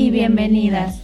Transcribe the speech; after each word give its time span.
y 0.00 0.10
bienvenidas. 0.10 0.98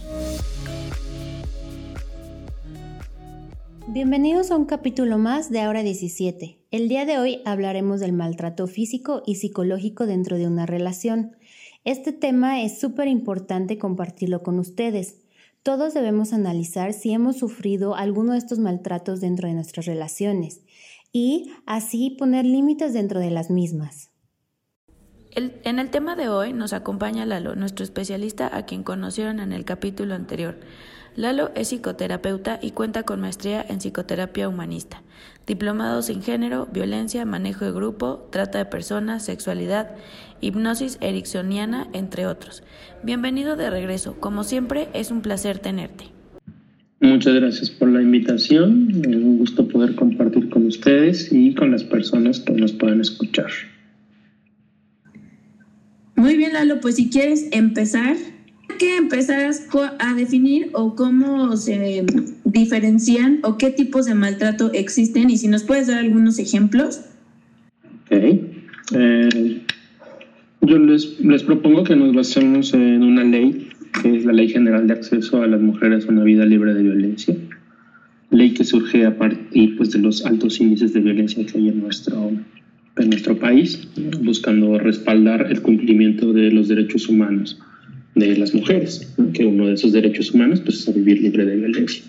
Bienvenidos 3.85 4.49
a 4.49 4.55
un 4.55 4.65
capítulo 4.65 5.19
más 5.19 5.51
de 5.51 5.61
Ahora 5.61 5.83
17. 5.83 6.57
El 6.71 6.89
día 6.89 7.05
de 7.05 7.19
hoy 7.19 7.43
hablaremos 7.45 7.99
del 7.99 8.11
maltrato 8.11 8.65
físico 8.65 9.21
y 9.27 9.35
psicológico 9.35 10.07
dentro 10.07 10.39
de 10.39 10.47
una 10.47 10.65
relación. 10.65 11.35
Este 11.83 12.11
tema 12.11 12.63
es 12.63 12.79
súper 12.79 13.07
importante 13.07 13.77
compartirlo 13.77 14.41
con 14.41 14.57
ustedes. 14.57 15.17
Todos 15.61 15.93
debemos 15.93 16.33
analizar 16.33 16.91
si 16.93 17.11
hemos 17.13 17.37
sufrido 17.37 17.93
alguno 17.93 18.31
de 18.31 18.39
estos 18.39 18.57
maltratos 18.57 19.21
dentro 19.21 19.47
de 19.47 19.53
nuestras 19.53 19.85
relaciones 19.85 20.61
y 21.13 21.51
así 21.67 22.15
poner 22.17 22.45
límites 22.45 22.93
dentro 22.93 23.19
de 23.19 23.29
las 23.29 23.51
mismas. 23.51 24.06
En 25.37 25.77
el 25.77 25.91
tema 25.91 26.15
de 26.15 26.29
hoy 26.29 26.51
nos 26.51 26.73
acompaña 26.73 27.23
Lalo, 27.23 27.55
nuestro 27.55 27.83
especialista 27.83 28.49
a 28.55 28.65
quien 28.65 28.81
conocieron 28.81 29.39
en 29.39 29.53
el 29.53 29.65
capítulo 29.65 30.15
anterior. 30.15 30.55
Lalo 31.15 31.51
es 31.53 31.67
psicoterapeuta 31.67 32.57
y 32.59 32.71
cuenta 32.71 33.03
con 33.03 33.21
maestría 33.21 33.63
en 33.69 33.77
psicoterapia 33.77 34.49
humanista, 34.49 35.03
diplomados 35.45 36.09
en 36.09 36.23
género, 36.23 36.67
violencia, 36.73 37.23
manejo 37.25 37.65
de 37.65 37.71
grupo, 37.71 38.27
trata 38.31 38.57
de 38.57 38.65
personas, 38.65 39.25
sexualidad, 39.25 39.91
hipnosis 40.41 40.97
ericksoniana, 41.01 41.87
entre 41.93 42.25
otros. 42.25 42.63
Bienvenido 43.03 43.55
de 43.55 43.69
regreso. 43.69 44.19
Como 44.19 44.43
siempre, 44.43 44.87
es 44.93 45.11
un 45.11 45.21
placer 45.21 45.59
tenerte. 45.59 46.05
Muchas 46.99 47.35
gracias 47.35 47.69
por 47.69 47.89
la 47.89 48.01
invitación. 48.01 48.89
Es 49.07 49.15
un 49.15 49.37
gusto 49.37 49.67
poder 49.67 49.93
compartir 49.93 50.49
con 50.49 50.65
ustedes 50.65 51.31
y 51.31 51.53
con 51.53 51.69
las 51.69 51.83
personas 51.83 52.39
que 52.39 52.53
nos 52.53 52.73
puedan 52.73 53.01
escuchar. 53.01 53.51
Muy 56.17 56.35
bien, 56.35 56.53
Lalo, 56.53 56.81
pues 56.81 56.95
si 56.95 57.09
quieres 57.09 57.47
empezar, 57.51 58.17
¿qué 58.77 58.97
empezarás 58.97 59.67
a 59.99 60.13
definir 60.13 60.69
o 60.73 60.95
cómo 60.95 61.55
se 61.55 62.05
diferencian 62.43 63.39
o 63.43 63.57
qué 63.57 63.69
tipos 63.69 64.05
de 64.05 64.15
maltrato 64.15 64.71
existen 64.73 65.29
y 65.29 65.37
si 65.37 65.47
nos 65.47 65.63
puedes 65.63 65.87
dar 65.87 65.99
algunos 65.99 66.39
ejemplos. 66.39 67.01
Ok. 68.05 68.39
Eh, 68.93 69.61
yo 70.61 70.79
les, 70.79 71.43
propongo 71.43 71.83
que 71.83 71.95
nos 71.95 72.13
basemos 72.13 72.73
en 72.73 73.03
una 73.03 73.23
ley 73.23 73.69
que 74.01 74.15
es 74.15 74.25
la 74.25 74.33
Ley 74.33 74.49
General 74.49 74.85
de 74.87 74.93
Acceso 74.93 75.41
a 75.41 75.47
las 75.47 75.61
Mujeres 75.61 76.05
a 76.05 76.09
una 76.09 76.23
Vida 76.23 76.45
Libre 76.45 76.73
de 76.73 76.83
Violencia, 76.83 77.35
ley 78.31 78.53
que 78.53 78.63
surge 78.63 79.05
a 79.05 79.17
partir 79.17 79.77
pues, 79.77 79.91
de 79.91 79.99
los 79.99 80.25
altos 80.25 80.59
índices 80.59 80.93
de 80.93 80.99
violencia 80.99 81.45
que 81.45 81.57
hay 81.57 81.69
en 81.69 81.81
nuestro, 81.81 82.31
en 82.97 83.09
nuestro 83.09 83.37
país, 83.37 83.87
buscando 84.21 84.77
respaldar 84.79 85.47
el 85.49 85.61
cumplimiento 85.61 86.33
de 86.33 86.51
los 86.51 86.67
derechos 86.67 87.09
humanos 87.09 87.59
de 88.15 88.35
las 88.37 88.53
mujeres, 88.53 89.13
que 89.33 89.45
uno 89.45 89.67
de 89.67 89.73
esos 89.73 89.91
derechos 89.91 90.31
humanos 90.31 90.61
pues, 90.61 90.79
es 90.79 90.89
a 90.89 90.91
vivir 90.91 91.21
libre 91.21 91.45
de 91.45 91.55
violencia. 91.55 92.03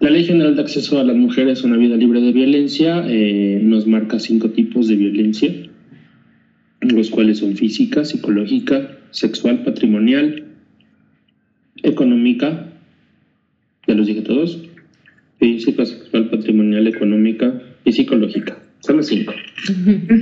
La 0.00 0.10
Ley 0.10 0.24
General 0.24 0.54
de 0.56 0.62
Acceso 0.62 0.98
a 0.98 1.04
las 1.04 1.16
Mujeres 1.16 1.62
a 1.62 1.66
una 1.68 1.76
Vida 1.76 1.96
Libre 1.96 2.20
de 2.20 2.32
Violencia 2.32 3.04
eh, 3.06 3.60
nos 3.62 3.86
marca 3.86 4.18
cinco 4.18 4.50
tipos 4.50 4.88
de 4.88 4.96
violencia, 4.96 5.54
los 6.80 7.10
cuales 7.10 7.38
son 7.38 7.56
física, 7.56 8.04
psicológica, 8.04 8.98
sexual, 9.10 9.62
patrimonial, 9.62 10.44
económica, 11.82 12.72
ya 13.86 13.94
los 13.94 14.06
dije 14.06 14.22
todos, 14.22 14.58
física, 15.38 15.86
sexual, 15.86 16.30
patrimonial, 16.30 16.86
económica 16.88 17.62
y 17.84 17.92
psicológica. 17.92 18.58
Son 18.82 18.96
las 18.96 19.06
cinco. 19.06 19.32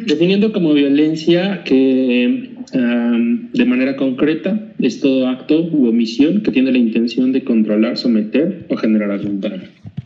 Definiendo 0.06 0.52
como 0.52 0.74
violencia 0.74 1.64
que 1.64 2.50
de 2.72 3.64
manera 3.64 3.96
concreta 3.96 4.72
es 4.78 5.00
todo 5.00 5.28
acto 5.28 5.62
u 5.62 5.88
omisión 5.88 6.42
que 6.42 6.52
tiene 6.52 6.70
la 6.70 6.78
intención 6.78 7.32
de 7.32 7.42
controlar, 7.42 7.96
someter 7.96 8.66
o 8.68 8.76
generar 8.76 9.10
algún 9.10 9.40
daño. 9.40 9.62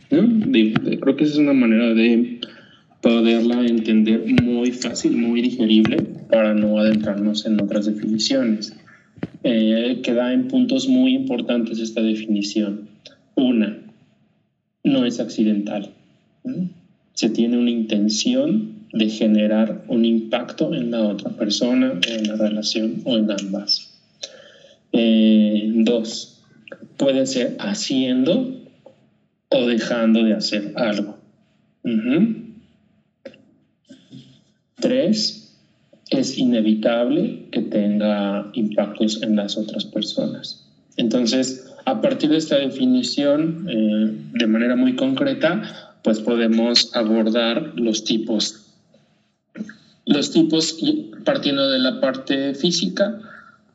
creo 0.09 1.15
que 1.15 1.23
esa 1.25 1.33
es 1.33 1.39
una 1.39 1.53
manera 1.53 1.93
de 1.93 2.39
poderla 3.01 3.65
entender 3.65 4.23
muy 4.41 4.71
fácil, 4.71 5.17
muy 5.17 5.41
digerible 5.41 5.97
para 6.31 6.53
no 6.53 6.79
adentrarnos 6.79 7.45
en 7.45 7.61
otras 7.61 7.85
definiciones 7.85 8.75
eh, 9.43 9.99
que 10.01 10.13
da 10.13 10.33
en 10.33 10.47
puntos 10.47 10.87
muy 10.87 11.13
importantes 11.13 11.79
esta 11.79 12.01
definición. 12.01 12.87
Una, 13.35 13.77
no 14.83 15.05
es 15.05 15.19
accidental. 15.19 15.91
Se 17.15 17.29
tiene 17.29 17.57
una 17.57 17.71
intención 17.71 18.87
de 18.93 19.09
generar 19.09 19.83
un 19.87 20.05
impacto 20.05 20.73
en 20.73 20.91
la 20.91 21.01
otra 21.01 21.31
persona, 21.31 21.99
en 22.07 22.27
la 22.27 22.35
relación 22.35 23.01
o 23.03 23.17
en 23.17 23.29
ambas. 23.31 23.99
Eh, 24.93 25.69
dos, 25.75 26.41
puede 26.95 27.25
ser 27.25 27.57
haciendo 27.59 28.55
o 29.49 29.65
dejando 29.65 30.23
de 30.23 30.33
hacer 30.33 30.73
algo. 30.77 31.17
Tres, 34.75 35.45
es 36.09 36.37
inevitable 36.37 37.47
que 37.51 37.61
tenga 37.61 38.49
impactos 38.53 39.21
en 39.23 39.35
las 39.35 39.57
otras 39.57 39.85
personas. 39.85 40.65
Entonces, 40.97 41.73
a 41.85 42.01
partir 42.01 42.29
de 42.29 42.37
esta 42.37 42.57
definición, 42.57 43.67
eh, 43.69 44.11
de 44.33 44.47
manera 44.47 44.75
muy 44.75 44.95
concreta, 44.95 45.84
pues 46.05 46.19
podemos 46.19 46.95
abordar 46.95 47.73
los 47.75 48.03
tipos. 48.03 48.67
Los 50.05 50.31
tipos, 50.31 50.77
partiendo 51.25 51.67
de 51.69 51.79
la 51.79 51.99
parte 51.99 52.53
física, 52.53 53.19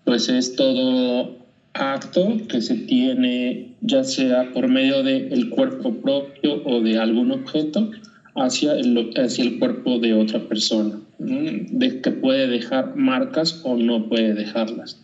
pues 0.04 0.28
es 0.28 0.54
todo 0.54 1.36
acto 1.74 2.38
que 2.48 2.62
se 2.62 2.76
tiene 2.76 3.74
ya 3.80 4.04
sea 4.04 4.52
por 4.52 4.68
medio 4.68 5.02
del 5.02 5.50
cuerpo 5.50 5.92
propio 5.94 6.62
o 6.64 6.80
de 6.80 6.98
algún 6.98 7.32
objeto 7.32 7.90
hacia 8.36 8.74
el, 8.74 9.12
hacia 9.16 9.44
el 9.44 9.58
cuerpo 9.58 9.98
de 9.98 10.14
otra 10.14 10.40
persona 10.48 11.00
de 11.18 12.00
que 12.00 12.12
puede 12.12 12.46
dejar 12.46 12.96
marcas 12.96 13.60
o 13.64 13.76
no 13.76 14.08
puede 14.08 14.34
dejarlas. 14.34 15.02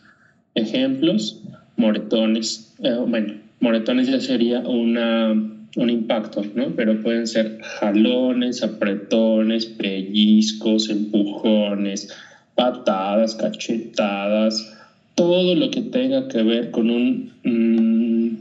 Ejemplos, 0.55 1.43
moretones. 1.77 2.75
Eh, 2.83 2.97
bueno, 3.07 3.35
moretones 3.61 4.09
ya 4.09 4.21
sería 4.21 4.61
una, 4.61 5.35
un 5.77 5.91
impacto, 5.91 6.43
¿no? 6.55 6.75
Pero 6.75 7.01
pueden 7.03 7.27
ser 7.27 7.61
jalones, 7.63 8.63
apretones, 8.63 9.67
pellizcos, 9.67 10.91
empujones, 10.91 12.13
patadas, 12.55 13.35
cachetadas, 13.37 14.75
todo 15.15 15.55
lo 15.55 15.71
que 15.71 15.83
tenga 15.83 16.29
que 16.29 16.43
ver 16.43 16.71
con 16.71 16.91
un, 16.91 17.33
mm, 17.45 18.37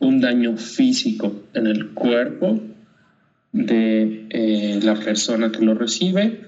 un 0.00 0.20
daño 0.20 0.56
físico 0.56 1.42
en 1.54 1.66
el 1.66 1.90
cuerpo 1.90 2.60
de 3.52 4.26
eh, 4.30 4.80
la 4.82 4.94
persona 4.94 5.52
que 5.52 5.64
lo 5.64 5.74
recibe 5.74 6.40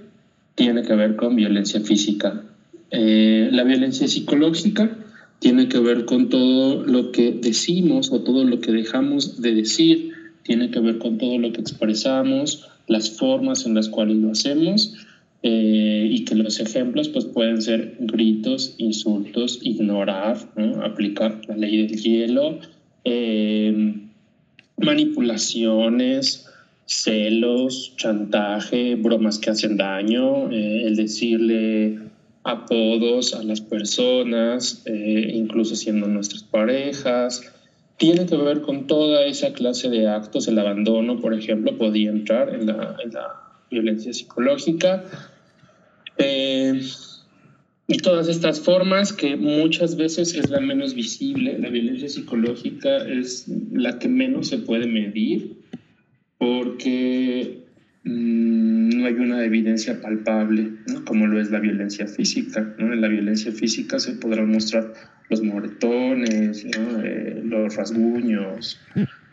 tiene 0.54 0.82
que 0.82 0.94
ver 0.94 1.16
con 1.16 1.36
violencia 1.36 1.80
física. 1.80 2.42
Eh, 2.90 3.48
la 3.52 3.64
violencia 3.64 4.08
psicológica 4.08 4.95
tiene 5.38 5.68
que 5.68 5.78
ver 5.78 6.04
con 6.04 6.28
todo 6.28 6.84
lo 6.84 7.12
que 7.12 7.32
decimos 7.32 8.10
o 8.12 8.20
todo 8.22 8.44
lo 8.44 8.60
que 8.60 8.72
dejamos 8.72 9.40
de 9.40 9.54
decir, 9.54 10.12
tiene 10.42 10.70
que 10.70 10.80
ver 10.80 10.98
con 10.98 11.18
todo 11.18 11.38
lo 11.38 11.52
que 11.52 11.60
expresamos, 11.60 12.68
las 12.86 13.10
formas 13.10 13.66
en 13.66 13.74
las 13.74 13.88
cuales 13.88 14.16
lo 14.16 14.30
hacemos 14.30 14.94
eh, 15.42 16.08
y 16.10 16.24
que 16.24 16.34
los 16.34 16.60
ejemplos 16.60 17.08
pues, 17.08 17.24
pueden 17.26 17.60
ser 17.60 17.96
gritos, 18.00 18.74
insultos, 18.78 19.58
ignorar, 19.62 20.38
aplicar 20.82 21.40
la 21.48 21.56
ley 21.56 21.86
del 21.86 22.00
hielo, 22.00 22.58
eh, 23.04 23.94
manipulaciones, 24.78 26.46
celos, 26.86 27.94
chantaje, 27.96 28.94
bromas 28.94 29.38
que 29.38 29.50
hacen 29.50 29.76
daño, 29.76 30.50
eh, 30.50 30.84
el 30.86 30.96
decirle 30.96 31.98
apodos 32.46 33.34
a 33.34 33.42
las 33.42 33.60
personas, 33.60 34.82
eh, 34.86 35.32
incluso 35.34 35.74
siendo 35.74 36.06
nuestras 36.06 36.44
parejas. 36.44 37.52
Tiene 37.96 38.26
que 38.26 38.36
ver 38.36 38.62
con 38.62 38.86
toda 38.86 39.26
esa 39.26 39.52
clase 39.52 39.90
de 39.90 40.08
actos. 40.08 40.46
El 40.46 40.58
abandono, 40.58 41.20
por 41.20 41.34
ejemplo, 41.34 41.76
podía 41.76 42.10
entrar 42.10 42.54
en 42.54 42.66
la, 42.66 43.42
violencia 43.68 44.12
psicológica. 44.12 45.04
Eh, 46.18 46.80
y 47.88 47.98
todas 47.98 48.28
estas 48.28 48.60
formas 48.60 49.12
que 49.12 49.36
muchas 49.36 49.96
veces 49.96 50.34
es 50.34 50.48
la 50.48 50.60
menos 50.60 50.94
visible, 50.94 51.58
la 51.58 51.68
violencia 51.68 52.08
psicológica 52.08 52.98
es 52.98 53.46
la 53.72 53.98
que 53.98 54.08
menos 54.08 54.48
se 54.48 54.58
puede 54.58 54.86
medir 54.86 55.56
porque 56.38 57.65
no 58.06 59.04
hay 59.04 59.14
una 59.14 59.44
evidencia 59.44 60.00
palpable, 60.00 60.72
como 61.04 61.26
lo 61.26 61.40
es 61.40 61.50
la 61.50 61.58
violencia 61.58 62.06
física. 62.06 62.74
En 62.78 63.00
la 63.00 63.08
violencia 63.08 63.50
física 63.50 63.98
se 63.98 64.12
podrán 64.12 64.50
mostrar 64.50 64.92
los 65.28 65.42
moretones, 65.42 66.64
eh, 66.64 67.42
los 67.44 67.74
rasguños, 67.74 68.78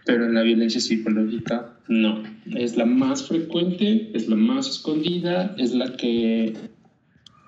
pero 0.06 0.25
en 0.25 0.34
la 0.34 0.42
violencia 0.42 0.81
psicológica 0.81 1.70
no. 1.88 2.24
Es 2.56 2.75
la 2.75 2.86
más 2.86 3.28
frecuente, 3.28 4.10
es 4.16 4.28
la 4.28 4.36
más 4.36 4.68
escondida, 4.68 5.54
es 5.60 5.76
la 5.76 5.96
que 5.96 6.54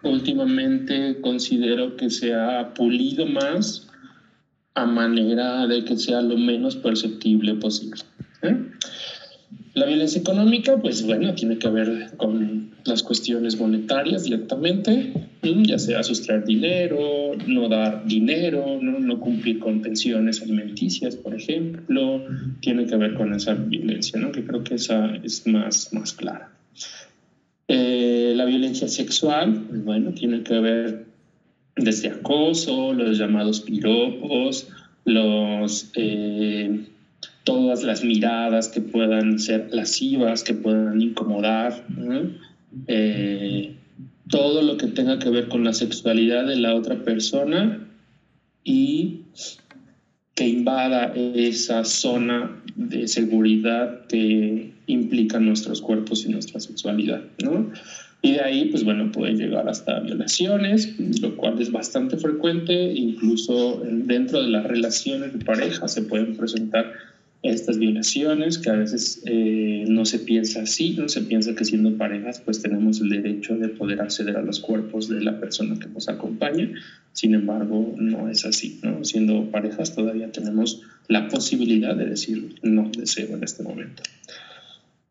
últimamente 0.04 1.18
considero 1.22 1.98
que 1.98 2.12
se 2.12 2.36
ha 2.36 2.72
pulido 2.76 3.26
más 3.26 3.90
a 4.76 4.86
manera 4.86 5.66
de 5.66 5.84
que 5.86 5.98
sea 5.98 6.22
lo 6.22 6.38
menos 6.38 6.76
perceptible 6.76 7.56
posible. 7.56 8.02
¿eh? 8.44 8.56
La 9.76 9.86
violencia 9.86 10.22
económica, 10.22 10.78
pues 10.78 11.06
bueno, 11.06 11.36
tiene 11.36 11.58
que 11.58 11.68
ver 11.68 12.12
con 12.16 12.72
las 12.86 13.04
cuestiones 13.04 13.60
monetarias 13.60 14.24
directamente, 14.24 15.12
ya 15.44 15.78
sea 15.78 16.02
sustraer 16.02 16.46
dinero, 16.46 17.34
no 17.46 17.68
dar 17.68 18.06
dinero, 18.06 18.80
no, 18.82 19.00
no 19.00 19.20
cumplir 19.20 19.60
con 19.60 19.82
pensiones 19.82 20.42
alimenticias, 20.42 21.18
por 21.18 21.36
ejemplo, 21.36 22.24
tiene 22.62 22.86
que 22.86 22.96
ver 22.96 23.16
con 23.16 23.34
esa 23.34 23.54
violencia, 23.54 24.18
¿no? 24.18 24.32
que 24.32 24.46
creo 24.46 24.64
que 24.64 24.76
esa 24.76 25.14
es 25.18 25.46
más, 25.46 25.92
más 25.92 26.14
clara. 26.14 26.52
Eh, 27.68 28.32
la 28.34 28.46
violencia 28.46 28.88
sexual, 28.88 29.66
pues 29.68 29.84
bueno, 29.84 30.14
tiene 30.14 30.42
que 30.44 30.58
ver 30.58 31.06
desde 31.76 32.08
acoso, 32.08 32.94
los 32.94 33.18
llamados 33.18 33.60
piropos, 33.60 34.70
los... 35.04 35.92
Eh, 35.96 36.86
todas 37.46 37.84
las 37.84 38.04
miradas 38.04 38.68
que 38.68 38.82
puedan 38.82 39.40
ser 39.40 39.70
lascivas, 39.72 40.44
que 40.44 40.56
puedan 40.56 41.00
incomodar, 41.00 41.86
eh, 42.88 43.76
todo 44.30 44.62
lo 44.64 44.76
que 44.78 44.88
tenga 44.88 45.20
que 45.20 45.30
ver 45.30 45.48
con 45.48 45.64
la 45.64 45.74
sexualidad 45.74 46.46
de 46.48 46.58
la 46.58 46.76
otra 46.76 47.04
persona 47.04 47.88
y 48.64 49.22
que 50.34 50.48
invada 50.48 51.14
esa 51.16 51.86
zona 51.86 52.62
de 52.76 53.08
seguridad 53.08 54.08
que 54.08 54.74
implica 54.88 55.40
nuestros 55.40 55.82
cuerpos 55.82 56.26
y 56.26 56.30
nuestra 56.30 56.60
sexualidad, 56.60 57.22
¿no? 57.42 57.72
Y 58.22 58.34
de 58.34 58.42
ahí, 58.42 58.66
pues 58.66 58.84
bueno, 58.84 59.12
puede 59.12 59.36
llegar 59.36 59.70
hasta 59.70 60.00
violaciones, 60.00 60.96
lo 61.22 61.38
cual 61.38 61.62
es 61.62 61.72
bastante 61.72 62.18
frecuente, 62.18 62.74
incluso 62.74 63.84
dentro 63.86 64.42
de 64.42 64.50
las 64.50 64.66
relaciones 64.66 65.32
de 65.32 65.46
pareja 65.46 65.88
se 65.88 66.02
pueden 66.02 66.36
presentar 66.36 66.92
estas 67.44 67.78
violaciones, 67.78 68.58
que 68.58 68.70
a 68.70 68.74
veces 68.74 69.22
eh, 69.26 69.86
no 69.88 70.06
se 70.06 70.20
piensa 70.20 70.62
así, 70.62 70.96
no 70.98 71.08
se 71.10 71.22
piensa 71.22 71.56
que 71.56 71.66
siendo 71.66 71.96
parejas 71.98 72.42
pues 72.44 72.62
tenemos 72.62 73.02
el 73.02 73.10
derecho 73.10 73.56
de 73.58 73.70
poder 73.70 74.02
acceder 74.02 74.38
a 74.38 74.42
los 74.42 74.60
cuerpos 74.60 75.08
de 75.10 75.22
la 75.22 75.40
persona 75.40 75.78
que 75.80 75.88
nos 75.88 76.10
acompaña, 76.10 76.72
sin 77.14 77.36
embargo 77.36 77.94
no 77.98 78.30
es 78.30 78.46
así, 78.46 78.80
¿no? 78.84 79.04
siendo 79.04 79.52
parejas 79.52 79.96
todavía 79.96 80.32
tenemos 80.32 80.82
la 81.08 81.28
posibilidad 81.28 81.96
de 81.96 82.06
decir 82.06 82.56
no 82.64 82.90
deseo 82.98 83.36
en 83.36 83.44
este 83.44 83.64
momento, 83.64 84.02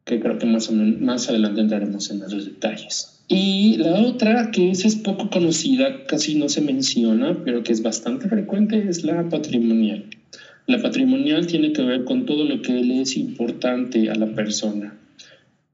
que 0.05 0.19
creo 0.19 0.39
que 0.39 0.47
más, 0.47 0.71
más 0.73 1.29
adelante 1.29 1.61
entraremos 1.61 2.11
en 2.11 2.23
esos 2.23 2.47
detalles. 2.47 3.11
Y 3.27 3.79
la 3.79 4.03
otra, 4.03 4.51
que 4.51 4.71
es 4.71 4.97
poco 4.97 5.31
conocida, 5.31 6.05
casi 6.05 6.35
no 6.35 6.51
se 6.51 6.61
menciona, 6.61 7.43
pero 7.43 7.63
que 7.63 7.73
es 7.73 7.83
bastante 7.83 8.29
frecuente, 8.29 8.87
es 8.87 9.03
la 9.03 9.27
patrimonial. 9.31 10.11
La 10.67 10.81
patrimonial 10.81 11.47
tiene 11.47 11.73
que 11.73 11.83
ver 11.83 12.05
con 12.05 12.25
todo 12.25 12.45
lo 12.45 12.63
que 12.63 12.73
le 12.73 13.03
es 13.03 13.17
importante 13.17 14.11
a 14.11 14.15
la 14.15 14.27
persona. 14.35 14.95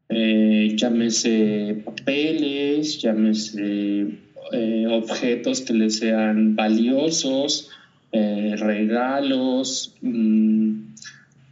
Eh, 0.09 0.75
llámese 0.77 1.83
papeles, 1.85 3.01
llámese 3.01 4.07
eh, 4.53 4.87
objetos 4.89 5.61
que 5.61 5.75
le 5.75 5.91
sean 5.91 6.57
valiosos, 6.57 7.71
eh, 8.11 8.57
regalos, 8.59 9.95
mm, 10.01 10.73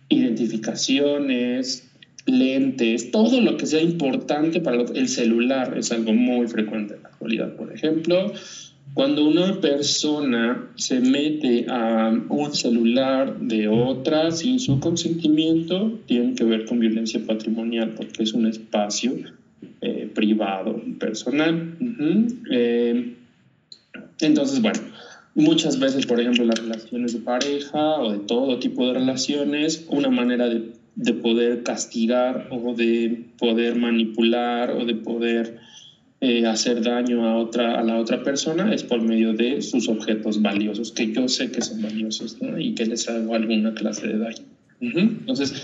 identificaciones, 0.09 1.89
lentes, 2.27 3.13
todo 3.13 3.41
lo 3.41 3.57
que 3.57 3.67
sea 3.67 3.81
importante 3.81 4.61
para 4.61 4.83
el 4.83 5.09
celular 5.09 5.79
es 5.79 5.93
algo 5.93 6.13
muy 6.13 6.49
frecuente 6.49 6.95
en 6.95 7.03
la 7.03 7.09
actualidad, 7.11 7.55
por 7.55 7.73
ejemplo. 7.73 8.33
Cuando 8.99 9.29
una 9.29 9.61
persona 9.61 10.73
se 10.75 10.99
mete 10.99 11.67
a 11.69 12.11
un 12.31 12.53
celular 12.53 13.39
de 13.39 13.69
otra 13.69 14.33
sin 14.33 14.59
su 14.59 14.81
consentimiento, 14.81 16.01
tiene 16.07 16.35
que 16.35 16.43
ver 16.43 16.65
con 16.65 16.81
violencia 16.81 17.25
patrimonial 17.25 17.95
porque 17.97 18.25
es 18.25 18.33
un 18.33 18.49
espacio 18.49 19.13
eh, 19.83 20.11
privado, 20.13 20.83
personal. 20.99 21.77
Eh, 22.51 23.15
entonces, 24.19 24.61
bueno, 24.61 24.81
muchas 25.37 25.79
veces, 25.79 26.05
por 26.05 26.19
ejemplo, 26.19 26.45
las 26.45 26.59
relaciones 26.59 27.13
de 27.13 27.21
pareja 27.21 28.01
o 28.01 28.11
de 28.11 28.19
todo 28.19 28.59
tipo 28.59 28.85
de 28.89 28.95
relaciones, 28.95 29.87
una 29.91 30.11
manera 30.11 30.49
de, 30.49 30.73
de 30.97 31.15
poder 31.15 31.63
castigar 31.63 32.49
o 32.51 32.75
de 32.75 33.27
poder 33.39 33.77
manipular 33.77 34.73
o 34.73 34.85
de 34.85 34.97
poder 34.97 35.69
eh, 36.21 36.47
hacer 36.47 36.83
daño 36.83 37.27
a, 37.29 37.37
otra, 37.37 37.79
a 37.79 37.83
la 37.83 37.97
otra 37.97 38.23
persona 38.23 38.75
es 38.75 38.83
por 38.83 39.01
medio 39.01 39.35
de 39.35 39.63
sus 39.63 39.89
objetos 39.89 40.43
valiosos, 40.43 40.91
que 40.93 41.13
yo 41.13 41.29
sé 41.29 41.51
que 41.51 41.63
son 41.63 41.81
valiosos 41.81 42.37
y 42.59 42.75
que 42.75 42.87
les 42.87 43.09
hago 43.09 43.35
alguna 43.35 43.73
clase 43.75 44.09
de 44.09 44.19
daño. 44.19 44.45
Entonces, 44.81 45.55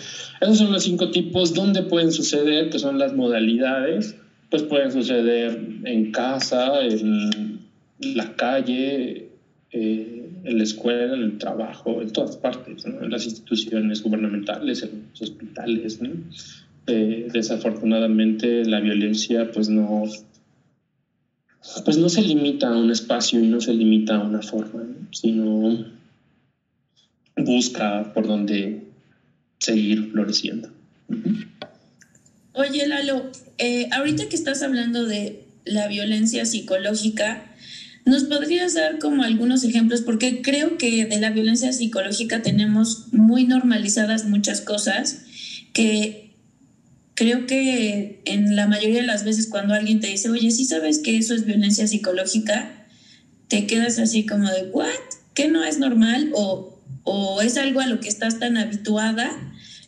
esos 0.41 0.59
son 0.59 0.73
los 0.73 0.83
cinco 0.83 1.11
tipos. 1.11 1.55
¿Dónde 1.55 1.83
pueden 1.83 2.13
suceder? 2.13 2.71
Que 2.71 2.79
son 2.79 2.99
las 2.99 3.15
modalidades. 3.15 4.17
Pues 4.51 4.63
pueden 4.65 4.93
suceder 4.93 5.59
en 5.85 6.13
casa, 6.13 6.81
en 6.85 7.61
la 8.01 8.35
calle, 8.37 9.29
eh, 9.73 10.29
en 10.45 10.59
la 10.59 10.63
escuela, 10.63 11.15
en 11.15 11.23
el 11.23 11.39
trabajo, 11.39 12.01
en 12.03 12.13
todas 12.13 12.37
partes, 12.37 12.85
en 12.85 13.11
las 13.11 13.25
instituciones 13.25 14.03
gubernamentales, 14.03 14.83
en 14.83 15.07
los 15.11 15.23
hospitales. 15.23 15.99
Eh, 16.87 17.29
desafortunadamente 17.33 18.65
la 18.67 18.79
violencia 18.79 19.51
pues 19.51 19.71
no, 19.71 20.05
pues 21.85 21.97
no 21.97 22.09
se 22.09 22.23
limita 22.23 22.69
a 22.69 22.77
un 22.77 22.91
espacio 22.91 23.41
y 23.41 23.47
no 23.47 23.61
se 23.61 23.73
limita 23.73 24.17
a 24.17 24.21
una 24.21 24.43
forma, 24.43 24.85
sino 25.13 25.87
busca 27.37 28.13
por 28.13 28.27
dónde 28.27 28.85
seguir 29.59 30.11
floreciendo. 30.13 30.71
Oye, 32.53 32.87
Lalo, 32.87 33.31
eh, 33.59 33.89
ahorita 33.93 34.29
que 34.29 34.37
estás 34.37 34.63
hablando 34.63 35.07
de 35.07 35.45
la 35.65 35.89
violencia 35.89 36.45
psicológica, 36.45 37.55
¿nos 38.05 38.25
podrías 38.25 38.75
dar 38.75 38.99
como 38.99 39.23
algunos 39.23 39.65
ejemplos? 39.65 40.03
Porque 40.03 40.43
creo 40.43 40.79
que 40.79 41.07
de 41.07 41.19
la 41.19 41.31
violencia 41.31 41.73
psicológica 41.73 42.43
tenemos 42.43 43.13
muy 43.13 43.45
normalizadas 43.45 44.27
muchas 44.27 44.61
cosas 44.61 45.23
que 45.73 46.24
creo 47.15 47.47
que 47.47 48.21
en 48.25 48.57
la 48.57 48.67
mayoría 48.67 49.01
de 49.01 49.07
las 49.07 49.25
veces 49.25 49.47
cuando 49.49 49.75
alguien 49.75 50.01
te 50.01 50.09
dice, 50.09 50.29
oye, 50.31 50.51
sí 50.51 50.65
sabes 50.65 50.99
que 50.99 51.17
eso 51.17 51.35
es 51.35 51.47
violencia 51.47 51.87
psicológica, 51.87 52.87
te 53.49 53.67
quedas 53.67 53.99
así 53.99 54.27
como 54.27 54.49
de, 54.51 54.71
¿what? 54.73 54.89
¿Que 55.35 55.49
no 55.49 55.65
es 55.65 55.79
normal? 55.79 56.31
O, 56.35 56.79
o 57.05 57.41
es 57.41 57.57
algo 57.57 57.81
a 57.81 57.87
lo 57.87 58.01
que 58.01 58.09
estás 58.09 58.39
tan 58.39 58.57
habituada 58.57 59.31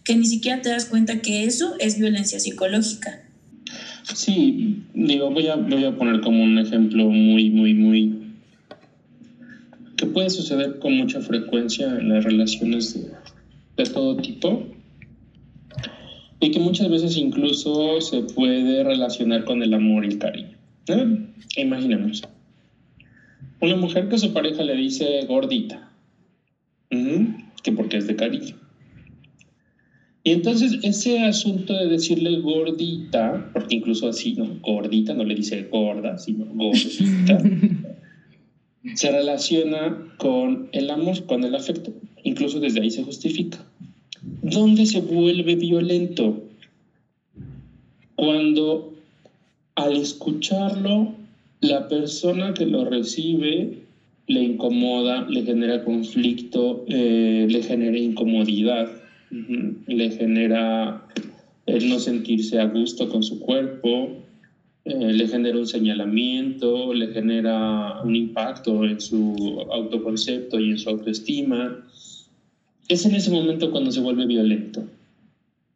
que 0.04 0.14
ni 0.14 0.26
siquiera 0.26 0.62
te 0.62 0.68
das 0.68 0.84
cuenta 0.84 1.20
que 1.20 1.44
eso 1.44 1.74
es 1.80 1.98
violencia 1.98 2.38
psicológica. 2.38 3.22
Sí, 4.14 4.84
digo, 4.94 5.30
voy 5.30 5.48
a, 5.48 5.56
voy 5.56 5.84
a 5.84 5.96
poner 5.96 6.20
como 6.20 6.44
un 6.44 6.58
ejemplo 6.58 7.06
muy, 7.10 7.50
muy, 7.50 7.74
muy... 7.74 8.14
que 9.96 10.06
puede 10.06 10.30
suceder 10.30 10.78
con 10.78 10.96
mucha 10.96 11.20
frecuencia 11.20 11.86
en 11.86 12.10
las 12.10 12.22
relaciones 12.22 12.94
de, 12.94 13.10
de 13.76 13.90
todo 13.90 14.16
tipo 14.18 14.75
y 16.40 16.50
que 16.50 16.58
muchas 16.58 16.90
veces 16.90 17.16
incluso 17.16 18.00
se 18.00 18.22
puede 18.22 18.84
relacionar 18.84 19.44
con 19.44 19.62
el 19.62 19.72
amor 19.74 20.04
y 20.04 20.08
el 20.08 20.18
cariño. 20.18 20.56
¿eh? 20.88 21.26
Imaginemos. 21.56 22.22
Una 23.60 23.76
mujer 23.76 24.08
que 24.08 24.18
su 24.18 24.32
pareja 24.32 24.62
le 24.62 24.76
dice 24.76 25.24
gordita, 25.26 25.90
que 26.90 27.72
porque 27.72 27.96
es 27.96 28.06
de 28.06 28.16
cariño. 28.16 28.56
Y 30.22 30.32
entonces 30.32 30.80
ese 30.82 31.20
asunto 31.20 31.72
de 31.72 31.86
decirle 31.86 32.40
gordita, 32.40 33.48
porque 33.52 33.76
incluso 33.76 34.08
así, 34.08 34.34
¿no? 34.34 34.58
Gordita, 34.60 35.14
no 35.14 35.24
le 35.24 35.36
dice 35.36 35.68
gorda, 35.70 36.18
sino 36.18 36.46
gordita, 36.46 37.38
se 38.94 39.10
relaciona 39.12 40.14
con 40.18 40.68
el 40.72 40.90
amor, 40.90 41.24
con 41.26 41.44
el 41.44 41.54
afecto. 41.54 41.92
Incluso 42.24 42.58
desde 42.58 42.80
ahí 42.80 42.90
se 42.90 43.04
justifica. 43.04 43.64
¿Dónde 44.42 44.86
se 44.86 45.00
vuelve 45.00 45.54
violento? 45.54 46.42
Cuando 48.16 48.92
al 49.76 49.96
escucharlo 49.96 51.14
la 51.60 51.88
persona 51.88 52.54
que 52.54 52.66
lo 52.66 52.84
recibe 52.84 53.86
le 54.26 54.42
incomoda, 54.42 55.28
le 55.28 55.42
genera 55.42 55.84
conflicto, 55.84 56.84
eh, 56.88 57.46
le 57.48 57.62
genera 57.62 57.96
incomodidad, 57.96 58.90
le 59.30 60.10
genera 60.10 61.06
el 61.66 61.88
no 61.88 61.98
sentirse 61.98 62.58
a 62.58 62.66
gusto 62.66 63.08
con 63.08 63.22
su 63.22 63.38
cuerpo, 63.38 64.10
eh, 64.84 65.12
le 65.12 65.28
genera 65.28 65.58
un 65.58 65.66
señalamiento, 65.66 66.94
le 66.94 67.08
genera 67.08 68.02
un 68.02 68.16
impacto 68.16 68.84
en 68.84 69.00
su 69.00 69.64
autoconcepto 69.70 70.58
y 70.58 70.70
en 70.70 70.78
su 70.78 70.90
autoestima. 70.90 71.84
Es 72.88 73.04
en 73.04 73.14
ese 73.14 73.30
momento 73.30 73.70
cuando 73.70 73.90
se 73.90 74.00
vuelve 74.00 74.26
violento. 74.26 74.84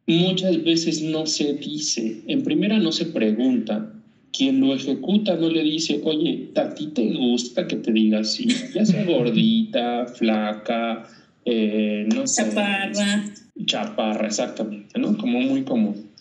Muchas 0.07 0.63
veces 0.63 1.01
no 1.01 1.25
se 1.25 1.53
dice, 1.53 2.21
en 2.27 2.43
primera 2.43 2.79
no 2.79 2.91
se 2.91 3.05
pregunta, 3.05 3.93
quien 4.33 4.59
lo 4.59 4.73
ejecuta 4.73 5.35
no 5.35 5.49
le 5.49 5.63
dice, 5.63 6.01
oye, 6.03 6.49
¿a 6.55 6.73
ti 6.73 6.87
te 6.87 7.13
gusta 7.13 7.67
que 7.67 7.75
te 7.75 7.91
diga 7.91 8.19
así? 8.19 8.47
Ya 8.73 8.85
sea 8.85 9.05
gordita, 9.05 10.07
flaca, 10.07 11.07
eh, 11.45 12.07
no 12.13 12.25
sé. 12.27 12.43
Chaparra. 12.43 13.33
Chaparra, 13.65 14.27
exactamente, 14.27 14.99
¿no? 14.99 15.17
Como 15.17 15.39
muy 15.41 15.63
común 15.63 16.11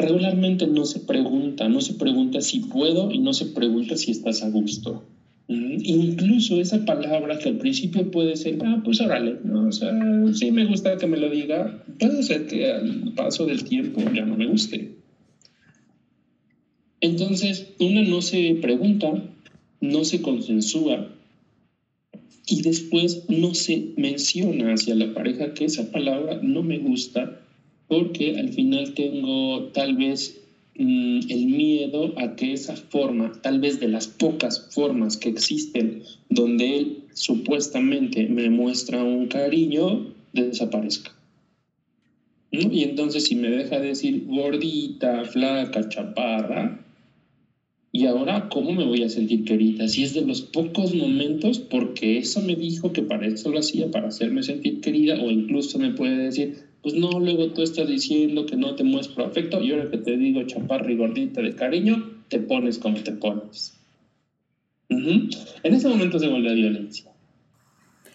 regularmente 0.00 0.66
no 0.66 0.84
se 0.84 1.00
pregunta, 1.00 1.68
no 1.68 1.80
se 1.80 1.94
pregunta 1.94 2.40
si 2.40 2.60
puedo 2.60 3.10
y 3.10 3.18
no 3.18 3.32
se 3.32 3.46
pregunta 3.46 3.96
si 3.96 4.10
estás 4.10 4.42
a 4.42 4.48
gusto. 4.48 5.02
Incluso 5.52 6.60
esa 6.60 6.84
palabra 6.84 7.36
que 7.40 7.48
al 7.48 7.56
principio 7.56 8.08
puede 8.12 8.36
ser, 8.36 8.58
ah, 8.64 8.80
pues 8.84 9.00
órale, 9.00 9.36
¿no? 9.42 9.66
o 9.66 9.72
sea, 9.72 9.92
sí 10.32 10.52
me 10.52 10.64
gusta 10.64 10.96
que 10.96 11.08
me 11.08 11.16
lo 11.16 11.28
diga, 11.28 11.82
puede 11.98 12.22
ser 12.22 12.46
que 12.46 12.70
al 12.70 13.12
paso 13.16 13.46
del 13.46 13.64
tiempo 13.64 14.00
ya 14.14 14.24
no 14.24 14.36
me 14.36 14.46
guste. 14.46 14.92
Entonces, 17.00 17.74
una 17.80 18.02
no 18.02 18.22
se 18.22 18.58
pregunta, 18.62 19.12
no 19.80 20.04
se 20.04 20.22
consensúa 20.22 21.08
y 22.46 22.62
después 22.62 23.24
no 23.28 23.52
se 23.54 23.88
menciona 23.96 24.74
hacia 24.74 24.94
la 24.94 25.12
pareja 25.12 25.52
que 25.54 25.64
esa 25.64 25.90
palabra 25.90 26.38
no 26.42 26.62
me 26.62 26.78
gusta 26.78 27.40
porque 27.88 28.38
al 28.38 28.50
final 28.50 28.94
tengo 28.94 29.64
tal 29.72 29.96
vez 29.96 30.39
mm, 30.76 31.20
el 31.28 31.46
miedo 31.46 32.12
a 32.18 32.36
que 32.36 32.52
esa 32.52 32.76
forma, 32.76 33.32
tal 33.42 33.60
vez 33.60 33.80
de 33.80 33.88
las 33.88 34.08
pocas 34.08 34.68
formas 34.70 35.16
que 35.16 35.28
existen 35.28 36.02
donde 36.28 36.76
él 36.78 37.04
supuestamente 37.14 38.26
me 38.26 38.50
muestra 38.50 39.02
un 39.02 39.26
cariño, 39.26 40.14
desaparezca. 40.32 41.12
Y 42.50 42.82
entonces 42.82 43.24
si 43.24 43.36
me 43.36 43.48
deja 43.48 43.78
decir 43.78 44.24
gordita, 44.26 45.24
flaca, 45.24 45.88
chaparra, 45.88 46.84
y 47.92 48.06
ahora, 48.06 48.48
¿cómo 48.48 48.72
me 48.72 48.84
voy 48.84 49.02
a 49.02 49.08
sentir 49.08 49.44
querida? 49.44 49.88
Si 49.88 50.04
es 50.04 50.14
de 50.14 50.20
los 50.20 50.42
pocos 50.42 50.94
momentos, 50.94 51.58
porque 51.58 52.18
eso 52.18 52.40
me 52.40 52.54
dijo 52.54 52.92
que 52.92 53.02
para 53.02 53.26
eso 53.26 53.50
lo 53.50 53.58
hacía, 53.58 53.90
para 53.90 54.08
hacerme 54.08 54.44
sentir 54.44 54.80
querida, 54.80 55.20
o 55.20 55.30
incluso 55.30 55.76
me 55.78 55.90
puede 55.90 56.16
decir, 56.18 56.69
pues 56.82 56.94
no, 56.94 57.20
luego 57.20 57.48
tú 57.48 57.62
estás 57.62 57.88
diciendo 57.88 58.46
que 58.46 58.56
no 58.56 58.74
te 58.74 58.84
muestro 58.84 59.24
afecto 59.24 59.62
y 59.62 59.72
ahora 59.72 59.90
que 59.90 59.98
te 59.98 60.16
digo 60.16 60.42
chaparra 60.44 60.90
y 60.90 60.96
gordita 60.96 61.42
de 61.42 61.54
cariño, 61.54 62.22
te 62.28 62.38
pones 62.38 62.78
como 62.78 62.98
te 63.02 63.12
pones. 63.12 63.74
En 64.88 65.74
ese 65.74 65.88
momento 65.88 66.18
se 66.18 66.28
vuelve 66.28 66.54
violencia. 66.54 67.10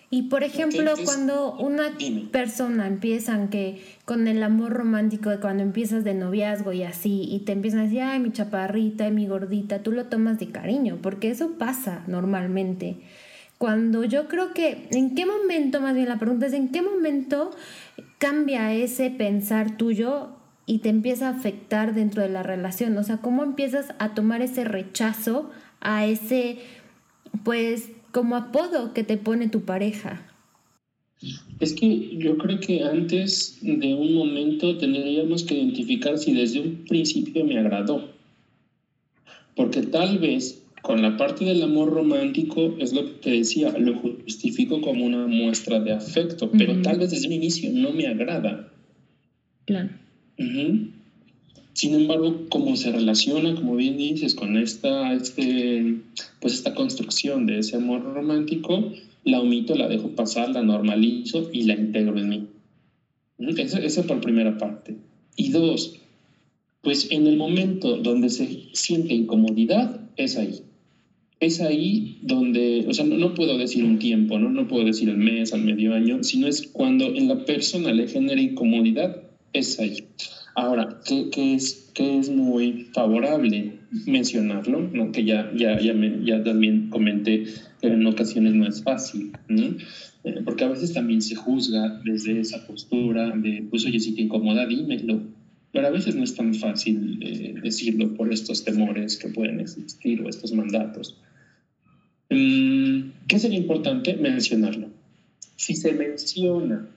Y 0.09 0.23
por 0.23 0.43
ejemplo, 0.43 0.93
cuando 1.03 1.55
una 1.57 1.97
persona 2.31 2.87
empieza 2.87 3.49
que 3.49 3.81
con 4.05 4.27
el 4.27 4.43
amor 4.43 4.71
romántico 4.71 5.31
cuando 5.41 5.63
empiezas 5.63 6.03
de 6.03 6.13
noviazgo 6.13 6.73
y 6.73 6.83
así, 6.83 7.27
y 7.29 7.39
te 7.39 7.51
empiezan 7.51 7.81
a 7.81 7.83
decir, 7.83 8.01
ay, 8.01 8.19
mi 8.19 8.31
chaparrita, 8.31 9.09
mi 9.09 9.27
gordita, 9.27 9.83
tú 9.83 9.91
lo 9.91 10.05
tomas 10.05 10.39
de 10.39 10.47
cariño, 10.47 10.99
porque 11.01 11.31
eso 11.31 11.57
pasa 11.57 12.03
normalmente. 12.07 12.97
Cuando 13.57 14.03
yo 14.03 14.27
creo 14.27 14.53
que, 14.53 14.87
¿en 14.91 15.15
qué 15.15 15.25
momento, 15.25 15.81
más 15.81 15.95
bien 15.95 16.09
la 16.09 16.19
pregunta 16.19 16.45
es, 16.45 16.53
¿en 16.53 16.69
qué 16.69 16.81
momento 16.81 17.51
cambia 18.25 18.73
ese 18.73 19.11
pensar 19.11 19.77
tuyo 19.77 20.29
y 20.65 20.79
te 20.79 20.89
empieza 20.89 21.27
a 21.27 21.37
afectar 21.37 21.93
dentro 21.93 22.23
de 22.23 22.29
la 22.29 22.41
relación? 22.41 22.97
O 22.97 23.03
sea, 23.03 23.17
¿cómo 23.17 23.43
empiezas 23.43 23.93
a 23.99 24.15
tomar 24.15 24.41
ese 24.41 24.63
rechazo 24.63 25.51
a 25.79 26.07
ese, 26.07 26.57
pues, 27.43 27.91
como 28.11 28.35
apodo 28.35 28.95
que 28.95 29.03
te 29.03 29.17
pone 29.17 29.47
tu 29.47 29.61
pareja? 29.61 30.25
Es 31.59 31.73
que 31.73 32.17
yo 32.17 32.35
creo 32.39 32.59
que 32.59 32.83
antes 32.83 33.59
de 33.61 33.93
un 33.93 34.15
momento 34.15 34.75
tendríamos 34.79 35.43
que 35.43 35.53
identificar 35.53 36.17
si 36.17 36.33
desde 36.33 36.61
un 36.61 36.83
principio 36.85 37.45
me 37.45 37.59
agradó. 37.59 38.09
Porque 39.55 39.83
tal 39.83 40.17
vez 40.17 40.64
con 40.85 41.01
la 41.01 41.17
parte 41.17 41.43
del 41.45 41.63
amor 41.63 41.91
romántico 41.91 42.75
es 42.77 42.93
lo 42.93 43.05
que 43.05 43.13
te 43.13 43.31
decía, 43.31 43.75
lo 43.75 43.95
justifico 43.95 44.81
como 44.81 45.03
una 45.03 45.25
muestra 45.25 45.79
de 45.79 45.91
afecto, 45.91 46.51
pero 46.51 46.79
tal 46.83 46.99
vez 46.99 47.09
desde 47.09 47.25
un 47.25 47.33
inicio 47.33 47.71
no 47.73 47.91
me 47.91 48.05
agrada. 48.05 48.71
Claro. 49.65 49.89
Sin 51.73 51.95
embargo, 51.95 52.45
como 52.49 52.75
se 52.75 52.91
relaciona, 52.91 53.55
como 53.55 53.75
bien 53.75 53.97
dices, 53.97 54.35
con 54.35 54.57
esta, 54.57 55.11
este, 55.13 56.01
pues 56.39 56.53
esta 56.53 56.75
construcción 56.75 57.47
de 57.47 57.57
ese 57.59 57.77
amor 57.77 58.03
romántico, 58.03 58.93
la 59.23 59.41
omito, 59.41 59.73
la 59.73 59.87
dejo 59.87 60.09
pasar, 60.09 60.49
la 60.49 60.61
normalizo 60.61 61.49
y 61.51 61.63
la 61.63 61.73
integro 61.73 62.19
en 62.19 62.29
mí. 62.29 62.47
Esa, 63.39 63.79
esa 63.79 64.03
por 64.03 64.21
primera 64.21 64.59
parte. 64.59 64.97
Y 65.35 65.49
dos, 65.49 65.95
pues 66.83 67.07
en 67.09 67.25
el 67.25 67.37
momento 67.37 67.97
donde 67.97 68.29
se 68.29 68.69
siente 68.73 69.15
incomodidad, 69.15 69.99
es 70.15 70.37
ahí 70.37 70.61
es 71.39 71.61
ahí 71.61 72.19
donde, 72.21 72.85
o 72.87 72.93
sea, 72.93 73.05
no, 73.05 73.33
puedo 73.33 73.57
decir 73.57 73.83
un 73.83 73.99
tiempo, 73.99 74.39
¿no? 74.39 74.49
no 74.49 74.67
puedo 74.67 74.85
decir 74.85 75.09
el 75.09 75.17
mes, 75.17 75.53
al 75.53 75.61
medio 75.61 75.93
año, 75.93 76.23
sino 76.23 76.47
es 76.47 76.67
cuando 76.67 77.05
en 77.05 77.27
la 77.27 77.45
persona 77.45 77.91
le 77.91 78.07
genera 78.07 78.41
incomodidad, 78.41 79.21
es 79.53 79.79
ahí. 79.79 80.05
Ahora, 80.55 81.01
¿qué, 81.05 81.53
es, 81.53 81.91
qué 81.93 82.17
es 82.17 82.29
muy 82.29 82.87
favorable 82.93 83.73
mencionarlo? 84.05 84.89
¿no? 84.93 85.11
Que 85.11 85.25
ya, 85.25 85.51
ya, 85.55 85.79
ya, 85.79 85.93
ya 86.23 86.43
también 86.43 86.89
comenté 86.89 87.43
que 87.81 87.87
en 87.87 88.05
ocasiones 88.05 88.53
no 88.53 88.65
es 88.65 88.81
fácil, 88.81 89.33
¿no? 89.49 89.75
Eh, 90.23 90.41
porque 90.43 90.63
a 90.63 90.69
veces 90.69 90.93
también 90.93 91.21
se 91.21 91.35
juzga 91.35 92.01
desde 92.03 92.39
esa 92.39 92.65
postura 92.65 93.31
de, 93.35 93.67
pues 93.69 93.85
oye, 93.85 93.99
si 93.99 94.15
te 94.15 94.21
incomoda, 94.21 94.65
dímelo. 94.65 95.21
Pero 95.71 95.87
a 95.87 95.91
veces 95.91 96.15
no 96.15 96.23
es 96.23 96.33
tan 96.33 96.53
fácil 96.53 97.19
eh, 97.21 97.53
decirlo 97.61 98.13
por 98.13 98.31
estos 98.31 98.63
temores 98.63 99.17
que 99.17 99.27
pueden 99.27 99.59
existir 99.59 100.21
o 100.21 100.29
estos 100.29 100.53
mandatos. 100.53 101.17
Mm, 102.35 103.11
¿Qué 103.29 103.39
sería 103.39 103.57
importante 103.57 104.13
mencionarlo? 104.15 104.89
Si 105.55 105.73
se 105.73 105.93
menciona, 105.93 106.89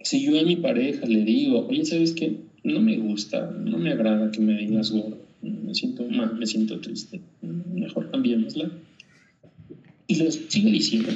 si 0.00 0.22
yo 0.22 0.38
a 0.38 0.42
mi 0.42 0.56
pareja 0.56 1.06
le 1.06 1.24
digo, 1.24 1.66
oye, 1.68 1.86
¿sabes 1.86 2.12
qué? 2.12 2.36
No 2.62 2.80
me 2.80 2.98
gusta, 2.98 3.50
no 3.50 3.78
me 3.78 3.92
agrada 3.92 4.30
que 4.30 4.40
me 4.40 4.58
digas 4.58 4.90
gordo, 4.90 5.18
me 5.40 5.74
siento 5.74 6.04
mal, 6.04 6.36
me 6.36 6.46
siento 6.46 6.80
triste, 6.80 7.22
mejor 7.40 8.10
cambiémosla. 8.10 8.70
Y 10.06 10.16
lo 10.16 10.30
sigue 10.30 10.70
diciendo. 10.70 11.12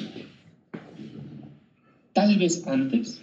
Tal 2.14 2.38
vez 2.38 2.66
antes 2.66 3.20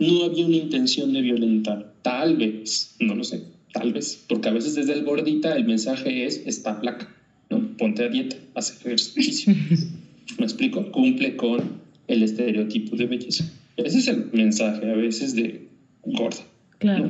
no 0.00 0.24
había 0.24 0.46
una 0.46 0.56
intención 0.56 1.12
de 1.12 1.20
violentar, 1.20 1.94
tal 2.02 2.36
vez, 2.36 2.96
no 2.98 3.14
lo 3.14 3.22
sé, 3.22 3.44
tal 3.72 3.92
vez, 3.92 4.24
porque 4.28 4.48
a 4.48 4.52
veces 4.52 4.74
desde 4.74 4.94
el 4.94 5.04
gordita 5.04 5.54
el 5.54 5.64
mensaje 5.64 6.26
es, 6.26 6.42
está 6.44 6.74
flaca 6.74 7.11
ponte 7.78 8.04
a 8.04 8.08
dieta, 8.08 8.36
haz 8.54 8.70
ejercicio. 8.70 9.54
¿Me 10.38 10.44
explico? 10.44 10.90
Cumple 10.92 11.36
con 11.36 11.82
el 12.08 12.22
estereotipo 12.22 12.96
de 12.96 13.06
belleza. 13.06 13.44
Ese 13.76 13.98
es 13.98 14.08
el 14.08 14.30
mensaje 14.32 14.90
a 14.90 14.94
veces 14.94 15.34
de 15.34 15.68
gorda. 16.04 16.44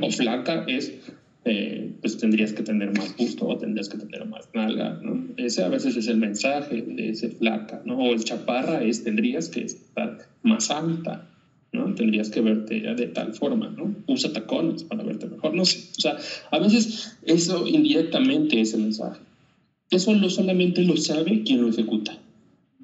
O 0.01 0.11
flaca 0.11 0.65
es, 0.67 0.93
eh, 1.45 1.91
pues 2.01 2.17
tendrías 2.17 2.53
que 2.53 2.63
tener 2.63 2.95
más 2.95 3.15
gusto 3.17 3.47
o 3.47 3.57
tendrías 3.57 3.89
que 3.89 3.97
tener 3.97 4.25
más 4.27 4.49
nalga, 4.53 4.99
¿no? 5.01 5.29
Ese 5.37 5.63
a 5.63 5.69
veces 5.69 5.97
es 5.97 6.07
el 6.07 6.17
mensaje 6.17 6.81
de 6.81 7.09
ese 7.09 7.29
flaca, 7.29 7.81
¿no? 7.85 7.97
O 7.97 8.13
el 8.13 8.23
chaparra 8.23 8.83
es, 8.83 9.03
tendrías 9.03 9.49
que 9.49 9.61
estar 9.61 10.19
más 10.43 10.69
alta, 10.69 11.27
¿no? 11.71 11.95
Tendrías 11.95 12.29
que 12.29 12.41
verte 12.41 12.81
de 12.81 13.07
tal 13.07 13.33
forma, 13.33 13.69
¿no? 13.69 13.95
Usa 14.07 14.31
tacones 14.31 14.83
para 14.83 15.03
verte 15.03 15.25
mejor, 15.25 15.55
no 15.55 15.65
sé. 15.65 15.79
O 15.97 16.01
sea, 16.01 16.17
a 16.51 16.59
veces 16.59 17.17
eso 17.23 17.67
indirectamente 17.67 18.61
es 18.61 18.75
el 18.75 18.81
mensaje. 18.81 19.19
Eso 19.93 20.15
no 20.15 20.27
solamente 20.27 20.81
lo 20.81 20.97
sabe 20.97 21.43
quien 21.43 21.61
lo 21.61 21.69
ejecuta. 21.69 22.17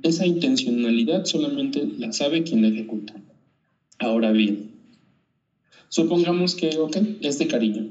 Esa 0.04 0.28
intencionalidad 0.28 1.26
solamente 1.26 1.88
la 1.98 2.14
sabe 2.14 2.44
quien 2.44 2.62
la 2.62 2.68
ejecuta. 2.68 3.16
Ahora 3.98 4.32
bien, 4.32 4.70
supongamos 5.88 6.54
que, 6.54 6.78
ok, 6.78 6.98
es 7.22 7.40
de 7.40 7.48
cariño. 7.48 7.88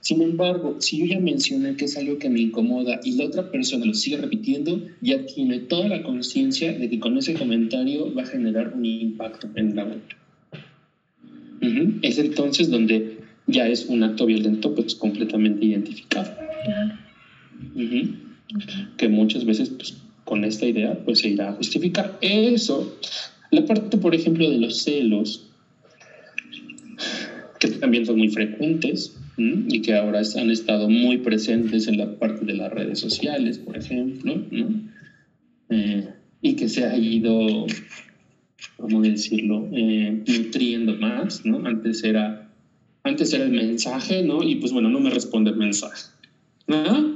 Sin 0.00 0.22
embargo, 0.22 0.76
si 0.80 1.00
yo 1.00 1.04
ya 1.04 1.20
mencioné 1.20 1.76
que 1.76 1.84
es 1.84 1.98
algo 1.98 2.18
que 2.18 2.30
me 2.30 2.40
incomoda 2.40 2.98
y 3.04 3.12
la 3.12 3.26
otra 3.26 3.50
persona 3.50 3.84
lo 3.84 3.92
sigue 3.92 4.16
repitiendo, 4.16 4.80
ya 5.02 5.26
tiene 5.26 5.58
toda 5.58 5.88
la 5.88 6.02
conciencia 6.02 6.72
de 6.72 6.88
que 6.88 6.98
con 6.98 7.18
ese 7.18 7.34
comentario 7.34 8.14
va 8.14 8.22
a 8.22 8.26
generar 8.26 8.72
un 8.74 8.86
impacto 8.86 9.50
en 9.54 9.76
la 9.76 9.84
otra. 9.84 10.18
Es 12.00 12.18
entonces 12.18 12.70
donde 12.70 13.18
ya 13.46 13.68
es 13.68 13.84
un 13.86 14.02
acto 14.02 14.24
violento 14.24 14.74
pues 14.74 14.94
completamente 14.94 15.66
identificado. 15.66 16.30
Que 18.96 19.08
muchas 19.08 19.44
veces 19.44 19.70
pues, 19.70 19.96
con 20.24 20.44
esta 20.44 20.66
idea 20.66 20.98
pues 21.04 21.20
se 21.20 21.28
irá 21.28 21.50
a 21.50 21.52
justificar. 21.52 22.18
Eso, 22.20 22.96
la 23.50 23.64
parte 23.64 23.96
por 23.96 24.14
ejemplo 24.14 24.48
de 24.48 24.58
los 24.58 24.82
celos, 24.82 25.46
que 27.60 27.68
también 27.68 28.06
son 28.06 28.18
muy 28.18 28.28
frecuentes 28.28 29.16
y 29.36 29.80
que 29.80 29.94
ahora 29.94 30.22
han 30.36 30.50
estado 30.50 30.88
muy 30.88 31.18
presentes 31.18 31.88
en 31.88 31.98
la 31.98 32.18
parte 32.18 32.44
de 32.44 32.54
las 32.54 32.70
redes 32.72 33.00
sociales, 33.00 33.58
por 33.58 33.76
ejemplo, 33.76 34.40
eh, 35.70 36.08
y 36.40 36.54
que 36.54 36.68
se 36.68 36.84
ha 36.84 36.96
ido, 36.96 37.66
¿cómo 38.76 39.02
decirlo?, 39.02 39.68
eh, 39.72 40.22
nutriendo 40.26 40.94
más, 40.96 41.44
¿no? 41.44 41.66
Antes 41.66 42.04
era, 42.04 42.48
antes 43.02 43.32
era 43.32 43.44
el 43.44 43.50
mensaje, 43.50 44.22
¿no? 44.22 44.42
Y 44.42 44.56
pues 44.56 44.72
bueno, 44.72 44.88
no 44.88 45.00
me 45.00 45.10
responde 45.10 45.50
el 45.50 45.56
mensaje. 45.56 46.14
¿no? 46.66 47.13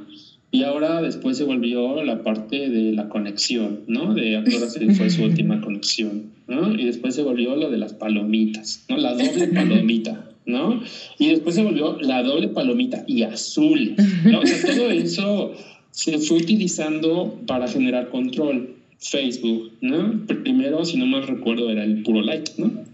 Y 0.51 0.63
ahora 0.63 1.03
después 1.03 1.37
se 1.37 1.45
volvió 1.45 2.03
la 2.03 2.23
parte 2.23 2.71
de 2.71 2.93
la 2.93 3.09
conexión, 3.09 3.81
¿no? 3.87 4.15
De 4.15 4.37
ahora 4.37 4.51
fue 4.97 5.11
su 5.11 5.25
última 5.25 5.61
conexión, 5.61 6.33
¿no? 6.47 6.75
Y 6.75 6.85
después 6.87 7.15
se 7.15 7.23
volvió 7.23 7.55
lo 7.57 7.71
de 7.71 7.79
las 7.79 7.93
palomitas, 7.93 8.85
¿no? 8.89 8.97
La 8.97 9.13
doble 9.13 9.49
palomita, 9.55 10.31
¿no? 10.47 10.83
Y 11.19 11.29
después 11.29 11.55
se 11.55 11.63
volvió 11.63 11.99
la 12.01 12.23
doble 12.23 12.49
palomita 12.49 13.05
y 13.07 13.23
azul, 13.23 13.95
¿no? 14.25 14.41
O 14.41 14.47
sea, 14.47 14.75
todo 14.75 14.91
eso 14.91 15.53
se 15.91 16.19
fue 16.19 16.39
utilizando 16.39 17.41
para 17.47 17.69
generar 17.69 18.09
control. 18.09 18.75
Facebook, 19.01 19.71
¿no? 19.81 20.27
Primero, 20.27 20.85
si 20.85 20.97
no 20.97 21.07
mal 21.07 21.25
recuerdo, 21.25 21.71
era 21.71 21.85
el 21.85 22.03
puro 22.03 22.21
like, 22.21 22.51
¿no? 22.59 22.85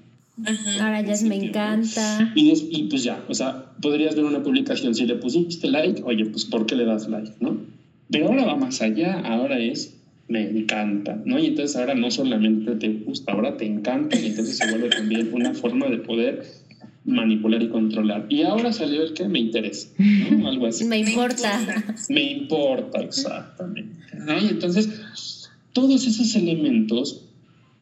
Ahora 0.81 1.01
ya 1.03 1.13
es 1.13 1.23
me 1.23 1.37
encanta. 1.37 2.33
Y, 2.35 2.53
y, 2.71 2.85
pues 2.85 3.05
ya, 3.05 3.25
o 3.29 3.35
sea, 3.35 3.73
podrías 3.81 4.17
ver 4.17 4.25
una 4.25 4.43
publicación, 4.43 4.95
si 4.95 5.07
le 5.07 5.15
pusiste 5.17 5.69
like, 5.69 6.03
oye, 6.05 6.27
pues 6.27 6.45
¿por 6.45 6.67
qué 6.67 6.75
le 6.75 6.85
das 6.85 7.09
like, 7.09 7.33
no? 7.41 7.59
Pero 8.11 8.27
ahora 8.27 8.45
va 8.45 8.57
más 8.57 8.83
allá, 8.83 9.21
ahora 9.21 9.59
es 9.59 9.95
me 10.29 10.49
encanta, 10.49 11.21
¿no? 11.25 11.39
Y 11.39 11.47
entonces 11.47 11.77
ahora 11.77 11.95
no 11.95 12.11
solamente 12.11 12.75
te 12.77 12.89
gusta, 12.89 13.33
ahora 13.33 13.57
te 13.57 13.67
encanta 13.67 14.19
y 14.19 14.27
entonces 14.27 14.57
se 14.57 14.71
vuelve 14.71 14.89
también 14.89 15.31
una 15.33 15.55
forma 15.55 15.87
de 15.87 15.99
poder 15.99 16.45
manipular 17.05 17.63
y 17.63 17.69
controlar. 17.69 18.27
Y 18.29 18.43
ahora 18.43 18.73
salió 18.73 19.03
el 19.03 19.13
que 19.13 19.29
me 19.29 19.39
interesa, 19.39 19.89
¿no? 19.99 20.49
Algo 20.49 20.67
así. 20.67 20.85
me 20.85 20.99
importa. 20.99 21.85
Me 22.09 22.33
importa, 22.33 23.03
exactamente. 23.03 24.17
¿no? 24.17 24.39
Y 24.41 24.49
entonces, 24.49 25.51
todos 25.73 26.07
esos 26.07 26.35
elementos, 26.35 27.24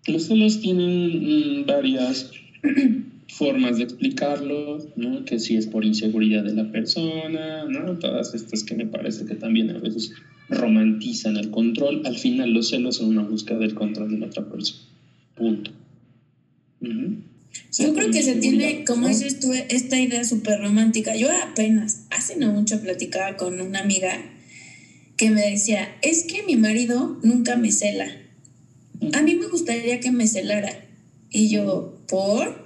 los 0.06 0.26
celos 0.26 0.61
tienen 0.61 1.62
mm, 1.62 1.66
varias 1.66 2.30
formas 3.28 3.78
de 3.78 3.85
explicarlo, 3.85 4.78
¿no? 4.97 5.25
que 5.25 5.38
si 5.38 5.56
es 5.56 5.66
por 5.66 5.85
inseguridad 5.85 6.44
de 6.44 6.54
la 6.54 6.71
persona, 6.71 7.64
¿no? 7.64 7.99
todas 7.99 8.35
estas 8.35 8.64
que 8.64 8.75
me 8.75 8.87
parece 8.87 9.25
que 9.25 9.35
también 9.35 9.71
a 9.71 9.78
veces 9.78 10.12
romantizan 10.49 11.37
el 11.37 11.50
control, 11.50 12.02
al 12.04 12.18
final 12.18 12.52
los 12.52 12.71
celos 12.71 12.97
son 12.97 13.09
una 13.09 13.23
búsqueda 13.23 13.59
del 13.59 13.75
control 13.75 14.11
de 14.11 14.18
la 14.18 14.26
otra 14.26 14.49
persona. 14.49 14.82
Punto. 15.35 15.71
Yo 17.78 17.94
creo 17.94 18.11
que 18.11 18.23
se 18.23 18.37
tiene, 18.37 18.85
como 18.85 19.09
dices 19.09 19.40
tú, 19.40 19.52
esta 19.52 20.00
idea 20.00 20.25
súper 20.25 20.61
romántica. 20.61 21.16
Yo 21.16 21.28
apenas, 21.30 22.06
hace 22.11 22.37
no 22.37 22.52
mucho, 22.52 22.80
platicaba 22.80 23.37
con 23.37 23.61
una 23.61 23.80
amiga 23.80 24.18
que 25.16 25.30
me 25.30 25.50
decía, 25.50 25.88
es 26.02 26.25
que 26.25 26.42
mi 26.42 26.56
marido 26.56 27.18
nunca 27.23 27.56
me 27.56 27.71
cela. 27.71 28.22
A 29.12 29.23
mí 29.23 29.35
me 29.35 29.49
gustaría 29.49 30.00
que 30.00 30.11
me 30.11 30.26
celara. 30.26 30.87
Y 31.30 31.49
yo, 31.49 31.99
¿por? 32.09 32.62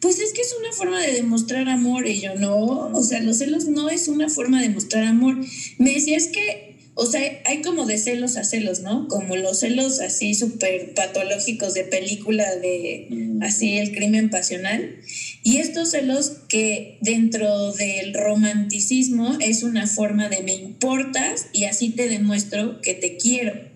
Pues 0.00 0.18
es 0.18 0.32
que 0.32 0.40
es 0.40 0.54
una 0.58 0.72
forma 0.72 1.00
de 1.00 1.12
demostrar 1.12 1.68
amor. 1.68 2.06
Y 2.08 2.20
yo, 2.20 2.34
no, 2.34 2.56
o 2.92 3.02
sea, 3.02 3.20
los 3.20 3.38
celos 3.38 3.66
no 3.66 3.88
es 3.88 4.08
una 4.08 4.28
forma 4.28 4.60
de 4.60 4.68
mostrar 4.68 5.04
amor. 5.04 5.38
Me 5.78 5.92
decía, 5.94 6.16
es 6.16 6.28
que, 6.28 6.76
o 6.94 7.06
sea, 7.06 7.20
hay 7.44 7.62
como 7.62 7.86
de 7.86 7.98
celos 7.98 8.36
a 8.36 8.44
celos, 8.44 8.80
¿no? 8.80 9.06
Como 9.08 9.36
los 9.36 9.60
celos 9.60 10.00
así 10.00 10.34
súper 10.34 10.94
patológicos 10.94 11.74
de 11.74 11.84
película 11.84 12.44
de 12.56 13.06
mm. 13.10 13.42
así 13.42 13.78
el 13.78 13.92
crimen 13.92 14.30
pasional. 14.30 14.96
Y 15.44 15.58
estos 15.58 15.90
celos 15.90 16.32
que 16.48 16.98
dentro 17.00 17.72
del 17.72 18.14
romanticismo 18.14 19.36
es 19.40 19.62
una 19.62 19.86
forma 19.86 20.28
de 20.28 20.42
me 20.42 20.54
importas 20.54 21.46
y 21.52 21.64
así 21.64 21.90
te 21.90 22.08
demuestro 22.08 22.80
que 22.80 22.94
te 22.94 23.16
quiero. 23.16 23.70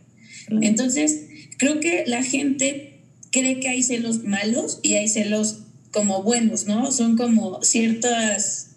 Entonces, 0.48 1.25
creo 1.56 1.80
que 1.80 2.04
la 2.06 2.22
gente 2.22 3.00
cree 3.30 3.60
que 3.60 3.68
hay 3.68 3.82
celos 3.82 4.24
malos 4.24 4.80
y 4.82 4.94
hay 4.94 5.08
celos 5.08 5.62
como 5.92 6.22
buenos, 6.22 6.66
¿no? 6.66 6.90
Son 6.92 7.16
como 7.16 7.62
ciertas 7.62 8.76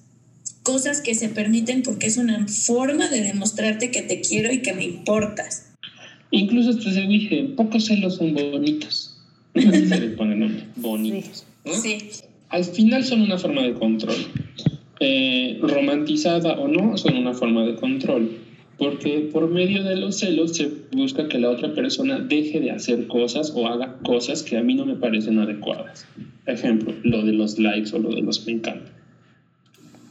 cosas 0.63 1.01
que 1.01 1.15
se 1.15 1.29
permiten 1.29 1.83
porque 1.83 2.07
es 2.07 2.17
una 2.17 2.47
forma 2.47 3.09
de 3.09 3.21
demostrarte 3.21 3.91
que 3.91 4.01
te 4.01 4.21
quiero 4.21 4.51
y 4.51 4.61
que 4.61 4.73
me 4.73 4.83
importas. 4.83 5.71
Incluso 6.31 6.71
hasta 6.71 6.91
se 6.91 7.01
dije, 7.01 7.43
pocos 7.55 7.85
celos 7.85 8.17
son 8.17 8.33
bonitos. 8.33 9.17
Así 9.55 9.87
se 9.87 9.99
le 9.99 10.09
ponen 10.09 10.39
nombre, 10.39 10.65
bonitos. 10.75 11.45
Sí. 11.81 11.97
Al 12.49 12.63
final 12.63 13.03
son 13.03 13.21
una 13.21 13.37
forma 13.37 13.63
de 13.63 13.73
control. 13.73 14.15
Eh, 14.99 15.57
romantizada 15.61 16.53
o 16.59 16.67
no, 16.67 16.97
son 16.97 17.15
una 17.15 17.33
forma 17.33 17.65
de 17.65 17.75
control 17.75 18.48
porque 18.79 19.29
por 19.31 19.49
medio 19.49 19.83
de 19.83 19.97
los 19.97 20.17
celos 20.17 20.55
se 20.55 20.71
busca 20.91 21.27
que 21.27 21.37
la 21.37 21.49
otra 21.49 21.73
persona 21.73 22.19
deje 22.19 22.61
de 22.61 22.71
hacer 22.71 23.07
cosas 23.07 23.51
o 23.53 23.67
haga 23.67 23.97
cosas 24.03 24.41
que 24.41 24.57
a 24.57 24.63
mí 24.63 24.73
no 24.73 24.85
me 24.85 24.95
parecen 24.95 25.37
adecuadas. 25.37 26.07
Ejemplo, 26.45 26.93
lo 27.03 27.23
de 27.23 27.33
los 27.33 27.59
likes 27.59 27.93
o 27.93 27.99
lo 27.99 28.15
de 28.15 28.21
los 28.21 28.45
me 28.47 28.53
encanta. 28.53 28.89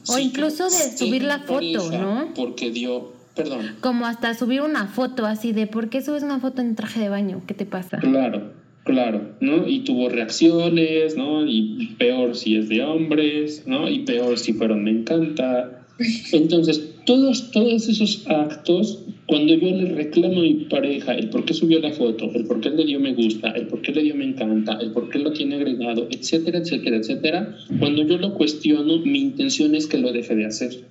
O 0.07 0.19
incluso 0.19 0.65
de 0.65 0.97
subir 0.97 1.23
la 1.23 1.39
foto, 1.39 1.91
¿no? 1.91 2.31
Porque 2.35 2.71
dio, 2.71 3.11
perdón. 3.35 3.75
Como 3.81 4.05
hasta 4.05 4.33
subir 4.35 4.61
una 4.61 4.87
foto 4.87 5.25
así 5.25 5.51
de, 5.51 5.67
¿por 5.67 5.89
qué 5.89 6.01
subes 6.01 6.23
una 6.23 6.39
foto 6.39 6.61
en 6.61 6.75
traje 6.75 6.99
de 6.99 7.09
baño? 7.09 7.41
¿Qué 7.47 7.55
te 7.55 7.65
pasa? 7.65 7.97
Claro, 7.97 8.53
claro, 8.83 9.33
¿no? 9.39 9.67
Y 9.67 9.79
tuvo 9.79 10.09
reacciones, 10.09 11.17
¿no? 11.17 11.45
Y 11.45 11.95
peor 11.97 12.35
si 12.35 12.55
es 12.55 12.69
de 12.69 12.83
hombres, 12.83 13.63
¿no? 13.65 13.89
Y 13.89 13.99
peor 13.99 14.37
si 14.37 14.53
fueron 14.53 14.83
me 14.83 14.91
encanta. 14.91 15.78
Entonces, 16.31 16.81
todos, 17.05 17.51
todos 17.51 17.89
esos 17.89 18.25
actos, 18.27 18.99
cuando 19.25 19.53
yo 19.55 19.67
le 19.67 19.93
reclamo 19.93 20.39
a 20.39 20.43
mi 20.43 20.53
pareja 20.65 21.13
el 21.13 21.29
por 21.29 21.45
qué 21.45 21.53
subió 21.53 21.79
la 21.79 21.91
foto, 21.91 22.31
el 22.33 22.45
por 22.45 22.61
qué 22.61 22.69
le 22.69 22.85
dio 22.85 22.99
me 22.99 23.13
gusta, 23.13 23.51
el 23.51 23.67
por 23.67 23.81
qué 23.81 23.91
le 23.91 24.03
dio 24.03 24.15
me 24.15 24.25
encanta, 24.25 24.77
el 24.79 24.91
por 24.91 25.09
qué 25.09 25.19
lo 25.19 25.33
tiene 25.33 25.55
agregado, 25.55 26.07
etcétera, 26.09 26.59
etcétera, 26.59 26.97
etcétera, 26.97 27.57
cuando 27.79 28.03
yo 28.03 28.17
lo 28.17 28.33
cuestiono, 28.33 28.99
mi 28.99 29.19
intención 29.19 29.75
es 29.75 29.87
que 29.87 29.97
lo 29.97 30.11
deje 30.11 30.35
de 30.35 30.45
hacer. 30.45 30.83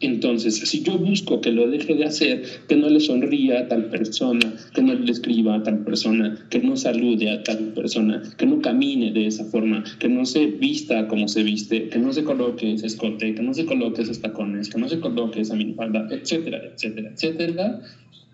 Entonces, 0.00 0.56
si 0.56 0.82
yo 0.82 0.96
busco 0.96 1.40
que 1.40 1.50
lo 1.50 1.68
deje 1.68 1.94
de 1.94 2.04
hacer, 2.04 2.42
que 2.68 2.76
no 2.76 2.88
le 2.88 3.00
sonría 3.00 3.60
a 3.60 3.68
tal 3.68 3.90
persona, 3.90 4.54
que 4.74 4.82
no 4.82 4.94
le 4.94 5.10
escriba 5.10 5.56
a 5.56 5.62
tal 5.62 5.84
persona, 5.84 6.46
que 6.50 6.60
no 6.60 6.76
salude 6.76 7.30
a 7.30 7.42
tal 7.42 7.72
persona, 7.74 8.22
que 8.36 8.46
no 8.46 8.60
camine 8.60 9.12
de 9.12 9.26
esa 9.26 9.44
forma, 9.44 9.84
que 9.98 10.08
no 10.08 10.24
se 10.24 10.46
vista 10.46 11.08
como 11.08 11.26
se 11.26 11.42
viste, 11.42 11.88
que 11.88 11.98
no 11.98 12.12
se 12.12 12.22
coloque 12.22 12.72
ese 12.72 12.86
escote, 12.86 13.34
que 13.34 13.42
no 13.42 13.54
se 13.54 13.64
coloque 13.64 14.02
esos 14.02 14.20
tacones, 14.20 14.68
que 14.68 14.78
no 14.78 14.88
se 14.88 15.00
coloque 15.00 15.40
esa 15.40 15.56
minifalda, 15.56 16.06
etcétera, 16.10 16.62
etcétera, 16.64 17.10
etcétera, 17.10 17.80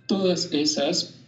todas 0.07 0.53
esas 0.53 1.24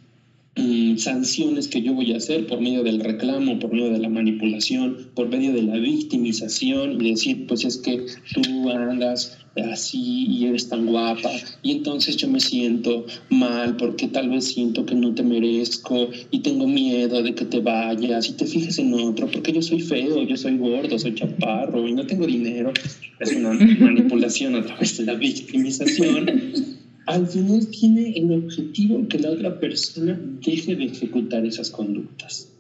mm, 0.56 0.96
sanciones 0.96 1.68
que 1.68 1.82
yo 1.82 1.94
voy 1.94 2.12
a 2.12 2.16
hacer 2.16 2.46
por 2.46 2.60
medio 2.60 2.82
del 2.82 3.00
reclamo, 3.00 3.58
por 3.58 3.72
medio 3.72 3.90
de 3.90 3.98
la 3.98 4.08
manipulación, 4.08 5.08
por 5.14 5.28
medio 5.28 5.52
de 5.52 5.62
la 5.62 5.76
victimización 5.76 7.00
y 7.00 7.10
decir, 7.10 7.46
pues 7.46 7.64
es 7.64 7.76
que 7.78 8.06
tú 8.34 8.70
andas 8.70 9.38
así 9.62 10.26
y 10.26 10.46
eres 10.46 10.68
tan 10.68 10.86
guapa 10.86 11.30
y 11.62 11.72
entonces 11.72 12.16
yo 12.16 12.28
me 12.28 12.40
siento 12.40 13.06
mal 13.30 13.76
porque 13.76 14.08
tal 14.08 14.28
vez 14.28 14.48
siento 14.48 14.84
que 14.84 14.94
no 14.94 15.14
te 15.14 15.22
merezco 15.22 16.08
y 16.30 16.40
tengo 16.40 16.66
miedo 16.66 17.22
de 17.22 17.34
que 17.34 17.44
te 17.44 17.60
vayas 17.60 18.28
y 18.28 18.32
te 18.32 18.46
fijes 18.46 18.78
en 18.78 18.92
otro 18.94 19.30
porque 19.30 19.52
yo 19.52 19.62
soy 19.62 19.80
feo, 19.80 20.22
yo 20.22 20.36
soy 20.36 20.58
gordo, 20.58 20.98
soy 20.98 21.14
chaparro 21.14 21.86
y 21.86 21.92
no 21.92 22.06
tengo 22.06 22.26
dinero. 22.26 22.72
Es 23.18 23.32
una 23.32 23.52
manipulación 23.80 24.56
a 24.56 24.64
través 24.64 24.98
de 24.98 25.04
la 25.04 25.14
victimización. 25.14 26.85
Al 27.06 27.26
final 27.28 27.68
tiene 27.68 28.10
el 28.16 28.32
objetivo 28.32 29.06
que 29.08 29.20
la 29.20 29.30
otra 29.30 29.60
persona 29.60 30.20
deje 30.44 30.74
de 30.74 30.86
ejecutar 30.86 31.46
esas 31.46 31.70
conductas. 31.70 32.52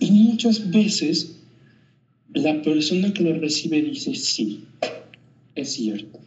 Y 0.00 0.10
muchas 0.10 0.70
veces 0.70 1.36
la 2.34 2.60
persona 2.62 3.12
que 3.12 3.22
lo 3.22 3.38
recibe 3.38 3.82
dice 3.82 4.14
sí, 4.14 4.64
es 5.54 5.72
cierto. 5.72 6.18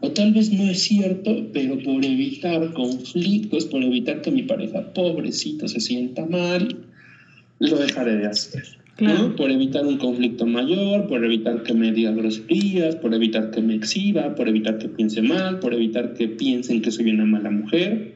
O 0.00 0.10
tal 0.12 0.32
vez 0.32 0.50
no 0.50 0.64
es 0.64 0.82
cierto, 0.82 1.46
pero 1.52 1.78
por 1.82 2.04
evitar 2.04 2.72
conflictos, 2.72 3.66
por 3.66 3.82
evitar 3.82 4.22
que 4.22 4.30
mi 4.30 4.42
pareja 4.42 4.92
pobrecita 4.94 5.68
se 5.68 5.80
sienta 5.80 6.24
mal, 6.26 6.86
lo 7.58 7.78
dejaré 7.78 8.16
de 8.16 8.26
hacer. 8.26 8.85
Por 9.36 9.50
evitar 9.50 9.84
un 9.84 9.98
conflicto 9.98 10.46
mayor, 10.46 11.06
por 11.06 11.22
evitar 11.22 11.62
que 11.64 11.74
me 11.74 11.92
diga 11.92 12.12
groserías, 12.12 12.96
por 12.96 13.12
evitar 13.12 13.50
que 13.50 13.60
me 13.60 13.74
exhiba, 13.74 14.34
por 14.34 14.48
evitar 14.48 14.78
que 14.78 14.88
piense 14.88 15.20
mal, 15.20 15.60
por 15.60 15.74
evitar 15.74 16.14
que 16.14 16.28
piensen 16.28 16.80
que 16.80 16.90
soy 16.90 17.10
una 17.10 17.26
mala 17.26 17.50
mujer. 17.50 18.14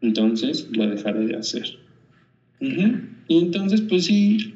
Entonces 0.00 0.68
lo 0.72 0.88
dejaré 0.88 1.26
de 1.26 1.36
hacer. 1.36 1.78
Y 2.60 3.38
entonces, 3.38 3.82
pues 3.82 4.06
sí, 4.06 4.54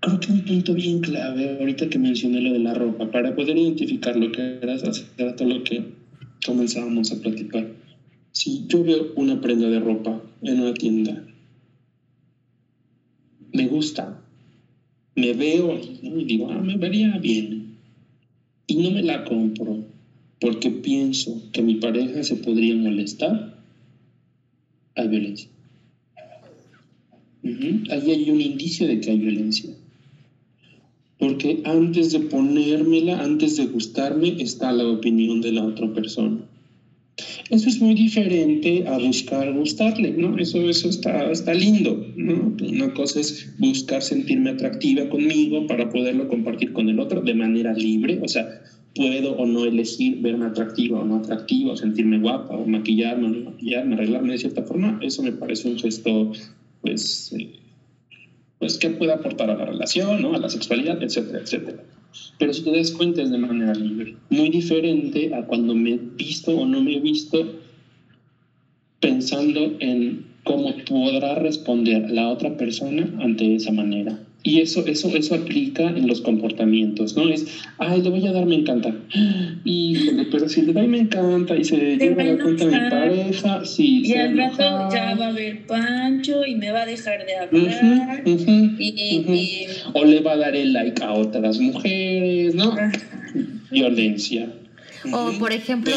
creo 0.00 0.20
que 0.20 0.32
un 0.32 0.40
punto 0.40 0.72
bien 0.72 1.00
clave, 1.00 1.58
ahorita 1.60 1.90
que 1.90 1.98
mencioné 1.98 2.40
lo 2.40 2.54
de 2.54 2.60
la 2.60 2.72
ropa, 2.72 3.10
para 3.10 3.34
poder 3.34 3.58
identificar 3.58 4.16
lo 4.16 4.32
que 4.32 4.58
era 4.62 4.74
hace 4.74 5.04
rato 5.18 5.44
lo 5.44 5.62
que 5.64 5.84
comenzábamos 6.46 7.12
a 7.12 7.20
platicar. 7.20 7.66
Si 8.32 8.64
yo 8.68 8.82
veo 8.84 9.12
una 9.16 9.40
prenda 9.40 9.68
de 9.68 9.80
ropa 9.80 10.22
en 10.42 10.60
una 10.60 10.72
tienda, 10.72 11.22
me 13.56 13.66
gusta, 13.68 14.22
me 15.14 15.32
veo 15.32 15.80
y 16.02 16.24
digo, 16.24 16.50
ah, 16.50 16.60
me 16.60 16.76
vería 16.76 17.18
bien. 17.18 17.76
Y 18.66 18.76
no 18.76 18.90
me 18.90 19.02
la 19.02 19.24
compro 19.24 19.84
porque 20.40 20.70
pienso 20.70 21.42
que 21.52 21.62
mi 21.62 21.76
pareja 21.76 22.22
se 22.22 22.36
podría 22.36 22.74
molestar, 22.74 23.56
hay 24.94 25.08
violencia. 25.08 25.48
Ahí 27.90 28.10
hay 28.10 28.30
un 28.30 28.40
indicio 28.40 28.86
de 28.86 29.00
que 29.00 29.10
hay 29.10 29.18
violencia. 29.18 29.70
Porque 31.18 31.62
antes 31.64 32.12
de 32.12 32.20
ponérmela, 32.20 33.22
antes 33.22 33.56
de 33.56 33.66
gustarme, 33.66 34.36
está 34.42 34.72
la 34.72 34.86
opinión 34.86 35.40
de 35.40 35.52
la 35.52 35.64
otra 35.64 35.92
persona. 35.94 36.45
Eso 37.48 37.68
es 37.70 37.80
muy 37.80 37.94
diferente 37.94 38.84
a 38.86 38.98
buscar 38.98 39.50
gustarle, 39.54 40.10
¿no? 40.10 40.36
Eso, 40.38 40.68
eso 40.68 40.90
está, 40.90 41.30
está 41.30 41.54
lindo, 41.54 42.06
¿no? 42.14 42.54
Una 42.60 42.92
cosa 42.92 43.20
es 43.20 43.54
buscar 43.58 44.02
sentirme 44.02 44.50
atractiva 44.50 45.08
conmigo 45.08 45.66
para 45.66 45.88
poderlo 45.88 46.28
compartir 46.28 46.74
con 46.74 46.90
el 46.90 47.00
otro 47.00 47.22
de 47.22 47.34
manera 47.34 47.72
libre, 47.72 48.20
o 48.22 48.28
sea, 48.28 48.62
puedo 48.94 49.32
o 49.36 49.46
no 49.46 49.64
elegir 49.64 50.20
verme 50.20 50.46
atractiva 50.46 51.00
o 51.00 51.04
no 51.04 51.16
atractiva, 51.16 51.76
sentirme 51.76 52.18
guapa, 52.18 52.54
o 52.54 52.66
maquillarme 52.66 53.26
o 53.26 53.30
no 53.30 53.50
maquillarme, 53.50 53.94
arreglarme 53.94 54.32
de 54.32 54.38
cierta 54.38 54.62
forma, 54.62 54.98
eso 55.02 55.22
me 55.22 55.32
parece 55.32 55.68
un 55.68 55.78
gesto, 55.78 56.32
pues, 56.82 57.32
eh, 57.32 57.60
pues 58.58 58.76
que 58.76 58.90
puede 58.90 59.12
aportar 59.12 59.50
a 59.50 59.56
la 59.56 59.64
relación, 59.64 60.20
¿no? 60.20 60.34
a 60.34 60.38
la 60.38 60.50
sexualidad, 60.50 61.02
etcétera, 61.02 61.40
etcétera. 61.40 61.82
Pero 62.38 62.52
si 62.52 62.62
te 62.62 62.70
das 62.70 62.90
cuenta 62.90 63.22
es 63.22 63.30
de 63.30 63.38
manera 63.38 63.74
libre, 63.74 64.16
muy 64.30 64.50
diferente 64.50 65.34
a 65.34 65.46
cuando 65.46 65.74
me 65.74 65.92
he 65.92 65.98
visto 66.16 66.56
o 66.56 66.66
no 66.66 66.80
me 66.80 66.96
he 66.96 67.00
visto 67.00 67.60
pensando 69.00 69.76
en 69.80 70.26
cómo 70.44 70.74
podrá 70.88 71.34
responder 71.36 72.10
la 72.10 72.28
otra 72.28 72.56
persona 72.56 73.12
ante 73.20 73.54
esa 73.54 73.72
manera. 73.72 74.25
Y 74.46 74.60
eso, 74.60 74.86
eso, 74.86 75.08
eso 75.16 75.34
aplica 75.34 75.88
en 75.88 76.06
los 76.06 76.20
comportamientos, 76.20 77.16
¿no? 77.16 77.28
Es, 77.28 77.46
ay, 77.78 78.00
le 78.00 78.10
voy 78.10 78.24
a 78.28 78.30
dar 78.30 78.46
me 78.46 78.54
encanta. 78.54 78.94
Híjole, 79.64 80.28
pero 80.30 80.48
si 80.48 80.62
le 80.62 80.72
doy 80.72 80.86
me 80.86 81.00
encanta 81.00 81.56
y 81.56 81.64
se 81.64 81.96
lleva 81.96 82.22
la 82.22 82.40
cuenta 82.40 82.64
mi 82.64 82.78
pareja, 82.88 83.64
sí. 83.64 84.02
Y 84.04 84.14
al 84.14 84.38
rato 84.38 84.88
ya 84.92 85.16
va 85.16 85.26
a 85.26 85.32
ver 85.32 85.66
Pancho 85.66 86.46
y 86.46 86.54
me 86.54 86.70
va 86.70 86.82
a 86.82 86.86
dejar 86.86 87.26
de 87.26 87.34
hablar. 87.34 88.22
y, 88.24 89.66
o 89.94 90.04
le 90.04 90.20
va 90.20 90.34
a 90.34 90.36
dar 90.36 90.54
el 90.54 90.72
like 90.72 91.02
a 91.02 91.12
otras 91.12 91.58
mujeres, 91.58 92.54
¿no? 92.54 92.72
Violencia. 93.72 94.48
O, 95.12 95.32
por 95.38 95.52
ejemplo, 95.52 95.92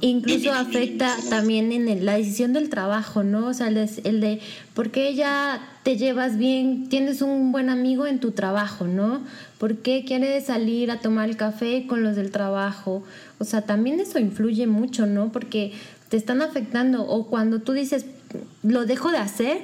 incluso 0.00 0.52
afecta 0.52 1.16
también 1.30 1.72
en 1.72 2.04
la 2.04 2.16
decisión 2.16 2.52
del 2.52 2.68
trabajo, 2.68 3.22
¿no? 3.22 3.48
O 3.48 3.54
sea, 3.54 3.68
el 3.68 3.74
de, 3.74 3.90
el 4.04 4.20
de 4.20 4.40
por 4.74 4.90
qué 4.90 5.14
ya 5.14 5.60
te 5.82 5.96
llevas 5.96 6.38
bien, 6.38 6.88
tienes 6.88 7.22
un 7.22 7.52
buen 7.52 7.70
amigo 7.70 8.06
en 8.06 8.20
tu 8.20 8.32
trabajo, 8.32 8.86
¿no? 8.86 9.22
¿Por 9.58 9.78
qué 9.78 10.04
quieres 10.06 10.46
salir 10.46 10.90
a 10.90 11.00
tomar 11.00 11.28
el 11.28 11.36
café 11.36 11.86
con 11.86 12.02
los 12.02 12.16
del 12.16 12.30
trabajo? 12.30 13.02
O 13.38 13.44
sea, 13.44 13.62
también 13.62 14.00
eso 14.00 14.18
influye 14.18 14.66
mucho, 14.66 15.06
¿no? 15.06 15.32
Porque 15.32 15.72
te 16.08 16.16
están 16.16 16.42
afectando. 16.42 17.02
O 17.06 17.26
cuando 17.26 17.60
tú 17.60 17.72
dices, 17.72 18.06
lo 18.62 18.86
dejo 18.86 19.10
de 19.10 19.18
hacer, 19.18 19.58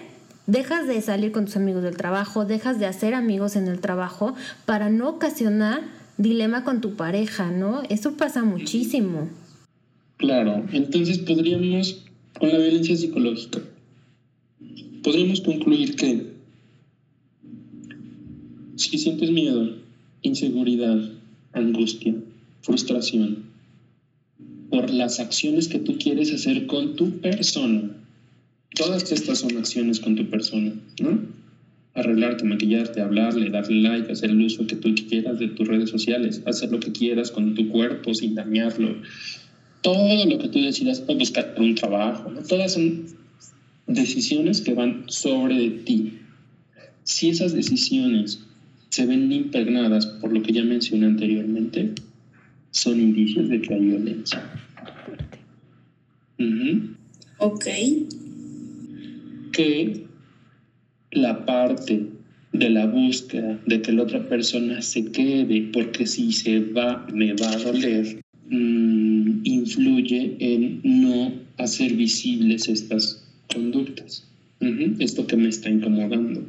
dejas 0.47 0.87
de 0.87 1.01
salir 1.01 1.33
con 1.33 1.45
tus 1.47 1.57
amigos 1.57 1.83
del 1.83 1.97
trabajo, 1.97 2.45
dejas 2.45 2.79
de 2.79 2.87
hacer 2.87 3.15
amigos 3.15 3.57
en 3.57 3.69
el 3.69 3.81
trabajo 3.81 4.35
para 4.67 4.91
no 4.91 5.09
ocasionar 5.09 5.83
dilema 6.21 6.65
con 6.65 6.81
tu 6.81 6.97
pareja, 6.97 7.51
¿no? 7.51 7.83
Eso 7.89 8.17
pasa 8.17 8.45
muchísimo. 8.45 9.29
Claro, 10.19 10.67
entonces 10.73 11.19
podríamos, 11.19 12.05
con 12.39 12.51
la 12.51 12.59
violencia 12.59 12.95
psicológica, 12.97 13.61
podríamos 15.03 15.41
concluir 15.41 15.97
que 15.97 16.27
si 18.77 18.99
sientes 18.99 19.31
miedo, 19.31 19.77
inseguridad, 20.21 20.99
angustia, 21.53 22.15
frustración 22.61 23.45
por 24.69 24.91
las 24.91 25.21
acciones 25.21 25.69
que 25.69 25.79
tú 25.79 25.97
quieres 25.99 26.33
hacer 26.33 26.67
con 26.67 26.97
tu 26.97 27.19
persona, 27.21 27.91
todas 28.75 29.11
estas 29.11 29.39
son 29.39 29.57
acciones 29.57 30.01
con 30.01 30.17
tu 30.17 30.29
persona, 30.29 30.75
¿no? 31.01 31.40
Arreglarte, 31.95 32.45
maquillarte, 32.45 33.01
hablarle, 33.01 33.51
darle 33.51 33.81
like, 33.83 34.13
hacer 34.13 34.31
el 34.31 34.41
uso 34.41 34.67
que 34.67 34.77
tú 34.77 34.95
quieras 35.09 35.39
de 35.39 35.49
tus 35.49 35.67
redes 35.67 35.91
sociales, 35.91 36.43
hacer 36.47 36.71
lo 36.71 36.81
que 36.81 36.93
quieras 36.93 37.31
con 37.31 37.55
tu 37.55 37.69
cuerpo 37.69 38.15
sin 38.15 38.35
dañarlo. 38.35 38.97
Todo 39.83 40.25
lo 40.27 40.39
que 40.39 40.49
tú 40.49 40.61
decidas, 40.61 41.05
buscar 41.07 41.55
un 41.59 41.75
trabajo, 41.75 42.33
todas 42.49 42.75
son 42.75 43.07
decisiones 43.87 44.61
que 44.61 44.75
van 44.75 45.05
sobre 45.09 45.71
ti. 45.71 46.19
Si 47.03 47.31
esas 47.31 47.53
decisiones 47.55 48.45
se 48.91 49.07
ven 49.07 49.33
impregnadas 49.33 50.07
por 50.07 50.33
lo 50.33 50.43
que 50.43 50.53
ya 50.53 50.63
mencioné 50.63 51.07
anteriormente, 51.07 51.95
son 52.71 53.01
indicios 53.01 53.49
de 53.49 53.61
que 53.61 53.75
hay 53.75 53.81
violencia. 53.81 54.43
Ok. 57.39 57.65
Que 59.53 60.07
la 61.13 61.45
parte 61.45 62.07
de 62.53 62.71
la 62.71 62.87
búsqueda 62.87 63.61
de 63.67 63.81
que 63.81 63.93
la 63.93 64.03
otra 64.03 64.29
persona 64.29 64.83
se 64.83 65.05
quede, 65.13 65.69
porque 65.73 66.07
si 66.07 66.33
se 66.33 66.61
va 66.61 67.07
me 67.13 67.35
va 67.35 67.51
a 67.51 67.57
doler, 67.59 68.23
mm, 68.49 69.41
influye 69.45 70.37
en 70.39 70.81
no 70.83 71.33
hacer 71.59 71.95
visibles 71.95 72.69
estas 72.69 73.25
conductas. 73.53 74.27
Esto 74.99 75.27
que 75.27 75.37
me 75.37 75.49
está 75.49 75.71
incomodando. 75.71 76.45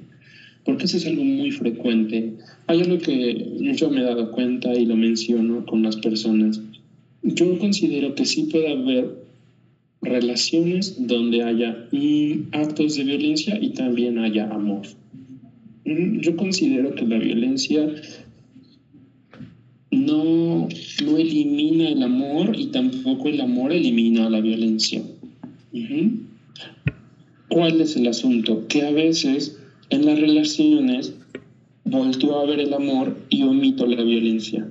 Porque 0.66 0.86
eso 0.86 0.98
es 0.98 1.08
algo 1.08 1.24
muy 1.24 1.52
frecuente. 1.52 2.34
Hay 2.68 2.82
algo 2.82 2.98
que 2.98 3.74
yo 3.76 3.90
me 3.90 4.02
he 4.02 4.04
dado 4.04 4.32
cuenta 4.32 4.74
y 4.74 4.86
lo 4.86 4.96
menciono 4.96 5.66
con 5.66 5.82
las 5.82 5.96
personas. 5.98 6.62
Yo 7.24 7.58
considero 7.58 8.14
que 8.14 8.26
sí 8.26 8.50
puede 8.52 8.72
haber 8.74 9.21
relaciones 10.02 10.96
donde 11.08 11.44
haya 11.44 11.88
mm, 11.92 12.50
actos 12.54 12.96
de 12.96 13.04
violencia 13.04 13.58
y 13.62 13.70
también 13.70 14.18
haya 14.20 14.50
amor. 14.50 14.82
Mm, 15.86 16.20
yo 16.22 16.36
considero 16.36 16.96
que 16.96 17.06
la 17.06 17.18
violencia 17.18 17.88
no, 19.92 20.68
no 21.06 21.18
elimina 21.18 21.90
el 21.90 22.02
amor 22.02 22.56
y 22.58 22.68
tampoco 22.68 23.28
el 23.28 23.42
amor 23.42 23.72
elimina 23.72 24.30
la 24.30 24.42
violencia. 24.42 25.02
¿Cuál 27.50 27.82
es 27.82 27.98
el 27.98 28.08
asunto? 28.08 28.68
Que 28.68 28.84
a 28.84 28.92
veces 28.92 29.60
en 29.90 30.06
las 30.06 30.20
relaciones 30.20 31.14
volteo 31.84 32.40
a 32.40 32.46
ver 32.46 32.62
el 32.62 32.74
amor 32.74 33.18
y 33.30 33.44
omito 33.44 33.86
la 33.86 34.02
violencia 34.02 34.68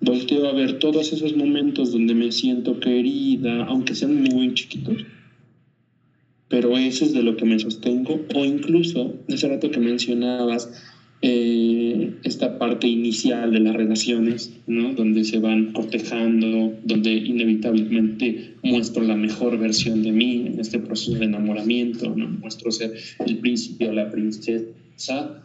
volteo 0.00 0.48
a 0.48 0.52
ver 0.52 0.78
todos 0.78 1.12
esos 1.12 1.36
momentos 1.36 1.92
donde 1.92 2.14
me 2.14 2.32
siento 2.32 2.80
querida, 2.80 3.64
aunque 3.64 3.94
sean 3.94 4.22
muy 4.22 4.54
chiquitos. 4.54 5.04
Pero 6.48 6.76
eso 6.76 7.04
es 7.04 7.12
de 7.12 7.22
lo 7.22 7.36
que 7.36 7.44
me 7.44 7.58
sostengo. 7.58 8.20
O 8.34 8.44
incluso, 8.44 9.14
ese 9.28 9.48
rato 9.48 9.70
que 9.70 9.78
mencionabas, 9.78 10.68
eh, 11.22 12.14
esta 12.24 12.58
parte 12.58 12.88
inicial 12.88 13.52
de 13.52 13.60
las 13.60 13.76
relaciones, 13.76 14.54
¿no? 14.66 14.94
donde 14.94 15.24
se 15.24 15.38
van 15.38 15.72
cortejando, 15.72 16.74
donde 16.82 17.12
inevitablemente 17.12 18.54
muestro 18.62 19.02
la 19.02 19.16
mejor 19.16 19.58
versión 19.58 20.02
de 20.02 20.12
mí 20.12 20.46
en 20.46 20.60
este 20.60 20.78
proceso 20.78 21.18
de 21.18 21.26
enamoramiento, 21.26 22.16
¿no? 22.16 22.26
muestro 22.26 22.72
ser 22.72 22.94
el 23.26 23.36
príncipe 23.36 23.86
o 23.88 23.92
la 23.92 24.10
princesa 24.10 25.44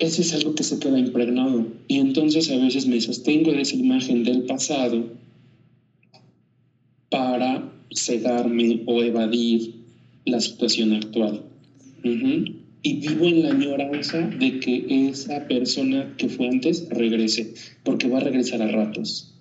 ese 0.00 0.22
es 0.22 0.34
algo 0.34 0.54
que 0.54 0.64
se 0.64 0.78
queda 0.78 0.98
impregnado. 0.98 1.66
Y 1.86 1.98
entonces 1.98 2.50
a 2.50 2.56
veces 2.56 2.86
me 2.86 3.00
sostengo 3.00 3.52
de 3.52 3.60
esa 3.60 3.76
imagen 3.76 4.24
del 4.24 4.44
pasado 4.44 5.10
para 7.10 7.70
cegarme 7.94 8.82
o 8.86 9.02
evadir 9.02 9.74
la 10.24 10.40
situación 10.40 10.94
actual. 10.94 11.42
Y 12.82 12.94
vivo 12.94 13.26
en 13.26 13.42
la 13.42 13.50
añoranza 13.50 14.20
de 14.20 14.58
que 14.58 15.08
esa 15.08 15.46
persona 15.46 16.14
que 16.16 16.30
fue 16.30 16.48
antes 16.48 16.88
regrese, 16.88 17.52
porque 17.84 18.08
va 18.08 18.18
a 18.18 18.22
regresar 18.22 18.62
a 18.62 18.68
ratos. 18.68 19.34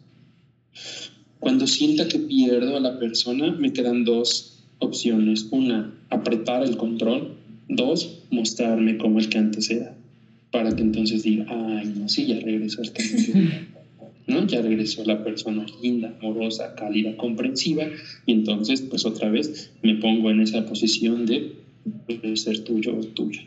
Cuando 1.39 1.67
sienta 1.67 2.09
que 2.09 2.19
pierdo 2.19 2.75
a 2.75 2.81
la 2.81 2.99
persona, 2.99 3.51
me 3.53 3.71
quedan 3.71 4.03
dos 4.03 4.65
opciones. 4.79 5.47
Una, 5.51 5.97
apretar 6.09 6.63
el 6.63 6.75
control. 6.75 7.37
Dos, 7.69 8.23
mostrarme 8.29 8.97
como 8.97 9.19
el 9.19 9.29
que 9.29 9.37
antes 9.37 9.69
era 9.69 9.95
para 10.51 10.75
que 10.75 10.81
entonces 10.81 11.23
diga, 11.23 11.45
ay, 11.47 11.93
no, 11.95 12.09
sí, 12.09 12.25
ya 12.25 12.39
regresó 12.39 12.81
esta 12.81 13.03
¿no? 14.27 14.45
Ya 14.45 14.61
regresó 14.61 15.03
la 15.05 15.23
persona 15.23 15.65
linda, 15.81 16.15
amorosa, 16.19 16.75
cálida, 16.75 17.17
comprensiva, 17.17 17.87
y 18.25 18.31
entonces, 18.31 18.81
pues 18.81 19.05
otra 19.05 19.29
vez 19.29 19.71
me 19.81 19.95
pongo 19.95 20.29
en 20.29 20.41
esa 20.41 20.65
posición 20.65 21.25
de 21.25 21.55
ser 22.35 22.63
tuyo 22.63 22.95
o 22.95 23.03
tuya. 23.03 23.41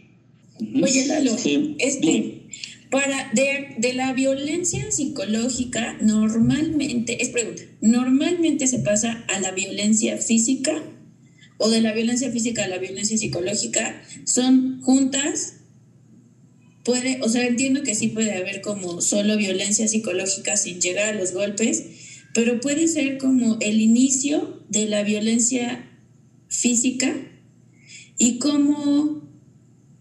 Oye, 0.83 1.07
Lalo, 1.07 1.35
este, 1.79 2.43
para 2.91 3.31
de, 3.35 3.75
de, 3.79 3.95
la 3.95 4.12
violencia 4.12 4.91
psicológica, 4.91 5.99
normalmente, 6.01 7.23
es 7.23 7.31
pregunta, 7.31 7.62
¿normalmente 7.81 8.67
se 8.67 8.79
pasa 8.79 9.25
a 9.29 9.41
la 9.41 9.53
violencia 9.53 10.19
física? 10.19 10.83
¿O 11.59 11.71
de 11.71 11.81
la 11.81 11.93
violencia 11.93 12.31
física 12.31 12.65
a 12.65 12.69
la 12.69 12.79
violencia 12.79 13.17
psicológica? 13.17 14.03
¿Son 14.25 14.81
juntas? 14.83 15.62
Puede, 16.85 17.21
o 17.23 17.29
sea, 17.29 17.47
entiendo 17.47 17.83
que 17.83 17.95
sí 17.95 18.09
puede 18.09 18.37
haber 18.37 18.61
como 18.61 19.01
solo 19.01 19.37
violencia 19.37 19.87
psicológica 19.87 20.57
sin 20.57 20.81
llegar 20.81 21.14
a 21.14 21.18
los 21.18 21.33
golpes, 21.33 21.85
pero 22.35 22.61
puede 22.61 22.88
ser 22.88 23.18
como 23.18 23.57
el 23.61 23.81
inicio 23.81 24.64
de 24.68 24.87
la 24.87 25.03
violencia 25.03 25.88
física 26.49 27.14
y 28.18 28.38
cómo, 28.38 29.23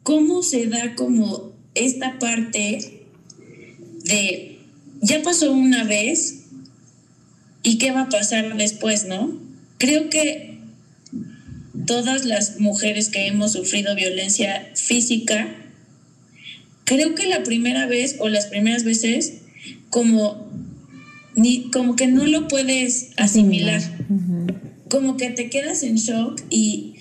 cómo 0.03 0.43
se 0.43 0.67
da 0.67 0.95
como 0.95 1.53
esta 1.75 2.19
parte 2.19 3.05
de, 4.05 4.59
ya 5.01 5.21
pasó 5.21 5.51
una 5.51 5.83
vez 5.83 6.45
y 7.63 7.77
qué 7.77 7.91
va 7.91 8.03
a 8.03 8.09
pasar 8.09 8.57
después, 8.57 9.05
¿no? 9.05 9.39
Creo 9.77 10.09
que 10.09 10.57
todas 11.85 12.25
las 12.25 12.59
mujeres 12.59 13.09
que 13.09 13.27
hemos 13.27 13.53
sufrido 13.53 13.95
violencia 13.95 14.71
física, 14.75 15.55
creo 16.91 17.15
que 17.15 17.25
la 17.25 17.43
primera 17.43 17.85
vez 17.85 18.17
o 18.19 18.27
las 18.27 18.47
primeras 18.47 18.83
veces 18.83 19.43
como 19.89 20.51
ni 21.37 21.71
como 21.71 21.95
que 21.95 22.07
no 22.07 22.25
lo 22.25 22.49
puedes 22.49 23.11
asimilar. 23.15 23.81
Como 24.89 25.15
que 25.15 25.29
te 25.29 25.49
quedas 25.49 25.83
en 25.83 25.95
shock 25.95 26.41
y 26.49 26.95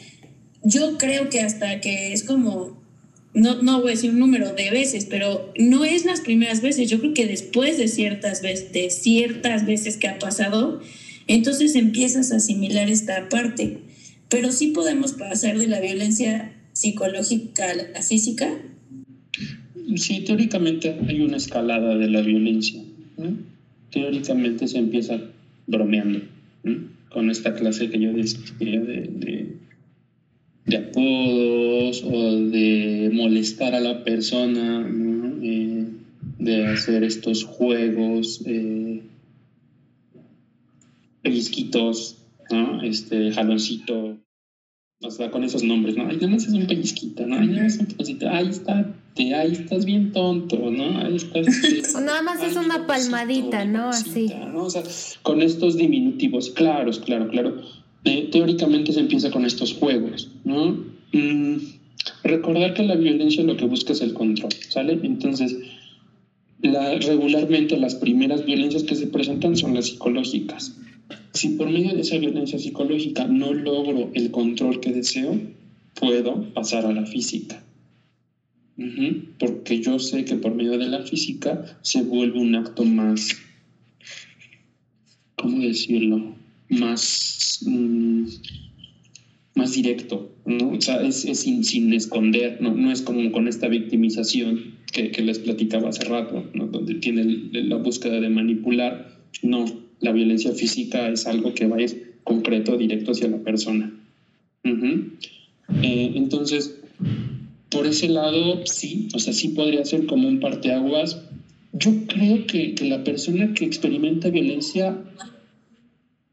yo 0.62 0.96
creo 0.96 1.28
que 1.28 1.40
hasta 1.40 1.80
que 1.80 2.12
es 2.12 2.22
como 2.22 2.80
no, 3.34 3.62
no 3.62 3.80
voy 3.80 3.88
a 3.88 3.94
decir 3.94 4.10
un 4.10 4.20
número 4.20 4.52
de 4.52 4.70
veces, 4.70 5.06
pero 5.06 5.52
no 5.58 5.84
es 5.84 6.04
las 6.04 6.20
primeras 6.20 6.62
veces. 6.62 6.88
Yo 6.88 7.00
creo 7.00 7.12
que 7.12 7.26
después 7.26 7.76
de 7.76 7.88
ciertas 7.88 8.42
veces, 8.42 8.72
de 8.72 8.90
ciertas 8.90 9.66
veces 9.66 9.96
que 9.96 10.06
ha 10.06 10.20
pasado, 10.20 10.80
entonces 11.26 11.74
empiezas 11.74 12.30
a 12.30 12.36
asimilar 12.36 12.88
esta 12.88 13.28
parte. 13.28 13.78
Pero 14.28 14.52
sí 14.52 14.68
podemos 14.68 15.14
pasar 15.14 15.58
de 15.58 15.66
la 15.66 15.80
violencia 15.80 16.52
psicológica 16.74 17.70
a 17.70 17.74
la 17.74 18.02
física. 18.02 18.56
Sí, 19.96 20.24
teóricamente 20.24 20.96
hay 21.08 21.20
una 21.20 21.36
escalada 21.36 21.96
de 21.96 22.08
la 22.08 22.20
violencia. 22.20 22.82
Teóricamente 23.90 24.68
se 24.68 24.78
empieza 24.78 25.20
bromeando 25.66 26.20
con 27.10 27.30
esta 27.30 27.54
clase 27.54 27.90
que 27.90 28.00
yo 28.00 28.12
decía 28.12 28.80
de, 28.80 29.56
de, 30.64 30.76
apodos 30.76 32.02
o 32.04 32.36
de 32.36 33.10
molestar 33.12 33.74
a 33.74 33.80
la 33.80 34.04
persona, 34.04 34.88
eh, 35.42 35.86
de 36.38 36.66
hacer 36.66 37.02
estos 37.02 37.44
juegos, 37.44 38.42
eh, 38.46 39.02
pellizquitos, 41.22 42.18
¿no? 42.50 42.82
este 42.82 43.32
jaloncito, 43.32 44.18
o 45.02 45.10
sea, 45.10 45.30
con 45.30 45.44
esos 45.44 45.62
nombres, 45.64 45.96
¿no? 45.96 46.06
Ay, 46.08 46.16
nada 46.16 46.28
más 46.28 46.46
es 46.46 46.52
un 46.52 46.66
pellizquito, 46.66 47.26
¿no? 47.26 47.36
Ay, 47.36 47.48
nada 47.48 47.64
más 47.64 47.74
es 47.74 47.80
un 47.80 47.86
pellizquito, 47.86 48.28
ahí 48.28 48.48
está, 48.48 48.94
te, 49.14 49.34
ahí 49.34 49.52
estás 49.52 49.84
bien 49.84 50.12
tonto, 50.12 50.56
¿no? 50.70 50.98
Ahí 50.98 51.16
estás... 51.16 51.46
o 51.94 52.00
nada 52.00 52.22
más 52.22 52.42
es 52.42 52.56
una 52.56 52.86
palmadita, 52.86 53.64
¿no? 53.64 53.88
Así. 53.88 54.32
¿no? 54.52 54.64
O 54.64 54.70
sea, 54.70 54.82
con 55.22 55.42
estos 55.42 55.76
diminutivos 55.76 56.50
claros, 56.50 57.00
claro, 57.00 57.28
claro. 57.28 57.60
Eh, 58.04 58.28
teóricamente 58.32 58.92
se 58.92 59.00
empieza 59.00 59.30
con 59.30 59.44
estos 59.44 59.74
juegos, 59.74 60.30
¿no? 60.44 60.84
Mm, 61.12 61.56
recordar 62.24 62.74
que 62.74 62.82
la 62.82 62.94
violencia 62.94 63.42
lo 63.42 63.56
que 63.56 63.66
busca 63.66 63.92
es 63.92 64.00
el 64.00 64.14
control, 64.14 64.52
¿sale? 64.68 64.98
Entonces, 65.02 65.56
la, 66.62 66.98
regularmente 66.98 67.76
las 67.76 67.94
primeras 67.94 68.44
violencias 68.44 68.84
que 68.84 68.94
se 68.94 69.06
presentan 69.06 69.56
son 69.56 69.74
las 69.74 69.86
psicológicas. 69.86 70.76
Si 71.32 71.50
por 71.50 71.68
medio 71.68 71.94
de 71.94 72.02
esa 72.02 72.18
violencia 72.18 72.58
psicológica 72.58 73.26
no 73.26 73.52
logro 73.52 74.10
el 74.14 74.30
control 74.30 74.80
que 74.80 74.92
deseo, 74.92 75.38
puedo 75.94 76.52
pasar 76.54 76.86
a 76.86 76.92
la 76.92 77.06
física. 77.06 77.59
Porque 79.38 79.80
yo 79.80 79.98
sé 79.98 80.24
que 80.24 80.36
por 80.36 80.54
medio 80.54 80.78
de 80.78 80.88
la 80.88 81.02
física 81.02 81.78
se 81.82 82.02
vuelve 82.02 82.40
un 82.40 82.54
acto 82.54 82.84
más, 82.84 83.36
¿cómo 85.36 85.58
decirlo? 85.60 86.34
Más, 86.70 87.60
mm, 87.66 88.24
más 89.54 89.72
directo, 89.74 90.32
¿no? 90.46 90.70
O 90.70 90.80
sea, 90.80 91.02
es, 91.02 91.20
sin, 91.20 91.62
sin, 91.64 91.92
esconder, 91.92 92.58
¿no? 92.62 92.74
No 92.74 92.90
es 92.90 93.02
como 93.02 93.30
con 93.32 93.48
esta 93.48 93.68
victimización 93.68 94.76
que, 94.92 95.10
que 95.10 95.22
les 95.22 95.38
platicaba 95.40 95.90
hace 95.90 96.04
rato, 96.04 96.48
¿no? 96.54 96.66
Donde 96.68 96.94
tiene 96.94 97.24
la 97.52 97.76
búsqueda 97.76 98.18
de 98.18 98.30
manipular. 98.30 99.20
No, 99.42 99.66
la 100.00 100.12
violencia 100.12 100.52
física 100.52 101.08
es 101.10 101.26
algo 101.26 101.52
que 101.52 101.66
va 101.66 101.76
a 101.76 101.82
ir 101.82 102.14
concreto, 102.24 102.78
directo 102.78 103.12
hacia 103.12 103.28
la 103.28 103.38
persona. 103.38 103.92
Eh, 104.64 106.12
entonces, 106.14 106.79
por 107.70 107.86
ese 107.86 108.08
lado, 108.08 108.66
sí, 108.66 109.08
o 109.14 109.18
sea, 109.18 109.32
sí 109.32 109.48
podría 109.48 109.84
ser 109.84 110.06
como 110.06 110.28
un 110.28 110.40
parteaguas. 110.40 111.22
Yo 111.72 111.92
creo 112.06 112.46
que, 112.46 112.74
que 112.74 112.84
la 112.84 113.04
persona 113.04 113.54
que 113.54 113.64
experimenta 113.64 114.28
violencia, 114.28 114.98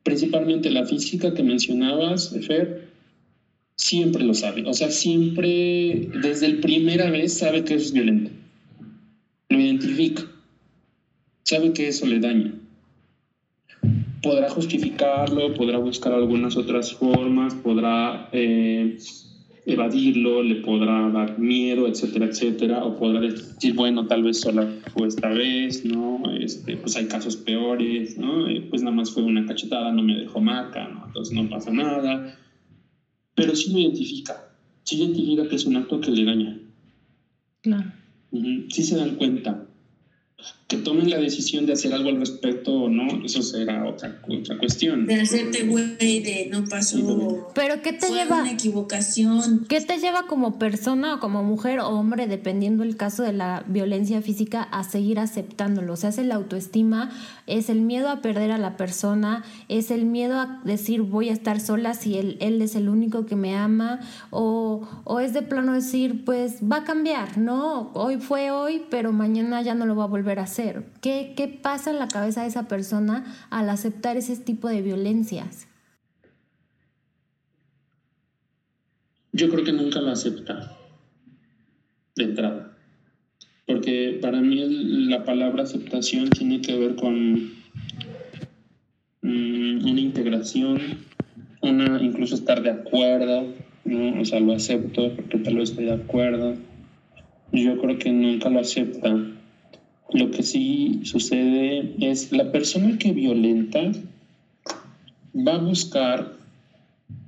principalmente 0.03 0.71
la 0.71 0.85
física 0.85 1.33
que 1.33 1.43
mencionabas, 1.43 2.35
Fer, 2.45 2.89
siempre 3.75 4.23
lo 4.23 4.33
sabe. 4.33 4.63
O 4.65 4.73
sea, 4.73 4.89
siempre, 4.89 6.09
desde 6.21 6.49
la 6.49 6.61
primera 6.61 7.09
vez, 7.11 7.37
sabe 7.37 7.63
que 7.63 7.75
es 7.75 7.93
violento. 7.93 8.31
Lo 9.49 9.59
identifica. 9.59 10.23
Sabe 11.43 11.71
que 11.71 11.87
eso 11.87 12.05
le 12.07 12.19
daña 12.19 12.53
podrá 14.21 14.49
justificarlo, 14.49 15.53
podrá 15.53 15.77
buscar 15.77 16.13
algunas 16.13 16.57
otras 16.57 16.93
formas, 16.93 17.53
podrá 17.55 18.29
eh, 18.31 18.97
evadirlo, 19.67 20.41
le 20.41 20.55
podrá 20.55 21.09
dar 21.09 21.37
miedo, 21.37 21.87
etcétera, 21.87 22.27
etcétera, 22.27 22.85
o 22.85 22.95
podrá 22.95 23.19
decir, 23.19 23.73
bueno, 23.73 24.07
tal 24.07 24.23
vez 24.23 24.39
solo 24.39 24.65
fue 24.93 25.09
esta 25.09 25.27
vez, 25.27 25.83
¿no? 25.83 26.23
Este, 26.39 26.77
pues 26.77 26.95
hay 26.95 27.07
casos 27.07 27.35
peores, 27.35 28.17
¿no? 28.17 28.47
Eh, 28.47 28.65
pues 28.69 28.81
nada 28.81 28.95
más 28.95 29.11
fue 29.11 29.23
una 29.23 29.45
cachetada, 29.45 29.91
no 29.91 30.03
me 30.03 30.15
dejó 30.15 30.39
marca, 30.39 30.87
¿no? 30.87 31.05
Entonces 31.07 31.35
no 31.35 31.49
pasa 31.49 31.71
nada. 31.71 32.39
Pero 33.35 33.55
sí 33.55 33.73
lo 33.73 33.79
identifica, 33.79 34.55
sí 34.83 35.03
identifica 35.03 35.49
que 35.49 35.57
es 35.57 35.65
un 35.65 35.75
acto 35.75 35.99
que 35.99 36.11
le 36.11 36.23
daña. 36.23 36.59
Claro. 37.61 37.91
Sí 38.69 38.83
se 38.83 38.95
dan 38.95 39.15
cuenta 39.15 39.66
que 40.67 40.77
tomen 40.77 41.09
la 41.09 41.17
decisión 41.17 41.65
de 41.65 41.73
hacer 41.73 41.93
algo 41.93 42.09
al 42.09 42.19
respecto 42.19 42.73
o 42.73 42.89
no, 42.89 43.23
eso 43.23 43.41
será 43.41 43.87
otra, 43.87 44.21
otra 44.27 44.57
cuestión. 44.57 45.05
De 45.05 45.21
hacerte 45.21 45.63
güey, 45.63 46.19
de 46.19 46.49
no 46.51 46.65
pasó. 46.65 47.49
Pero 47.55 47.81
¿qué 47.81 47.93
te 47.93 48.09
lleva? 48.09 48.41
Una 48.41 48.51
equivocación. 48.51 49.65
¿Qué 49.69 49.79
te 49.79 49.97
lleva 49.97 50.27
como 50.27 50.59
persona 50.59 51.15
o 51.15 51.19
como 51.21 51.41
mujer 51.41 51.79
o 51.79 51.87
hombre, 51.87 52.27
dependiendo 52.27 52.83
el 52.83 52.97
caso 52.97 53.23
de 53.23 53.31
la 53.31 53.63
violencia 53.67 54.21
física, 54.21 54.61
a 54.61 54.83
seguir 54.83 55.19
aceptándolo? 55.19 55.93
O 55.93 55.95
sea, 55.95 56.09
es 56.09 56.17
la 56.17 56.35
autoestima, 56.35 57.11
es 57.47 57.69
el 57.69 57.79
miedo 57.79 58.09
a 58.09 58.21
perder 58.21 58.51
a 58.51 58.57
la 58.57 58.75
persona, 58.75 59.45
es 59.69 59.89
el 59.89 60.05
miedo 60.05 60.37
a 60.37 60.61
decir 60.65 61.01
voy 61.01 61.29
a 61.29 61.33
estar 61.33 61.61
sola 61.61 61.93
si 61.93 62.17
él, 62.17 62.35
él 62.41 62.61
es 62.61 62.75
el 62.75 62.89
único 62.89 63.25
que 63.25 63.37
me 63.37 63.55
ama, 63.55 64.01
o, 64.31 64.85
o 65.05 65.19
es 65.21 65.33
de 65.33 65.43
plano 65.43 65.71
decir, 65.71 66.25
pues 66.25 66.57
va 66.61 66.77
a 66.77 66.83
cambiar, 66.83 67.37
¿no? 67.37 67.91
Hoy 67.93 68.17
fue 68.17 68.51
hoy, 68.51 68.81
pero 68.89 69.13
mañana 69.13 69.61
ya 69.61 69.73
no 69.73 69.85
lo 69.85 69.95
va 69.95 70.03
a 70.03 70.07
volver 70.07 70.26
hacer 70.37 70.85
¿Qué, 71.01 71.33
¿Qué 71.35 71.47
pasa 71.47 71.89
en 71.89 71.99
la 71.99 72.07
cabeza 72.07 72.41
de 72.41 72.47
esa 72.47 72.67
persona 72.67 73.25
al 73.49 73.69
aceptar 73.69 74.17
ese 74.17 74.35
tipo 74.37 74.67
de 74.67 74.81
violencias? 74.81 75.67
Yo 79.31 79.49
creo 79.49 79.63
que 79.63 79.71
nunca 79.71 80.01
lo 80.01 80.11
acepta 80.11 80.75
de 82.15 82.23
entrada. 82.23 82.75
Porque 83.67 84.17
para 84.21 84.41
mí 84.41 84.65
la 85.07 85.23
palabra 85.23 85.63
aceptación 85.63 86.29
tiene 86.29 86.61
que 86.61 86.77
ver 86.77 86.95
con 86.95 87.51
mm, 89.21 89.85
una 89.85 90.01
integración, 90.01 90.79
una 91.61 92.01
incluso 92.01 92.33
estar 92.33 92.63
de 92.63 92.71
acuerdo, 92.71 93.53
¿no? 93.85 94.21
O 94.21 94.25
sea, 94.25 94.39
lo 94.39 94.53
acepto 94.53 95.13
porque 95.15 95.37
tal 95.37 95.57
vez 95.57 95.69
estoy 95.69 95.85
de 95.85 95.93
acuerdo. 95.93 96.55
Yo 97.51 97.77
creo 97.79 97.99
que 97.99 98.11
nunca 98.11 98.49
lo 98.49 98.59
acepta 98.59 99.15
lo 100.13 100.31
que 100.31 100.43
sí 100.43 101.01
sucede 101.03 101.93
es 101.99 102.31
la 102.31 102.51
persona 102.51 102.97
que 102.97 103.11
violenta 103.11 103.91
va 105.35 105.55
a 105.55 105.57
buscar 105.57 106.37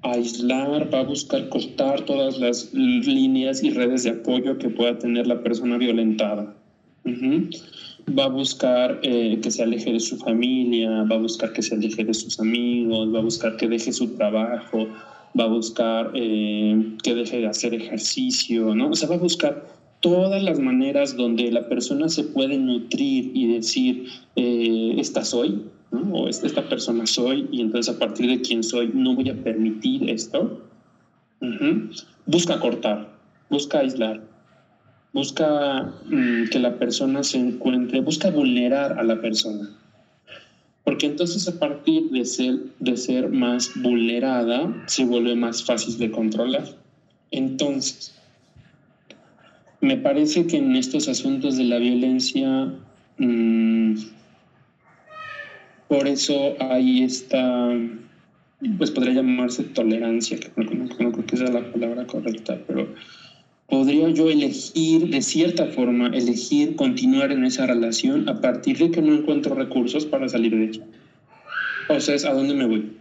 aislar, 0.02 0.94
va 0.94 1.00
a 1.00 1.04
buscar 1.04 1.50
cortar 1.50 2.06
todas 2.06 2.39
las 2.39 2.74
líneas 2.74 3.63
y 3.63 3.72
redes 3.72 4.04
de 4.04 4.12
apoyo 4.12 4.58
que 4.58 4.70
pueda 4.70 4.98
tener 4.98 5.28
la 5.28 5.42
persona 5.44 5.78
violentada. 5.78 6.56
Va 8.18 8.26
a 8.26 8.30
buscar 8.30 9.00
eh, 9.04 9.39
que 9.42 9.52
se 9.52 9.63
aleje 9.63 9.92
de 9.92 10.00
su 10.00 10.18
familia, 10.18 11.04
va 11.04 11.15
a 11.15 11.20
buscar 11.20 11.54
que 11.54 11.62
se 11.62 11.76
aleje 11.76 12.04
de 12.04 12.13
sus 12.13 12.39
amigos, 12.39 13.13
va 13.13 13.20
a 13.20 13.24
buscar 13.24 13.58
que 13.58 13.68
deje 13.68 13.92
su 13.92 14.15
trabajo, 14.15 14.88
va 15.38 15.44
a 15.44 15.48
buscar 15.48 16.12
eh, 16.15 16.96
que 17.04 17.13
deje 17.13 17.39
de 17.39 17.48
hacer 17.48 17.74
ejercicio, 17.74 18.74
¿no? 18.74 18.89
O 18.89 18.96
sea, 18.96 19.10
va 19.10 19.15
a 19.15 19.20
buscar 19.20 19.79
todas 20.01 20.41
las 20.41 20.59
maneras 20.59 21.17
donde 21.17 21.51
la 21.51 21.67
persona 21.67 22.09
se 22.09 22.23
puede 22.23 22.57
nutrir 22.57 23.31
y 23.33 23.53
decir, 23.53 24.07
eh, 24.35 24.95
esta 24.97 25.23
soy, 25.25 25.63
o 26.12 26.27
esta 26.27 26.67
persona 26.69 27.05
soy, 27.05 27.47
y 27.51 27.62
entonces 27.62 27.95
a 27.95 27.99
partir 27.99 28.29
de 28.29 28.41
quién 28.41 28.63
soy 28.63 28.91
no 28.93 29.15
voy 29.15 29.29
a 29.29 29.43
permitir 29.43 30.09
esto, 30.09 30.62
busca 32.25 32.59
cortar, 32.59 33.09
busca 33.49 33.79
aislar, 33.79 34.21
busca 35.13 35.93
mm, 36.05 36.49
que 36.49 36.59
la 36.59 36.77
persona 36.77 37.23
se 37.23 37.39
encuentre, 37.39 38.01
busca 38.01 38.29
vulnerar 38.29 38.99
a 38.99 39.03
la 39.03 39.19
persona. 39.19 39.69
Porque 40.83 41.07
entonces 41.07 41.47
a 41.47 41.59
partir 41.59 42.09
de 42.09 42.25
ser, 42.25 42.57
de 42.79 42.97
ser 42.97 43.29
más 43.29 43.71
vulnerada, 43.75 44.83
se 44.88 45.05
vuelve 45.05 45.35
más 45.35 45.63
fácil 45.63 45.97
de 45.97 46.09
controlar. 46.09 46.63
Entonces, 47.31 48.18
me 49.82 49.98
parece 49.98 50.46
que 50.46 50.58
en 50.58 50.76
estos 50.76 51.08
asuntos 51.08 51.58
de 51.58 51.63
la 51.63 51.78
violencia, 51.78 52.74
mm, 53.18 53.96
por 55.88 56.08
eso 56.08 56.56
hay 56.60 57.04
esta, 57.04 57.70
pues 58.78 58.92
podría 58.92 59.15
llamarse 59.15 59.63
tolerancia, 59.63 60.38
que 60.38 60.52
no, 60.58 60.88
creo 60.89 61.26
que 61.26 61.38
sea 61.38 61.50
la 61.50 61.72
palabra 61.72 62.06
correcta, 62.06 62.60
pero 62.68 62.94
podría 63.68 64.10
yo 64.10 64.30
elegir, 64.30 65.10
de 65.10 65.22
cierta 65.22 65.68
forma, 65.68 66.08
elegir 66.08 66.76
continuar 66.76 67.32
en 67.32 67.46
esa 67.46 67.65
relación 67.65 68.28
a 68.28 68.42
partir 68.42 68.78
de 68.78 68.92
que 68.92 69.02
no 69.02 69.13
encuentro 69.13 69.56
recursos 69.56 70.06
para 70.06 70.28
salir 70.28 70.56
de 70.56 70.65
ella. 70.65 70.84
O 71.88 72.00
sea, 72.00 72.15
¿a 72.30 72.34
dónde 72.34 72.54
me 72.54 72.68
voy? 72.68 72.98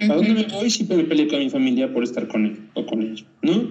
¿A 0.00 0.06
dónde 0.06 0.34
me 0.34 0.42
voy 0.44 0.70
si 0.70 0.84
me 0.84 1.04
peleé 1.04 1.28
con 1.28 1.38
mi 1.38 1.50
familia 1.50 1.92
por 1.92 2.02
estar 2.02 2.26
con 2.26 2.46
él 2.46 2.58
o 2.74 2.84
con 2.84 3.00
ella? 3.02 3.24
¿No? 3.42 3.70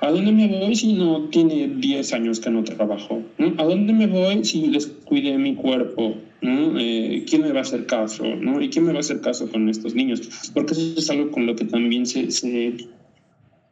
¿A 0.00 0.10
dónde 0.10 0.32
me 0.32 0.48
voy 0.48 0.74
si 0.74 0.94
no 0.94 1.28
tiene 1.30 1.68
10 1.68 2.12
años 2.12 2.40
que 2.40 2.50
no 2.50 2.64
trabajo? 2.64 3.22
¿no? 3.38 3.54
¿A 3.58 3.64
dónde 3.64 3.92
me 3.92 4.06
voy 4.06 4.44
si 4.44 4.66
les 4.66 4.86
cuide 4.86 5.38
mi 5.38 5.54
cuerpo? 5.54 6.16
¿no? 6.40 6.78
Eh, 6.78 7.24
¿Quién 7.28 7.42
me 7.42 7.52
va 7.52 7.60
a 7.60 7.62
hacer 7.62 7.86
caso? 7.86 8.24
¿no? 8.24 8.60
¿Y 8.60 8.68
quién 8.68 8.84
me 8.84 8.92
va 8.92 8.98
a 8.98 9.00
hacer 9.00 9.20
caso 9.20 9.48
con 9.48 9.68
estos 9.68 9.94
niños? 9.94 10.50
Porque 10.52 10.72
eso 10.72 10.94
es 10.96 11.08
algo 11.10 11.30
con 11.30 11.46
lo 11.46 11.54
que 11.54 11.64
también 11.64 12.04
se, 12.06 12.30
se, 12.32 12.74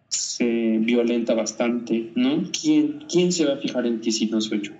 se 0.08 0.78
violenta 0.78 1.34
bastante, 1.34 2.10
¿no? 2.14 2.44
¿Quién, 2.52 3.04
¿Quién 3.10 3.32
se 3.32 3.44
va 3.44 3.54
a 3.54 3.56
fijar 3.56 3.86
en 3.86 4.00
ti 4.00 4.12
si 4.12 4.26
no 4.26 4.40
soy 4.40 4.60
yo? 4.62 4.72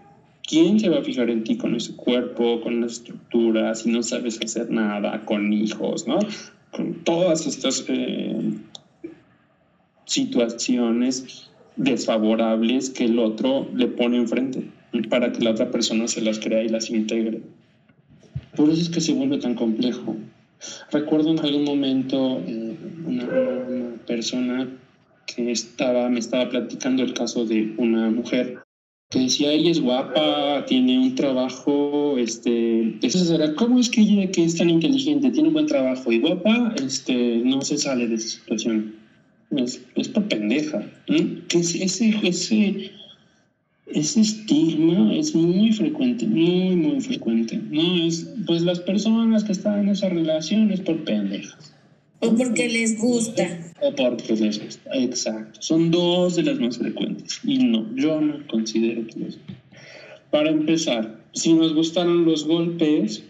¿Quién 0.47 0.79
se 0.79 0.89
va 0.89 0.99
a 0.99 1.03
fijar 1.03 1.29
en 1.31 1.45
ti 1.45 1.57
con 1.57 1.75
ese 1.75 1.95
cuerpo, 1.95 2.61
con 2.61 2.81
la 2.81 2.87
estructura, 2.87 3.75
si 3.75 3.91
no 3.91 4.03
sabes 4.03 4.41
hacer 4.43 4.71
nada, 4.71 5.25
con 5.25 5.53
hijos, 5.53 6.07
¿no? 6.07 6.21
Con 6.73 6.95
todas 7.05 7.47
estas 7.47 7.85
eh, 7.89 8.55
situaciones 10.05 11.49
desfavorables 11.77 12.91
que 12.91 13.05
el 13.05 13.19
otro 13.19 13.69
le 13.75 13.87
pone 13.87 14.17
enfrente 14.17 14.69
para 15.09 15.33
que 15.33 15.45
la 15.45 15.51
otra 15.51 15.71
persona 15.71 16.09
se 16.09 16.23
las 16.23 16.39
crea 16.39 16.63
y 16.63 16.69
las 16.69 16.91
integre. 16.91 17.41
Por 18.57 18.71
eso 18.71 18.83
es 18.83 18.89
que 18.89 19.01
se 19.01 19.13
vuelve 19.13 19.39
tan 19.39 19.55
complejo. 19.55 20.17
Recuerdo 20.91 21.31
en 21.31 21.39
algún 21.39 21.65
momento 21.65 22.41
eh, 22.47 22.77
una, 23.07 23.95
persona 24.07 24.69
que 25.27 25.53
estaba, 25.53 26.09
me 26.09 26.19
estaba 26.19 26.49
platicando 26.49 27.03
el 27.03 27.13
caso 27.13 27.45
de 27.45 27.75
una 27.77 28.11
mujer 28.11 28.59
que 29.11 29.21
decía, 29.21 29.53
ella 29.53 29.71
es 29.71 29.81
guapa, 29.81 30.67
tiene 30.67 30.99
un 30.99 31.15
trabajo, 31.15 32.19
este, 32.19 32.99
¿cómo 33.57 33.79
es 33.79 33.89
que 33.89 34.03
ella 34.03 34.31
que 34.31 34.45
es 34.45 34.57
tan 34.57 34.69
inteligente, 34.69 35.31
tiene 35.31 35.49
un 35.49 35.55
buen 35.55 35.67
trabajo 35.67 36.13
y 36.13 36.19
guapa, 36.21 36.75
este, 36.85 37.39
no 37.39 37.63
se 37.63 37.79
sale 37.79 38.07
de 38.07 38.17
esa 38.17 38.29
situación? 38.29 38.95
Es, 39.57 39.81
es 39.95 40.09
por 40.09 40.29
pendeja. 40.29 40.87
Que 41.07 41.59
ese, 41.59 41.85
ese, 42.23 42.91
ese 43.87 44.21
estigma 44.21 45.15
es 45.15 45.35
muy 45.35 45.73
frecuente, 45.73 46.27
muy, 46.27 46.77
muy 46.77 47.01
frecuente. 47.01 47.59
No 47.71 48.07
es, 48.07 48.29
pues 48.47 48.61
las 48.61 48.81
personas 48.81 49.43
que 49.45 49.53
están 49.53 49.81
en 49.81 49.89
esa 49.89 50.11
relación 50.11 50.71
es 50.71 50.81
por 50.81 51.03
pendejas. 51.05 51.78
O 52.21 52.35
porque 52.35 52.69
les 52.69 52.99
gusta. 52.99 53.73
O 53.81 53.95
porque 53.95 54.35
les 54.35 54.63
gusta, 54.63 54.91
exacto. 54.95 55.61
Son 55.63 55.91
dos 55.91 56.37
de 56.37 56.43
las 56.43 56.59
más 56.59 56.79
frecuentes. 56.79 57.41
Y 57.45 57.59
no, 57.59 57.87
yo 57.95 58.21
no 58.21 58.47
considero 58.49 59.07
que 59.07 59.21
los... 59.21 59.39
Para 60.31 60.51
empezar, 60.51 61.21
si 61.33 61.55
nos 61.55 61.75
gustaron 61.75 62.25
los 62.25 62.45
golpes, 62.45 63.23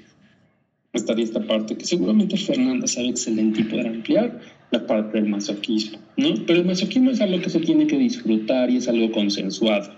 estaría 0.92 1.24
esta 1.24 1.46
parte 1.46 1.76
que 1.76 1.84
seguramente 1.84 2.36
Fernanda 2.36 2.86
sabe 2.86 3.08
excelente 3.08 3.60
y 3.60 3.64
podrá 3.64 3.90
ampliar, 3.90 4.40
la 4.70 4.86
parte 4.86 5.18
del 5.18 5.28
masoquismo, 5.28 5.98
¿no? 6.16 6.34
Pero 6.46 6.60
el 6.60 6.66
masoquismo 6.66 7.10
es 7.10 7.20
algo 7.20 7.40
que 7.40 7.50
se 7.50 7.60
tiene 7.60 7.86
que 7.86 7.96
disfrutar 7.98 8.70
y 8.70 8.76
es 8.78 8.88
algo 8.88 9.10
consensuado. 9.12 9.92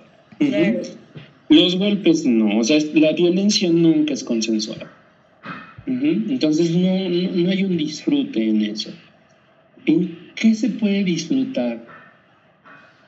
Los 1.49 1.77
golpes 1.77 2.25
no, 2.25 2.59
o 2.59 2.65
sea, 2.65 2.79
la 2.95 3.13
violencia 3.13 3.71
nunca 3.71 4.15
es 4.15 4.23
consensuada. 4.23 4.93
Entonces 5.87 6.71
no, 6.71 6.89
no, 6.89 7.51
hay 7.51 7.65
un 7.65 7.77
disfrute 7.77 8.49
en 8.49 8.63
eso. 8.63 8.91
¿En 9.87 10.31
qué 10.35 10.55
se 10.55 10.71
puede 10.71 11.05
disfrutar? 11.05 11.89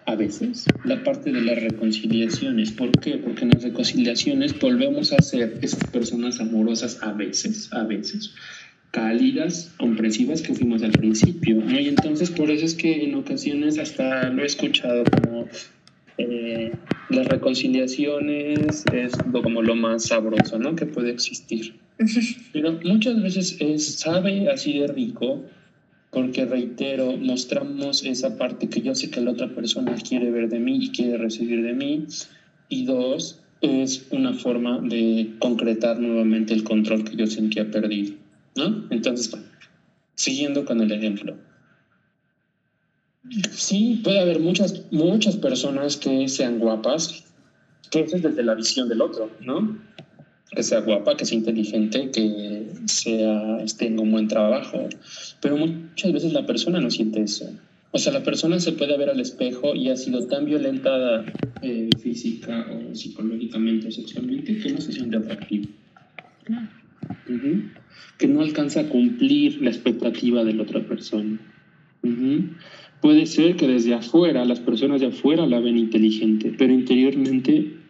A 0.05 0.17
veces 0.17 0.67
la 0.85 1.05
parte 1.05 1.31
de 1.31 1.41
las 1.41 1.63
reconciliaciones. 1.63 2.73
¿Por 2.73 2.91
qué? 2.91 3.19
Porque 3.19 3.45
en 3.45 3.51
las 3.51 3.63
reconciliaciones 3.63 4.59
volvemos 4.59 5.13
a 5.13 5.23
ser 5.23 5.59
esas 5.63 5.85
personas 5.91 6.41
amorosas 6.41 6.99
a 7.03 7.13
veces, 7.13 7.73
a 7.73 7.85
veces, 7.85 8.35
cálidas, 8.91 9.73
comprensivas 9.79 10.43
que 10.43 10.55
fuimos 10.55 10.83
al 10.83 10.93
principio. 10.93 11.57
¿no? 11.57 11.79
Y 11.79 11.89
entonces 11.89 12.31
por 12.31 12.51
eso 12.51 12.67
es 12.67 12.75
que 12.75 13.05
en 13.05 13.15
ocasiones 13.15 13.79
hasta 13.79 14.29
lo 14.31 14.43
he 14.43 14.47
escuchado 14.47 15.05
como 15.05 15.47
eh, 16.19 16.73
las 17.09 17.27
reconciliaciones 17.27 18.85
es 18.93 19.13
como 19.33 19.63
lo 19.63 19.75
más 19.75 20.05
sabroso 20.05 20.59
¿no? 20.59 20.77
que 20.77 20.87
puede 20.87 21.11
existir. 21.11 21.75
Pero 22.53 22.79
muchas 22.85 23.23
veces 23.23 23.57
es, 23.61 23.99
sabe 23.99 24.49
así 24.49 24.79
de 24.79 24.87
rico 24.88 25.43
porque, 26.11 26.45
reitero, 26.45 27.17
mostramos 27.17 28.05
esa 28.05 28.37
parte 28.37 28.69
que 28.69 28.83
yo 28.83 28.95
sé 28.95 29.11
que 29.11 29.23
la 29.23 29.31
otra 29.31 29.49
persona 29.55 29.95
quiere 29.95 30.31
ver 30.31 30.51
de 30.51 30.59
mí 30.59 30.79
y 30.85 30.91
quiere 30.91 31.17
recibir 31.17 31.62
de 31.62 31.73
mí. 31.73 32.07
Y 32.69 32.85
dos, 32.85 33.41
es 33.62 34.09
una 34.11 34.35
forma 34.35 34.81
de 34.81 35.35
concretar 35.38 35.99
nuevamente 35.99 36.53
el 36.53 36.65
control 36.65 37.05
que 37.05 37.17
yo 37.17 37.27
sentía 37.27 37.71
perdido. 37.71 38.15
¿no? 38.57 38.87
Entonces, 38.91 39.35
siguiendo 40.15 40.65
con 40.67 40.81
el 40.83 40.93
ejemplo. 40.93 41.37
Sí, 43.53 44.01
puede 44.03 44.21
haber 44.21 44.41
muchas, 44.41 44.83
muchas 44.91 45.37
personas 45.37 45.97
que 45.97 46.29
sean 46.29 46.59
guapas, 46.59 47.25
que 47.91 48.01
es 48.01 48.23
desde 48.23 48.43
la 48.43 48.55
visión 48.55 48.88
del 48.88 49.01
otro, 49.01 49.31
¿no? 49.41 49.79
Que 50.55 50.62
sea 50.62 50.81
guapa, 50.81 51.17
que 51.17 51.25
sea 51.25 51.38
inteligente, 51.38 52.11
que 52.11 52.67
sea, 52.87 53.65
tenga 53.79 54.03
un 54.03 54.12
buen 54.12 54.29
trabajo. 54.29 54.88
Pero 55.41 55.57
muchas 55.57 56.12
veces 56.12 56.33
la 56.33 56.47
persona 56.47 56.81
no 56.81 56.91
siente 56.91 57.23
eso. 57.23 57.51
O 57.91 57.99
sea, 57.99 58.12
la 58.12 58.23
persona 58.23 58.59
se 58.59 58.73
puede 58.73 58.97
ver 58.97 59.11
al 59.11 59.21
espejo 59.21 59.75
y 59.75 59.91
ha 59.91 59.97
sido 59.97 60.27
tan 60.27 60.47
violentada 60.47 61.25
eh, 61.62 61.91
física 62.01 62.67
o 62.71 62.95
psicológicamente 62.95 63.88
o 63.88 63.91
sexualmente 63.91 64.59
que 64.59 64.73
no 64.73 64.81
se 64.81 64.93
siente 64.93 65.17
atractivo. 65.17 65.69
Que 68.19 68.29
no 68.29 68.41
alcanza 68.41 68.81
a 68.81 68.88
cumplir 68.88 69.61
la 69.62 69.71
expectativa 69.71 70.45
de 70.45 70.55
la 70.55 70.62
otra 70.62 70.81
persona. 70.87 71.38
Puede 73.01 73.27
ser 73.27 73.57
que 73.57 73.69
desde 73.69 73.95
afuera, 73.95 74.45
las 74.45 74.61
personas 74.61 75.01
de 75.01 75.09
afuera 75.09 75.47
la 75.47 75.61
ven 75.61 75.77
inteligente, 75.77 76.55
pero 76.57 76.73
interiormente 76.73 77.82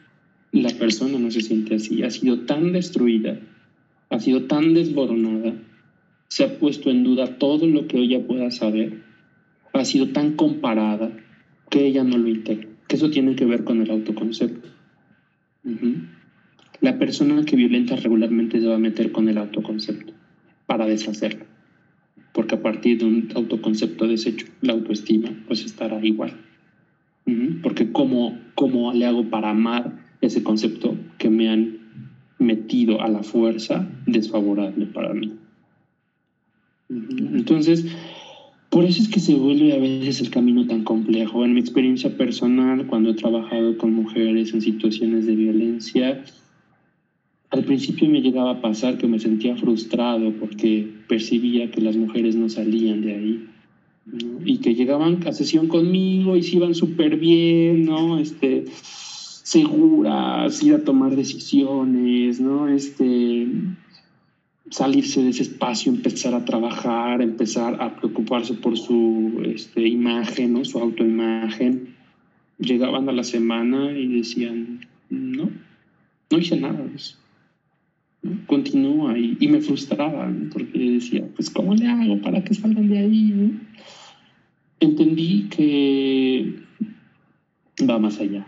la 0.52 0.68
persona 0.68 1.18
no 1.18 1.30
se 1.30 1.40
siente 1.40 1.76
así, 1.76 2.02
ha 2.02 2.10
sido 2.10 2.40
tan 2.40 2.72
destruida, 2.72 3.40
ha 4.10 4.20
sido 4.20 4.44
tan 4.44 4.74
desboronada, 4.74 5.54
se 6.28 6.44
ha 6.44 6.58
puesto 6.58 6.90
en 6.90 7.04
duda 7.04 7.38
todo 7.38 7.66
lo 7.66 7.86
que 7.88 7.98
ella 7.98 8.26
pueda 8.26 8.50
saber, 8.50 9.02
ha 9.72 9.84
sido 9.86 10.08
tan 10.08 10.32
comparada 10.36 11.10
que 11.70 11.86
ella 11.86 12.04
no 12.04 12.18
lo 12.18 12.28
integra, 12.28 12.68
que 12.86 12.96
eso 12.96 13.10
tiene 13.10 13.34
que 13.34 13.46
ver 13.46 13.64
con 13.64 13.80
el 13.80 13.90
autoconcepto. 13.90 14.68
La 16.82 16.98
persona 16.98 17.44
que 17.44 17.56
violenta 17.56 17.96
regularmente 17.96 18.60
se 18.60 18.66
va 18.66 18.74
a 18.74 18.78
meter 18.78 19.10
con 19.10 19.28
el 19.30 19.38
autoconcepto 19.38 20.12
para 20.66 20.84
deshacerlo, 20.84 21.46
porque 22.34 22.56
a 22.56 22.62
partir 22.62 22.98
de 22.98 23.06
un 23.06 23.28
autoconcepto 23.34 24.06
deshecho, 24.06 24.46
la 24.60 24.74
autoestima 24.74 25.30
pues 25.46 25.64
estará 25.64 26.04
igual. 26.04 26.34
Porque 27.62 27.90
¿cómo, 27.92 28.38
¿cómo 28.54 28.92
le 28.92 29.06
hago 29.06 29.30
para 29.30 29.50
amar 29.50 30.01
ese 30.22 30.42
concepto 30.42 30.96
que 31.18 31.28
me 31.28 31.50
han 31.50 31.78
metido 32.38 33.02
a 33.02 33.08
la 33.08 33.22
fuerza 33.22 33.88
desfavorable 34.06 34.86
para 34.86 35.12
mí. 35.12 35.32
Entonces, 36.88 37.86
por 38.70 38.84
eso 38.84 39.02
es 39.02 39.08
que 39.08 39.20
se 39.20 39.34
vuelve 39.34 39.74
a 39.74 39.78
veces 39.78 40.20
el 40.20 40.30
camino 40.30 40.66
tan 40.66 40.84
complejo. 40.84 41.44
En 41.44 41.54
mi 41.54 41.60
experiencia 41.60 42.16
personal, 42.16 42.86
cuando 42.86 43.10
he 43.10 43.14
trabajado 43.14 43.76
con 43.76 43.92
mujeres 43.92 44.54
en 44.54 44.62
situaciones 44.62 45.26
de 45.26 45.36
violencia, 45.36 46.24
al 47.50 47.64
principio 47.64 48.08
me 48.08 48.22
llegaba 48.22 48.52
a 48.52 48.60
pasar 48.62 48.96
que 48.96 49.06
me 49.06 49.18
sentía 49.18 49.56
frustrado 49.56 50.32
porque 50.40 50.88
percibía 51.06 51.70
que 51.70 51.82
las 51.82 51.96
mujeres 51.96 52.34
no 52.34 52.48
salían 52.48 53.02
de 53.02 53.14
ahí. 53.14 53.46
Y 54.44 54.58
que 54.58 54.74
llegaban 54.74 55.26
a 55.26 55.32
sesión 55.32 55.68
conmigo 55.68 56.34
y 56.36 56.42
se 56.42 56.56
iban 56.56 56.74
súper 56.74 57.18
bien, 57.18 57.84
¿no? 57.84 58.18
Este, 58.18 58.64
seguras, 59.42 60.62
ir 60.62 60.74
a 60.74 60.84
tomar 60.84 61.16
decisiones, 61.16 62.40
¿no? 62.40 62.68
Este, 62.68 63.48
salirse 64.72 65.22
de 65.22 65.30
ese 65.30 65.42
espacio, 65.42 65.92
empezar 65.92 66.34
a 66.34 66.44
trabajar, 66.44 67.20
empezar 67.20 67.80
a 67.80 67.94
preocuparse 67.96 68.54
por 68.54 68.78
su 68.78 69.42
este, 69.44 69.86
imagen, 69.86 70.54
¿no? 70.54 70.64
su 70.64 70.78
autoimagen. 70.78 71.94
Llegaban 72.58 73.08
a 73.08 73.12
la 73.12 73.24
semana 73.24 73.92
y 73.92 74.06
decían, 74.06 74.80
no, 75.10 75.50
no 76.30 76.38
hice 76.38 76.56
nada 76.58 76.82
de 76.82 76.96
eso. 76.96 77.16
Continúa 78.46 79.18
y, 79.18 79.48
me 79.48 79.60
frustraba 79.60 80.32
porque 80.52 80.78
decía, 80.78 81.26
pues 81.34 81.50
¿cómo 81.50 81.74
le 81.74 81.88
hago 81.88 82.20
para 82.20 82.42
que 82.44 82.54
salgan 82.54 82.88
de 82.88 82.98
ahí? 82.98 83.60
Entendí 84.78 85.48
que 85.48 86.54
va 87.88 87.98
más 87.98 88.20
allá, 88.20 88.46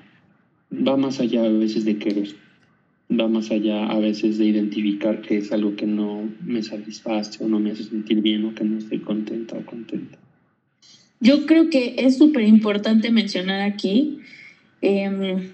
va 0.87 0.97
más 0.97 1.21
allá 1.21 1.45
a 1.45 1.49
veces 1.49 1.85
de 1.85 1.99
querer 1.99 2.29
va 3.11 3.29
más 3.29 3.51
allá 3.51 3.87
a 3.87 3.99
veces 3.99 4.39
de 4.39 4.47
identificar 4.47 5.21
que 5.21 5.39
es 5.39 5.53
algo 5.53 5.77
que 5.77 5.87
no 5.87 6.29
me 6.45 6.63
satisface 6.63 7.43
o 7.43 7.49
no 7.49 7.59
me 7.59 7.73
hace 7.73 7.85
sentir 7.85 8.21
bien 8.21 8.45
o 8.45 8.55
que 8.55 8.65
no 8.65 8.79
estoy 8.79 9.01
contenta 9.01 9.57
o 9.57 9.65
contenta. 9.65 10.19
Yo 11.21 11.47
creo 11.47 11.71
que 11.71 11.95
es 11.99 12.19
súper 12.19 12.43
importante 12.43 13.11
mencionar 13.11 13.63
aquí, 13.63 14.19
em, 14.81 15.51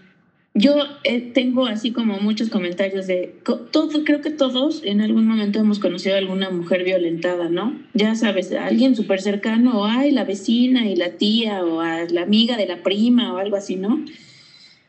yo 0.53 0.75
eh, 1.05 1.21
tengo 1.21 1.67
así 1.67 1.93
como 1.93 2.19
muchos 2.19 2.49
comentarios 2.49 3.07
de, 3.07 3.37
todo, 3.45 4.05
creo 4.05 4.21
que 4.21 4.31
todos 4.31 4.83
en 4.85 5.01
algún 5.01 5.27
momento 5.27 5.61
hemos 5.61 5.79
conocido 5.79 6.17
a 6.17 6.19
alguna 6.19 6.51
mujer 6.51 6.83
violentada, 6.83 7.49
¿no? 7.49 7.79
Ya 7.95 8.17
sabes, 8.17 8.51
alguien 8.53 8.97
súper 8.97 9.21
cercano, 9.21 9.81
o 9.81 9.85
ay, 9.85 10.11
la 10.11 10.25
vecina 10.25 10.89
y 10.91 10.97
la 10.97 11.11
tía, 11.13 11.65
o 11.65 11.81
a 11.81 12.05
la 12.11 12.23
amiga 12.23 12.57
de 12.57 12.67
la 12.67 12.83
prima 12.83 13.33
o 13.33 13.37
algo 13.37 13.55
así, 13.55 13.77
¿no? 13.77 14.05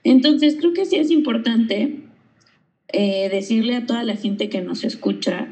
Entonces 0.04 0.56
creo 0.60 0.74
que 0.74 0.86
sí 0.86 0.96
es 0.96 1.12
importante 1.12 2.00
eh, 2.88 3.30
decirle 3.30 3.76
a 3.76 3.86
toda 3.86 4.04
la 4.04 4.16
gente 4.16 4.50
que 4.50 4.62
nos 4.62 4.84
escucha 4.84 5.48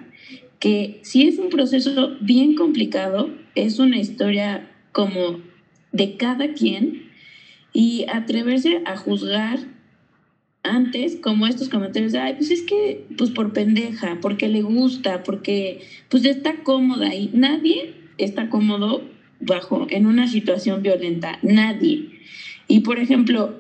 que 0.60 1.00
si 1.04 1.28
es 1.28 1.38
un 1.38 1.50
proceso 1.50 2.18
bien 2.20 2.56
complicado, 2.56 3.30
es 3.56 3.80
una 3.80 3.98
historia 3.98 4.70
como 4.92 5.40
de 5.92 6.18
cada 6.18 6.54
quien 6.54 7.10
y 7.72 8.06
atreverse 8.12 8.82
a 8.86 8.98
juzgar 8.98 9.60
antes 10.64 11.16
como 11.16 11.48
estos 11.48 11.70
comentarios 11.70 12.14
ay, 12.14 12.34
pues 12.34 12.52
es 12.52 12.62
que, 12.64 13.06
pues 13.18 13.30
por 13.30 13.54
pendeja, 13.54 14.18
porque 14.22 14.50
le 14.50 14.62
gusta, 14.62 15.24
porque 15.24 15.82
pues 16.10 16.26
está 16.26 16.64
cómoda 16.64 17.16
y 17.16 17.30
nadie 17.34 17.94
está 18.18 18.50
cómodo 18.50 19.04
bajo 19.40 19.88
en 19.90 20.06
una 20.06 20.28
situación 20.28 20.84
violenta, 20.84 21.40
nadie. 21.42 22.10
Y 22.68 22.82
por 22.82 23.00
ejemplo, 23.00 23.59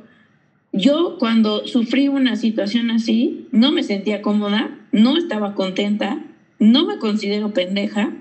yo 0.71 1.17
cuando 1.17 1.67
sufrí 1.67 2.07
una 2.07 2.35
situación 2.35 2.91
así, 2.91 3.47
no 3.51 3.71
me 3.71 3.83
sentía 3.83 4.21
cómoda, 4.21 4.77
no 4.91 5.17
estaba 5.17 5.55
contenta, 5.55 6.23
no 6.59 6.85
me 6.85 6.97
considero 6.97 7.53
pendeja, 7.53 8.11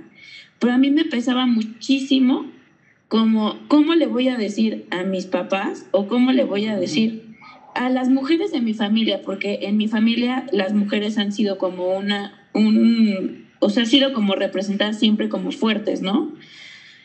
pero 0.59 0.73
a 0.73 0.79
mí 0.79 0.91
me 0.91 1.05
pesaba 1.05 1.47
muchísimo 1.47 2.47
como 3.09 3.59
cómo 3.69 3.95
le 3.95 4.07
voy 4.07 4.29
a 4.29 4.37
decir 4.37 4.87
a 4.91 5.03
mis 5.03 5.27
papás 5.27 5.87
o 5.93 6.09
cómo 6.09 6.33
le 6.33 6.45
voy 6.45 6.67
a 6.67 6.79
decir 6.79 7.29
a 7.75 7.91
las 7.91 8.09
mujeres 8.09 8.51
de 8.51 8.61
mi 8.61 8.75
familia, 8.75 9.23
porque 9.23 9.61
en 9.63 9.77
mi 9.77 9.87
familia 9.87 10.47
las 10.53 10.73
mujeres 10.73 11.17
han 11.19 11.33
sido 11.33 11.59
como 11.59 11.97
una, 11.97 12.49
un, 12.55 13.47
o 13.61 13.71
sea, 13.71 13.85
han 13.85 13.89
sido 13.89 14.13
como 14.13 14.35
representadas 14.35 14.99
siempre 14.99 15.29
como 15.29 15.53
fuertes, 15.53 16.03
¿no? 16.03 16.33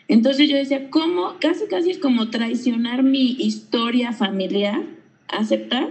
Entonces 0.08 0.50
yo 0.50 0.58
decía, 0.58 0.90
¿cómo? 0.90 1.36
Casi, 1.40 1.66
casi 1.70 1.92
es 1.92 2.00
como 2.00 2.30
traicionar 2.30 3.04
mi 3.04 3.32
historia 3.40 4.14
familiar 4.14 4.82
aceptar 5.28 5.90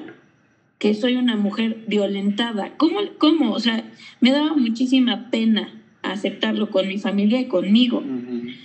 que 0.78 0.94
soy 0.94 1.14
una 1.14 1.36
mujer 1.36 1.84
violentada. 1.86 2.76
¿Cómo, 2.76 3.00
¿Cómo? 3.18 3.52
O 3.52 3.60
sea, 3.60 3.84
me 4.20 4.32
daba 4.32 4.56
muchísima 4.56 5.30
pena 5.30 5.82
aceptarlo 6.02 6.70
con 6.70 6.88
mi 6.88 6.98
familia 6.98 7.40
y 7.40 7.46
conmigo. 7.46 8.02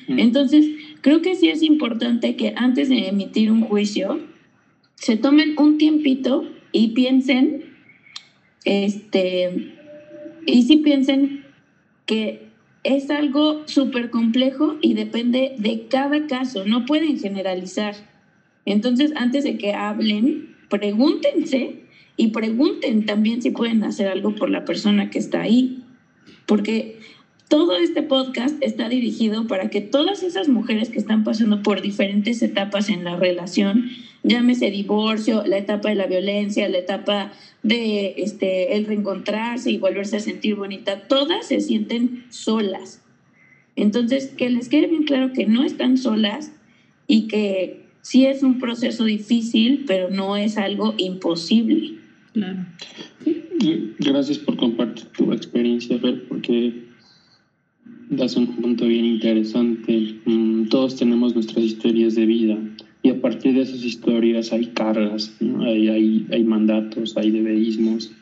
Entonces, 0.08 0.66
creo 1.02 1.22
que 1.22 1.36
sí 1.36 1.50
es 1.50 1.62
importante 1.62 2.36
que 2.36 2.54
antes 2.56 2.90
de 2.90 3.08
emitir 3.08 3.52
un 3.52 3.62
juicio, 3.62 4.20
se 4.96 5.16
tomen 5.16 5.54
un 5.60 5.78
tiempito 5.78 6.50
y 6.72 6.90
piensen, 6.90 7.66
este, 8.66 9.76
y 10.48 10.64
sí 10.64 10.78
piensen 10.78 11.46
que 12.08 12.48
es 12.84 13.12
algo 13.12 13.68
súper 13.68 14.10
complejo 14.10 14.78
y 14.82 14.96
depende 14.96 15.54
de 15.58 15.88
cada 15.88 16.26
caso, 16.26 16.66
no 16.66 16.86
pueden 16.86 17.20
generalizar. 17.20 17.96
Entonces, 18.66 19.14
antes 19.16 19.44
de 19.44 19.58
que 19.58 19.74
hablen, 19.74 20.57
pregúntense 20.70 21.76
y 22.18 22.28
pregunten 22.28 23.06
también 23.06 23.42
si 23.42 23.52
pueden 23.52 23.84
hacer 23.84 24.08
algo 24.08 24.36
por 24.36 24.50
la 24.50 24.66
persona 24.66 25.10
que 25.10 25.20
está 25.20 25.42
ahí. 25.42 25.84
Porque 26.46 27.00
todo 27.48 27.78
este 27.78 28.04
podcast 28.04 28.62
está 28.62 28.90
dirigido 28.90 29.48
para 29.48 29.70
que 29.70 29.80
todas 29.82 30.24
esas 30.24 30.50
mujeres 30.50 30.90
que 30.90 30.98
están 30.98 31.24
pasando 31.24 31.64
por 31.64 31.82
diferentes 31.82 32.42
etapas 32.42 32.90
en 32.90 33.04
la 33.04 33.16
relación, 33.16 33.90
llámese 34.24 34.70
divorcio, 34.70 35.46
la 35.46 35.58
etapa 35.58 35.90
de 35.90 35.96
la 35.96 36.08
violencia, 36.08 36.68
la 36.68 36.80
etapa 36.80 37.32
de 37.64 38.16
este 38.18 38.76
el 38.76 38.86
reencontrarse 38.86 39.72
y 39.72 39.78
volverse 39.78 40.18
a 40.18 40.22
sentir 40.22 40.56
bonita, 40.56 41.08
todas 41.08 41.48
se 41.48 41.62
sienten 41.62 42.26
solas. 42.30 43.02
Entonces, 43.78 44.34
que 44.36 44.50
les 44.50 44.70
quede 44.70 44.88
bien 44.88 45.04
claro 45.04 45.32
que 45.34 45.46
no 45.46 45.64
están 45.64 45.98
solas 45.98 46.52
y 47.08 47.28
que 47.28 47.87
sí 48.08 48.26
es 48.26 48.42
un 48.42 48.58
proceso 48.58 49.04
difícil, 49.04 49.84
pero 49.86 50.10
no 50.10 50.38
es 50.38 50.58
algo 50.58 50.96
imposible. 50.98 51.96
Claro. 52.32 52.66
Gracias 54.00 54.38
por 54.38 54.56
compartir 54.56 55.08
tu 55.08 55.34
experiencia, 55.34 56.00
Fer, 56.00 56.26
porque 56.30 56.86
das 58.10 58.38
un 58.38 58.48
punto 58.56 58.86
bien 58.86 59.04
interesante. 59.04 60.22
Mm, 60.24 60.70
todos 60.70 60.96
tenemos 60.96 61.36
nuestras 61.36 61.66
historias 61.66 62.16
de 62.16 62.26
vida 62.26 62.58
y 63.04 63.10
a 63.10 63.20
partir 63.20 63.56
de 63.56 63.64
esas 63.64 63.84
historias 63.84 64.54
hay 64.54 64.68
cargas, 64.68 65.36
hay, 65.66 65.90
hay, 65.90 66.28
hay 66.32 66.44
mandatos, 66.46 67.18
hay 67.18 67.32
debeísmos 67.32 68.14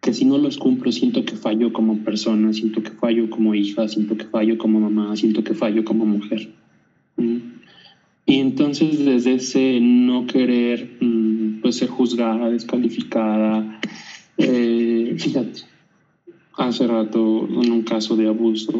que 0.00 0.12
si 0.12 0.24
no 0.24 0.36
los 0.36 0.58
cumplo 0.58 0.90
siento 0.90 1.24
que 1.24 1.36
fallo 1.36 1.72
como 1.72 1.98
persona, 1.98 2.52
siento 2.52 2.82
que 2.82 2.90
fallo 2.90 3.30
como 3.30 3.54
hija, 3.54 3.86
siento 3.86 4.16
que 4.16 4.24
fallo 4.24 4.58
como 4.58 4.80
mamá, 4.80 5.14
siento 5.14 5.44
que 5.44 5.54
fallo 5.54 5.84
como 5.84 6.06
mujer. 6.06 6.48
Mm. 7.16 7.51
Y 8.26 8.38
entonces 8.38 9.04
desde 9.04 9.34
ese 9.34 9.80
no 9.80 10.26
querer 10.26 10.98
mm, 11.00 11.60
pues 11.60 11.76
ser 11.76 11.88
juzgada, 11.88 12.50
descalificada, 12.50 13.80
eh, 14.38 15.16
fíjate, 15.18 15.62
hace 16.56 16.86
rato 16.86 17.48
en 17.48 17.72
un 17.72 17.82
caso 17.82 18.16
de 18.16 18.28
abuso, 18.28 18.72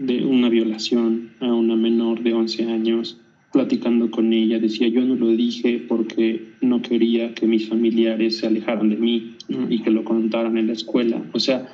de 0.00 0.24
una 0.24 0.48
violación 0.48 1.30
a 1.40 1.52
una 1.52 1.76
menor 1.76 2.22
de 2.22 2.34
11 2.34 2.64
años, 2.64 3.18
platicando 3.52 4.10
con 4.10 4.32
ella, 4.32 4.58
decía, 4.58 4.88
yo 4.88 5.02
no 5.02 5.14
lo 5.14 5.28
dije 5.28 5.84
porque 5.88 6.52
no 6.60 6.82
quería 6.82 7.34
que 7.34 7.46
mis 7.46 7.68
familiares 7.68 8.38
se 8.38 8.46
alejaran 8.46 8.90
de 8.90 8.96
mí 8.96 9.34
y 9.70 9.80
que 9.80 9.90
lo 9.90 10.04
contaran 10.04 10.58
en 10.58 10.66
la 10.66 10.74
escuela. 10.74 11.22
O 11.32 11.40
sea, 11.40 11.68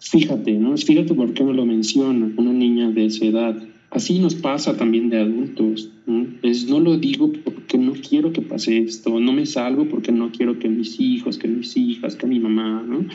fíjate, 0.00 0.52
¿no? 0.52 0.76
Fíjate 0.76 1.14
por 1.14 1.32
qué 1.32 1.44
me 1.44 1.54
lo 1.54 1.64
menciona 1.64 2.30
una 2.36 2.52
niña 2.52 2.90
de 2.90 3.06
esa 3.06 3.24
edad. 3.24 3.62
Así 3.94 4.18
nos 4.18 4.34
pasa 4.34 4.76
también 4.76 5.08
de 5.08 5.20
adultos. 5.20 5.88
¿no? 6.06 6.26
Es, 6.42 6.68
no 6.68 6.80
lo 6.80 6.98
digo 6.98 7.30
porque 7.44 7.78
no 7.78 7.92
quiero 7.92 8.32
que 8.32 8.42
pase 8.42 8.78
esto, 8.78 9.20
no 9.20 9.32
me 9.32 9.46
salgo 9.46 9.88
porque 9.88 10.10
no 10.10 10.32
quiero 10.32 10.58
que 10.58 10.68
mis 10.68 10.98
hijos, 10.98 11.38
que 11.38 11.46
mis 11.46 11.76
hijas, 11.76 12.16
que 12.16 12.26
mi 12.26 12.40
mamá, 12.40 12.84
¿no? 12.84 13.06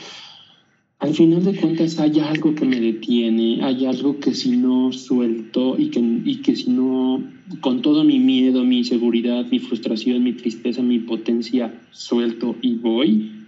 Al 1.00 1.14
final 1.14 1.44
de 1.44 1.56
cuentas 1.56 2.00
hay 2.00 2.20
algo 2.22 2.56
que 2.56 2.66
me 2.66 2.80
detiene, 2.80 3.62
hay 3.62 3.86
algo 3.86 4.20
que 4.20 4.34
si 4.34 4.56
no 4.56 4.94
suelto 4.94 5.76
y 5.78 5.90
que, 5.90 6.00
y 6.00 6.38
que 6.38 6.56
si 6.56 6.70
no, 6.72 7.24
con 7.60 7.82
todo 7.82 8.06
mi 8.06 8.20
miedo, 8.20 8.64
mi 8.64 8.80
inseguridad, 8.80 9.46
mi 9.52 9.60
frustración, 9.60 10.24
mi 10.24 10.34
tristeza, 10.34 10.82
mi 10.82 11.00
potencia, 11.00 11.74
suelto 11.92 12.56
y 12.62 12.76
voy, 12.76 13.39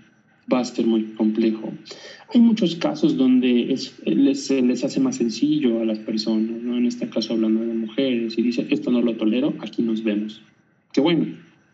va 0.51 0.59
a 0.59 0.65
ser 0.65 0.85
muy 0.85 1.03
complejo. 1.13 1.71
Hay 2.33 2.41
muchos 2.41 2.75
casos 2.75 3.17
donde 3.17 3.73
es, 3.73 3.99
les, 4.05 4.49
les 4.49 4.83
hace 4.83 4.99
más 4.99 5.17
sencillo 5.17 5.81
a 5.81 5.85
las 5.85 5.99
personas, 5.99 6.61
¿no? 6.61 6.77
en 6.77 6.85
este 6.85 7.09
caso 7.09 7.33
hablando 7.33 7.61
de 7.61 7.73
mujeres, 7.73 8.37
y 8.37 8.41
dice, 8.41 8.67
esto 8.69 8.91
no 8.91 9.01
lo 9.01 9.15
tolero, 9.15 9.53
aquí 9.59 9.81
nos 9.81 10.03
vemos. 10.03 10.41
Qué 10.93 11.01
bueno, 11.01 11.25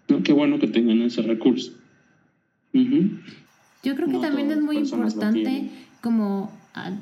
¿no? 0.07 0.23
qué 0.23 0.33
bueno 0.33 0.59
que 0.59 0.67
tengan 0.67 1.01
ese 1.01 1.21
recurso. 1.21 1.73
Yo 3.83 3.95
creo 3.95 4.07
que 4.07 4.17
también 4.19 4.51
es 4.51 4.61
muy 4.61 4.77
importante 4.77 5.69
como 6.01 6.51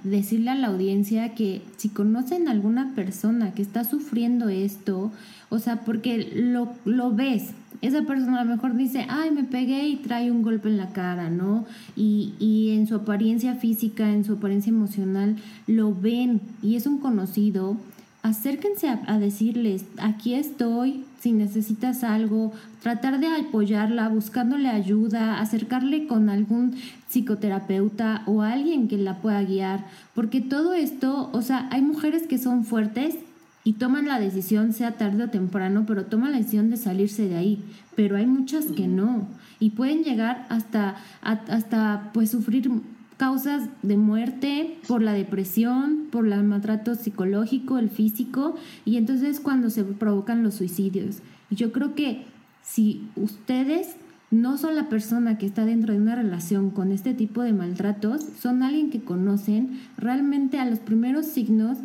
decirle 0.04 0.52
a 0.52 0.56
la 0.56 0.68
audiencia 0.68 1.34
que 1.36 1.62
si 1.78 1.90
conocen 1.90 2.48
a 2.48 2.52
alguna 2.52 2.94
persona 2.96 3.54
que 3.54 3.62
está 3.62 3.84
sufriendo 3.84 4.50
esto, 4.50 5.12
o 5.50 5.60
sea, 5.60 5.82
porque 5.82 6.32
lo, 6.34 6.70
lo 6.86 7.12
ves, 7.12 7.52
esa 7.82 8.04
persona 8.04 8.42
a 8.42 8.44
lo 8.44 8.52
mejor 8.52 8.76
dice, 8.76 9.06
ay, 9.10 9.32
me 9.32 9.44
pegué 9.44 9.88
y 9.88 9.98
trae 9.98 10.32
un 10.32 10.42
golpe 10.42 10.70
en 10.70 10.78
la 10.78 10.90
cara, 10.90 11.30
¿no? 11.30 11.66
Y, 11.96 12.34
y 12.40 12.72
en 12.72 12.88
su 12.88 12.96
apariencia 12.96 13.56
física, 13.56 14.12
en 14.12 14.24
su 14.24 14.34
apariencia 14.34 14.70
emocional, 14.70 15.38
lo 15.68 15.94
ven 15.94 16.42
y 16.62 16.76
es 16.76 16.88
un 16.88 17.00
conocido. 17.00 17.78
Acérquense 18.26 18.88
a, 18.90 19.20
decirles, 19.20 19.86
aquí 20.00 20.34
estoy, 20.34 21.06
si 21.20 21.32
necesitas 21.32 22.04
algo, 22.04 22.54
tratar 22.82 23.20
de 23.20 23.28
apoyarla, 23.28 24.10
buscándole 24.10 24.68
ayuda, 24.68 25.40
acercarle 25.40 26.08
con 26.08 26.32
algún 26.32 26.76
psicoterapeuta 27.08 28.24
o 28.26 28.42
alguien 28.42 28.88
que 28.88 28.98
la 28.98 29.20
pueda 29.20 29.44
guiar, 29.44 29.86
porque 30.16 30.42
todo 30.42 30.74
esto, 30.74 31.30
o 31.34 31.44
sea, 31.44 31.70
hay 31.72 31.84
mujeres 31.84 32.24
que 32.24 32.40
son 32.40 32.66
fuertes 32.66 33.16
y 33.64 33.74
toman 33.74 34.08
la 34.08 34.20
decisión, 34.20 34.74
sea 34.74 34.94
tarde 34.94 35.26
o 35.26 35.30
temprano, 35.30 35.84
pero 35.86 36.06
toman 36.06 36.32
la 36.32 36.40
decisión 36.40 36.72
de 36.72 36.78
salirse 36.78 37.28
de 37.30 37.38
ahí, 37.38 37.64
pero 37.96 38.18
hay 38.18 38.26
muchas 38.26 38.66
que 38.66 38.88
no 38.88 39.28
y 39.60 39.70
pueden 39.70 40.04
llegar 40.04 40.48
hasta, 40.50 40.96
hasta 41.22 42.10
pues 42.12 42.32
sufrir 42.32 42.72
causas 43.18 43.70
de 43.82 43.98
muerte 43.98 44.78
por 44.88 45.02
la 45.02 45.14
depresión, 45.14 46.08
por 46.12 46.28
el 46.28 46.44
maltrato 46.44 46.96
psicológico, 46.96 47.78
el 47.78 47.90
físico, 47.90 48.56
y 48.84 48.98
entonces 48.98 49.40
cuando 49.40 49.70
se 49.70 49.84
provocan 49.84 50.44
los 50.44 50.56
suicidios. 50.56 51.18
Yo 51.50 51.72
creo 51.72 51.96
que 51.96 52.24
si 52.64 53.08
ustedes 53.16 53.96
no 54.32 54.58
son 54.58 54.76
la 54.76 54.90
persona 54.90 55.38
que 55.38 55.46
está 55.46 55.66
dentro 55.66 55.94
de 55.94 56.00
una 56.00 56.16
relación 56.16 56.72
con 56.72 56.92
este 56.92 57.14
tipo 57.14 57.42
de 57.42 57.54
maltratos, 57.54 58.22
son 58.40 58.64
alguien 58.64 58.90
que 58.90 59.02
conocen, 59.02 59.80
realmente 59.98 60.60
a 60.60 60.66
los 60.66 60.80
primeros 60.80 61.26
signos 61.26 61.78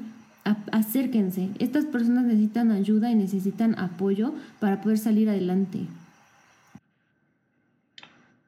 acérquense. 0.72 1.50
Estas 1.58 1.84
personas 1.84 2.24
necesitan 2.24 2.70
ayuda 2.70 3.10
y 3.10 3.14
necesitan 3.14 3.78
apoyo 3.78 4.32
para 4.58 4.80
poder 4.80 4.98
salir 4.98 5.28
adelante. 5.28 5.80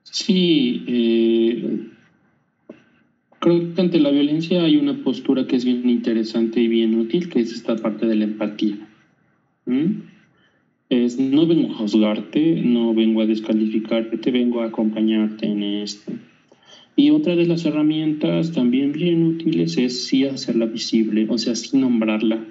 Sí, 0.05 0.85
eh, 0.89 1.91
Creo 3.43 3.74
que 3.74 3.80
ante 3.80 3.99
la 3.99 4.12
violencia 4.12 4.62
hay 4.62 4.76
una 4.76 5.03
postura 5.03 5.49
que 5.49 5.57
es 5.57 5.64
bien 5.64 5.90
interesante 5.90 6.61
y 6.61 6.68
bien 6.68 6.95
útil, 6.95 7.28
que 7.28 7.40
es 7.40 7.53
esta 7.53 7.74
parte 7.74 8.07
de 8.07 8.14
la 8.14 8.22
empatía. 8.22 8.78
Es, 10.88 11.18
no 11.18 11.45
vengo 11.49 11.72
a 11.72 11.74
juzgarte, 11.74 12.62
no 12.62 12.95
vengo 12.95 13.20
a 13.20 13.26
descalificarte, 13.26 14.30
vengo 14.30 14.61
a 14.61 14.66
acompañarte 14.66 15.47
en 15.47 15.64
esto. 15.64 16.12
Y 16.95 17.11
otra 17.11 17.34
de 17.34 17.47
las 17.47 17.64
herramientas 17.64 18.53
también 18.53 18.93
bien 18.93 19.24
útiles 19.24 19.76
es 19.76 20.05
sí 20.05 20.24
hacerla 20.24 20.66
visible, 20.66 21.26
o 21.28 21.36
sea, 21.36 21.57
sí 21.57 21.76
nombrarla. 21.76 22.47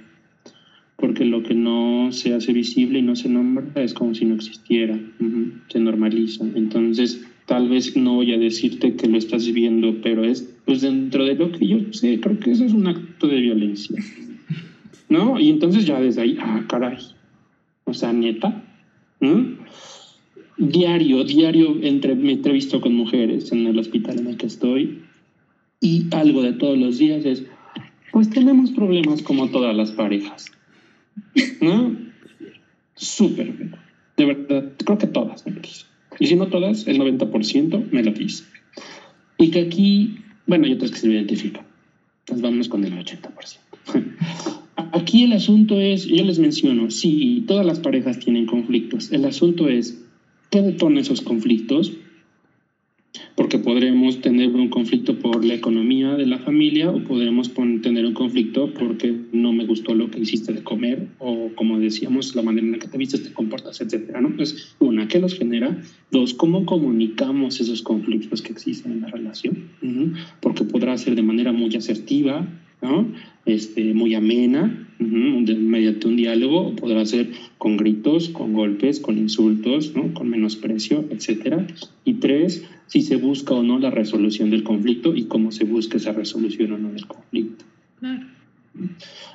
Porque 0.98 1.24
lo 1.24 1.42
que 1.42 1.56
no 1.56 2.12
se 2.12 2.34
hace 2.34 2.52
visible 2.52 3.00
y 3.00 3.04
no 3.04 3.16
se 3.16 3.30
nombra 3.30 3.82
es 3.82 3.94
como 3.94 4.14
si 4.14 4.26
no 4.26 4.36
existiera, 4.36 5.00
se 5.70 5.80
normaliza. 5.80 6.44
Entonces, 6.54 7.26
tal 7.46 7.70
vez 7.70 7.96
no 7.96 8.16
voy 8.16 8.34
a 8.34 8.38
decirte 8.38 8.98
que 8.98 9.08
lo 9.08 9.18
estás 9.18 9.46
viviendo, 9.46 10.02
pero 10.02 10.26
es 10.26 10.51
pues 10.66 10.82
dentro 10.82 11.26
de 11.26 11.36
lo 11.36 11.52
que 11.52 11.68
yo 11.68 11.78
sé, 11.92 12.20
creo 12.20 12.40
que 12.40 12.52
eso 12.52 12.66
es 12.66 12.74
un 12.74 12.88
acto 12.88 13.28
de 13.28 13.40
violencia. 13.40 13.98
¿No? 15.10 15.40
Y 15.40 15.50
entonces 15.50 15.86
ya 15.86 16.00
desde 16.00 16.22
ahí, 16.22 16.38
ah, 16.40 16.64
caray. 16.68 16.98
O 17.84 17.94
sea, 17.94 18.14
neta. 18.14 18.64
Diario, 20.58 21.24
diario 21.24 21.78
entre, 21.82 22.16
me 22.16 22.34
entrevisto 22.34 22.82
con 22.82 22.94
mujeres 22.94 23.52
en 23.52 23.68
el 23.68 23.78
hospital 23.78 24.20
en 24.20 24.28
el 24.28 24.38
que 24.38 24.46
estoy 24.48 25.02
y 25.82 26.06
algo 26.12 26.44
de 26.44 26.54
todos 26.54 26.78
los 26.78 27.00
días 27.00 27.26
es, 27.26 27.44
pues 28.12 28.30
tenemos 28.30 28.72
problemas 28.72 29.24
como 29.24 29.50
todas 29.50 29.76
las 29.76 29.92
parejas. 29.92 30.46
¿No? 31.60 31.98
Súper. 32.96 33.72
De 34.16 34.26
verdad, 34.26 34.72
creo 34.86 34.98
que 35.00 35.08
todas 35.08 35.46
me 35.46 35.54
lo 35.54 35.62
dicen. 35.62 35.88
Y 36.20 36.28
si 36.28 36.36
no 36.36 36.48
todas, 36.48 36.88
el 36.88 37.00
90% 37.00 37.90
me 37.92 38.04
lo 38.04 38.12
dice. 38.12 38.44
Y 39.40 39.50
que 39.50 39.62
aquí, 39.62 40.18
bueno, 40.48 40.66
hay 40.66 40.74
otras 40.74 40.92
que 40.92 40.98
se 40.98 41.08
identifican. 41.08 41.66
Entonces 42.22 42.42
vámonos 42.42 42.70
con 42.70 42.84
el 42.84 42.94
80%. 42.94 43.58
Aquí 44.94 45.24
el 45.24 45.34
asunto 45.34 45.80
es, 45.80 46.06
yo 46.06 46.24
les 46.24 46.40
menciono, 46.40 46.92
sí, 46.92 47.44
todas 47.48 47.66
las 47.66 47.80
parejas 47.80 48.20
tienen 48.20 48.46
conflictos. 48.46 49.12
El 49.12 49.26
asunto 49.26 49.70
es, 49.70 50.04
¿qué 50.50 50.62
detona 50.62 51.02
esos 51.02 51.22
conflictos? 51.22 51.94
Porque 53.36 53.58
podremos 53.58 54.22
tener 54.22 54.50
un 54.50 54.70
conflicto 54.70 55.20
por 55.20 55.44
la 55.44 55.54
economía 55.54 56.16
de 56.16 56.26
la 56.26 56.40
familia 56.40 56.92
o 56.92 57.04
podremos 57.04 57.52
tener 57.82 58.06
un 58.06 58.14
conflicto 58.14 58.74
porque 58.74 59.16
no 59.32 59.52
me 59.52 59.66
gustó 59.66 59.94
lo 59.96 60.10
que 60.10 60.20
hiciste 60.20 60.54
de 60.54 60.64
comer 60.64 61.08
o 61.20 61.50
como 61.56 61.80
decíamos 61.80 62.36
la 62.36 62.42
manera 62.42 62.66
en 62.68 62.74
la 62.74 62.80
que 62.80 62.88
te 62.88 62.98
vistes, 62.98 63.24
te 63.24 63.34
comportas, 63.34 63.82
etcétera, 63.82 64.22
¿no? 64.22 64.30
Entonces, 64.30 64.76
una, 64.80 65.08
¿qué 65.08 65.20
los 65.20 65.38
genera? 65.38 65.82
Dos, 66.12 66.34
¿cómo 66.34 66.66
comunicamos 66.66 67.60
esos 67.60 67.82
conflictos 67.82 68.42
que 68.42 68.54
existen 68.54 68.94
en 68.94 69.02
la 69.02 69.08
relación? 69.08 69.70
Porque 70.40 70.64
podrá 70.64 70.98
ser 70.98 71.16
de 71.16 71.24
manera 71.24 71.52
muy 71.52 71.76
asertiva, 71.76 72.48
¿no? 72.82 73.08
Este, 73.46 73.94
muy 73.94 74.16
amena, 74.16 74.88
mediante 75.00 76.08
un 76.08 76.16
diálogo, 76.16 76.76
podrá 76.76 77.06
ser 77.06 77.32
con 77.58 77.78
gritos, 77.78 78.30
con 78.30 78.54
golpes, 78.54 79.00
con 79.00 79.18
insultos, 79.18 79.96
¿no? 79.96 80.14
con 80.14 80.30
menosprecio, 80.30 81.06
etcétera. 81.10 81.66
Y 82.06 82.16
tres, 82.16 82.64
si 82.92 83.02
se 83.04 83.16
busca 83.16 83.54
o 83.54 83.64
no 83.64 83.80
la 83.80 83.90
resolución 83.90 84.50
del 84.50 84.64
conflicto 84.64 85.16
y 85.16 85.24
cómo 85.24 85.54
se 85.54 85.64
busca 85.64 85.96
esa 85.96 86.12
resolución 86.12 86.74
o 86.74 86.78
no 86.78 86.92
del 86.92 87.08
conflicto. 87.08 87.64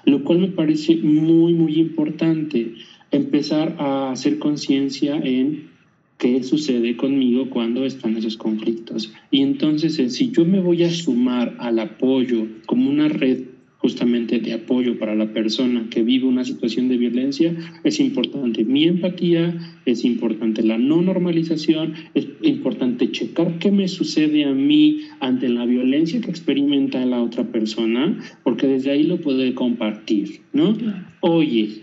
Lo 0.05 0.25
cual 0.25 0.41
me 0.41 0.49
parece 0.49 0.97
muy, 0.97 1.55
muy 1.55 1.81
importante 1.81 2.75
empezar 3.11 3.75
a 3.79 4.11
hacer 4.11 4.39
conciencia 4.39 5.17
en 5.17 5.71
qué 6.19 6.43
sucede 6.43 6.99
conmigo 6.99 7.49
cuando 7.49 7.87
están 7.87 8.19
esos 8.19 8.37
conflictos. 8.37 9.11
Y 9.31 9.41
entonces, 9.41 9.99
eh, 10.01 10.11
si 10.11 10.33
yo 10.33 10.45
me 10.45 10.61
voy 10.61 10.83
a 10.83 10.91
sumar 10.91 11.57
al 11.59 11.79
apoyo 11.79 12.47
como 12.67 12.91
una 12.91 13.09
red 13.09 13.41
justamente 13.87 14.41
de 14.41 14.53
apoyo 14.53 14.99
para 14.99 15.15
la 15.15 15.33
persona 15.33 15.87
que 15.89 16.03
vive 16.03 16.27
una 16.27 16.45
situación 16.45 16.89
de 16.89 16.97
violencia, 16.97 17.55
es 17.85 18.01
importante 18.01 18.65
mi 18.65 18.83
empatía, 18.83 19.57
es 19.85 20.05
importante 20.05 20.65
la 20.65 20.77
no 20.77 21.03
normalización, 21.03 21.95
es 22.13 22.27
importante 22.43 23.13
checar 23.13 23.61
qué 23.61 23.71
me 23.71 23.87
sucede 23.87 24.45
a 24.45 24.51
mí 24.51 25.03
ante 25.21 25.49
la 25.49 25.65
violencia 25.67 26.21
que 26.21 26.33
experimenta 26.33 27.07
la 27.07 27.23
otra 27.23 27.45
persona, 27.45 28.19
porque 28.43 28.67
desde 28.67 28.91
ahí 28.91 29.05
lo 29.05 29.21
puedo 29.21 29.55
compartir, 29.55 30.41
¿no? 30.53 30.77
Oye, 31.21 31.83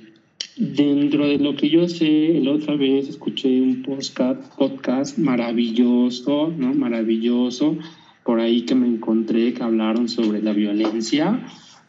dentro 0.57 1.25
de 1.25 1.37
lo 1.37 1.55
que 1.55 1.69
yo 1.69 1.87
sé, 1.87 2.37
la 2.43 2.51
otra 2.51 2.75
vez 2.75 3.07
escuché 3.07 3.61
un 3.61 3.81
podcast, 3.81 4.57
podcast 4.57 5.17
maravilloso, 5.17 6.53
¿no? 6.57 6.73
Maravilloso, 6.73 7.77
por 8.25 8.41
ahí 8.41 8.63
que 8.63 8.75
me 8.75 8.87
encontré 8.87 9.53
que 9.53 9.63
hablaron 9.63 10.09
sobre 10.09 10.41
la 10.41 10.51
violencia 10.51 11.39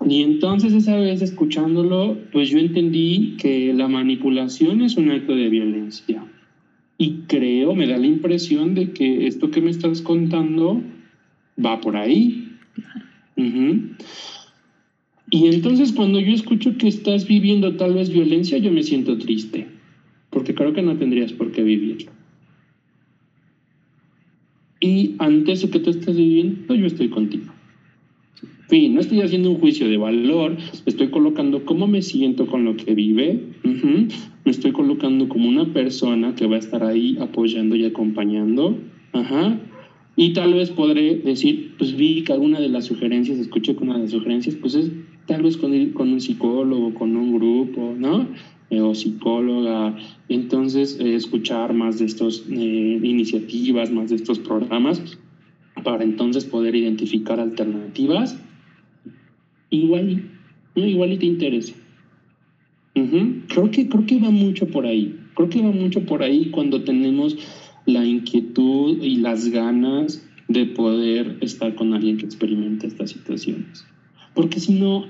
y 0.07 0.23
entonces 0.23 0.75
esa 0.75 0.97
vez 0.97 1.23
escuchándolo, 1.23 2.19
pues 2.33 2.51
yo 2.51 2.59
entendí 2.59 3.37
que 3.39 3.73
la 3.73 3.89
manipulación 3.89 4.83
es 4.83 4.97
un 4.97 5.11
acto 5.11 5.35
de 5.35 5.49
violencia. 5.49 6.25
Y 6.99 7.23
creo, 7.27 7.75
me 7.75 7.87
da 7.87 7.97
la 7.97 8.07
impresión 8.07 8.75
de 8.75 8.93
que 8.93 9.27
esto 9.27 9.51
que 9.51 9.61
me 9.61 9.71
estás 9.71 10.03
contando 10.03 10.83
va 11.65 11.81
por 11.81 11.97
ahí. 11.97 12.51
Y 15.31 15.47
entonces 15.47 15.93
cuando 15.93 16.21
yo 16.21 16.33
escucho 16.33 16.77
que 16.77 16.89
estás 16.89 17.27
viviendo 17.27 17.77
tal 17.77 17.95
vez 17.95 18.11
violencia, 18.11 18.59
yo 18.59 18.71
me 18.71 18.83
siento 18.83 19.17
triste, 19.17 19.67
porque 20.31 20.55
creo 20.55 20.75
que 20.75 20.83
no 20.83 20.97
tendrías 20.97 21.33
por 21.33 21.51
qué 21.51 21.63
vivirlo. 21.63 22.13
Y 24.81 25.15
ante 25.19 25.53
eso 25.53 25.71
que 25.71 25.81
tú 25.81 25.91
estás 25.91 26.15
viviendo, 26.15 26.75
yo 26.75 26.87
estoy 26.87 27.09
contigo 27.09 27.54
fin, 28.75 28.93
no 28.93 29.01
estoy 29.01 29.21
haciendo 29.21 29.53
un 29.53 29.61
juicio 29.61 29.89
de 29.89 29.97
valor, 29.97 30.57
estoy 30.85 31.07
colocando 31.11 31.65
cómo 31.65 31.87
me 31.87 32.03
siento 32.03 32.49
con 32.49 32.65
lo 32.65 32.77
que 32.77 32.93
vive, 32.97 33.41
me 33.63 34.51
estoy 34.51 34.73
colocando 34.73 35.29
como 35.29 35.49
una 35.49 35.73
persona 35.73 36.35
que 36.35 36.49
va 36.49 36.57
a 36.57 36.59
estar 36.59 36.83
ahí 36.83 37.17
apoyando 37.21 37.77
y 37.77 37.85
acompañando, 37.85 38.77
Ajá. 39.13 39.61
y 40.17 40.33
tal 40.33 40.55
vez 40.55 40.71
podré 40.71 41.19
decir, 41.19 41.75
pues 41.79 41.97
vi 41.97 42.25
que 42.25 42.33
alguna 42.33 42.59
de 42.59 42.69
las 42.69 42.87
sugerencias, 42.87 43.39
escuché 43.39 43.77
que 43.77 43.85
una 43.85 43.95
de 43.95 44.01
las 44.01 44.11
sugerencias, 44.11 44.57
pues 44.57 44.75
es 44.75 44.91
tal 45.27 45.43
vez 45.43 45.57
con, 45.57 45.91
con 45.91 46.09
un 46.09 46.21
psicólogo, 46.21 46.95
con 46.95 47.15
un 47.17 47.39
grupo, 47.39 47.95
¿no? 47.97 48.27
Eh, 48.71 48.81
o 48.81 48.93
psicóloga, 48.93 49.97
entonces 50.29 50.99
eh, 50.99 51.15
escuchar 51.15 51.75
más 51.75 52.01
de 52.01 52.07
estas 52.07 52.43
eh, 52.51 53.01
iniciativas, 53.05 53.93
más 53.93 54.11
de 54.11 54.17
estos 54.17 54.41
programas, 54.41 55.01
para 55.85 56.03
entonces 56.03 56.45
poder 56.45 56.75
identificar 56.75 57.39
alternativas 57.39 58.37
igual, 59.77 60.31
igual 60.75 61.13
y 61.13 61.19
te 61.19 61.27
interesa. 61.27 61.75
creo, 62.95 63.71
que, 63.71 63.89
creo 63.89 64.07
que 64.07 64.21
va 64.21 64.31
mucho 64.31 64.67
por 64.69 64.87
ahí. 64.87 65.19
Creo 65.35 65.49
que 65.49 65.63
va 65.63 65.71
mucho 65.71 66.05
por 66.05 66.23
ahí 66.23 66.51
cuando 66.51 66.83
tenemos 66.85 67.37
la 67.87 68.05
inquietud 68.05 69.03
y 69.03 69.17
las 69.17 69.49
ganas 69.49 70.27
de 70.49 70.67
poder 70.67 71.39
estar 71.41 71.75
con 71.75 71.95
alguien 71.95 72.19
que 72.19 72.27
experimente 72.27 72.87
estas 72.87 73.11
situaciones. 73.11 73.85
Porque 74.35 74.61
si 74.61 74.75
no, 74.75 75.07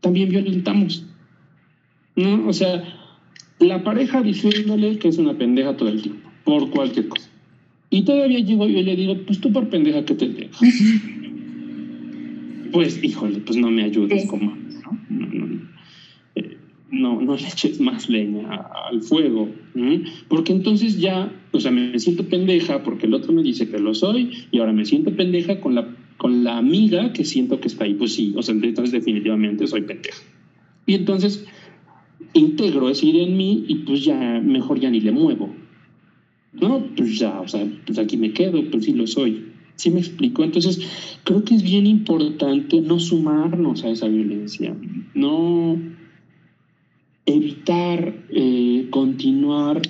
también 0.00 0.30
violentamos. 0.30 1.06
¿No? 2.16 2.48
O 2.48 2.52
sea, 2.52 2.82
la 3.60 3.84
pareja 3.84 4.22
diciéndole 4.22 4.98
que 4.98 5.08
es 5.08 5.18
una 5.18 5.36
pendeja 5.36 5.76
todo 5.76 5.88
el 5.88 6.02
tiempo, 6.02 6.28
por 6.44 6.70
cualquier 6.70 7.08
cosa. 7.08 7.28
Y 7.90 8.02
todavía 8.02 8.38
llego 8.38 8.68
y 8.68 8.82
le 8.82 8.96
digo, 8.96 9.16
pues 9.26 9.40
tú 9.40 9.52
por 9.52 9.68
pendeja 9.68 10.04
que 10.04 10.14
te 10.14 10.28
dejas. 10.28 10.60
pues 12.72 13.02
híjole, 13.02 13.40
pues 13.40 13.56
no 13.58 13.70
me 13.70 13.84
ayudes 13.84 14.26
como... 14.26 14.56
no, 16.90 17.20
no 17.20 17.36
le 17.36 17.46
eches 17.46 17.80
más 17.80 18.08
leña 18.08 18.48
al 18.90 19.02
fuego, 19.02 19.48
porque 20.28 20.52
entonces 20.52 21.00
ya, 21.00 21.32
o 21.52 21.60
sea, 21.60 21.70
me 21.70 21.98
siento 21.98 22.24
pendeja 22.24 22.82
porque 22.82 23.06
el 23.06 23.14
otro 23.14 23.32
me 23.32 23.42
dice 23.42 23.68
que 23.68 23.78
lo 23.78 23.94
soy 23.94 24.30
y 24.50 24.58
ahora 24.58 24.72
me 24.72 24.84
siento 24.84 25.14
pendeja 25.14 25.60
con 25.60 25.74
la, 25.74 25.88
con 26.16 26.44
la 26.44 26.58
amiga 26.58 27.12
que 27.12 27.24
siento 27.24 27.60
que 27.60 27.68
está 27.68 27.84
ahí. 27.84 27.94
Pues 27.94 28.14
sí, 28.14 28.32
o 28.36 28.42
sea, 28.42 28.54
entonces 28.54 28.92
definitivamente 28.92 29.66
soy 29.66 29.82
pendeja. 29.82 30.20
Y 30.86 30.94
entonces 30.94 31.46
integro 32.32 32.88
esa 32.90 33.06
idea 33.06 33.24
en 33.24 33.36
mí 33.36 33.64
y 33.68 33.76
pues 33.76 34.04
ya 34.04 34.40
mejor 34.44 34.80
ya 34.80 34.90
ni 34.90 35.00
le 35.00 35.12
muevo. 35.12 35.54
No, 36.52 36.84
pues 36.96 37.18
ya, 37.18 37.40
o 37.40 37.48
sea, 37.48 37.64
pues 37.86 37.98
aquí 37.98 38.16
me 38.16 38.32
quedo, 38.32 38.62
pues 38.70 38.84
sí 38.84 38.92
lo 38.92 39.06
soy. 39.06 39.49
¿Sí 39.80 39.90
me 39.90 40.00
explico? 40.00 40.44
Entonces, 40.44 40.78
creo 41.24 41.42
que 41.42 41.54
es 41.54 41.62
bien 41.62 41.86
importante 41.86 42.82
no 42.82 43.00
sumarnos 43.00 43.82
a 43.82 43.88
esa 43.88 44.08
violencia, 44.08 44.76
no 45.14 45.80
evitar 47.24 48.26
eh, 48.28 48.88
continuar 48.90 49.80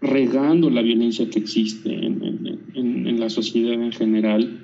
regando 0.00 0.70
la 0.70 0.82
violencia 0.82 1.30
que 1.30 1.38
existe 1.38 2.04
en, 2.04 2.58
en, 2.74 3.20
la 3.20 3.30
sociedad 3.30 3.74
en 3.74 3.92
general. 3.92 4.58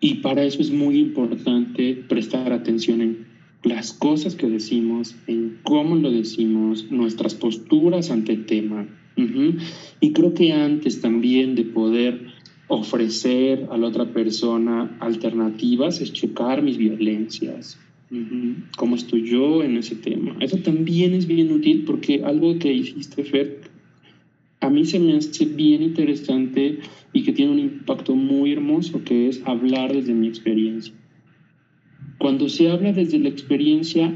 Y 0.00 0.16
para 0.16 0.44
eso 0.44 0.60
es 0.60 0.70
muy 0.70 0.98
importante 0.98 1.94
prestar 1.94 2.52
atención 2.52 3.00
en 3.00 3.26
las 3.62 3.94
cosas 3.94 4.34
que 4.34 4.50
decimos, 4.50 5.16
en 5.26 5.60
cómo 5.62 5.96
lo 5.96 6.10
decimos, 6.10 6.90
nuestras 6.90 7.34
posturas 7.34 8.10
ante 8.10 8.32
el 8.32 8.44
tema. 8.44 8.86
Y 9.98 10.12
creo 10.12 10.34
que 10.34 10.52
antes 10.52 11.00
también 11.00 11.54
de 11.54 11.64
poder 11.64 12.31
ofrecer 12.68 13.68
a 13.70 13.76
la 13.76 13.88
otra 13.88 14.06
persona 14.06 14.96
alternativas 15.00 16.00
es 16.00 16.12
checar 16.12 16.62
mis 16.62 16.78
violencias, 16.78 17.78
cómo 18.76 18.96
estoy 18.96 19.28
yo 19.28 19.62
en 19.62 19.76
ese 19.76 19.96
tema. 19.96 20.36
Eso 20.40 20.58
también 20.58 21.14
es 21.14 21.26
bien 21.26 21.52
útil 21.52 21.84
porque 21.84 22.22
algo 22.24 22.58
que 22.58 22.72
hiciste, 22.72 23.24
Fer, 23.24 23.60
a 24.60 24.70
mí 24.70 24.84
se 24.84 25.00
me 25.00 25.16
hace 25.16 25.44
bien 25.44 25.82
interesante 25.82 26.78
y 27.12 27.24
que 27.24 27.32
tiene 27.32 27.52
un 27.52 27.58
impacto 27.58 28.14
muy 28.14 28.52
hermoso, 28.52 29.02
que 29.04 29.28
es 29.28 29.42
hablar 29.44 29.92
desde 29.92 30.14
mi 30.14 30.28
experiencia. 30.28 30.94
Cuando 32.18 32.48
se 32.48 32.70
habla 32.70 32.92
desde 32.92 33.18
la 33.18 33.28
experiencia, 33.28 34.14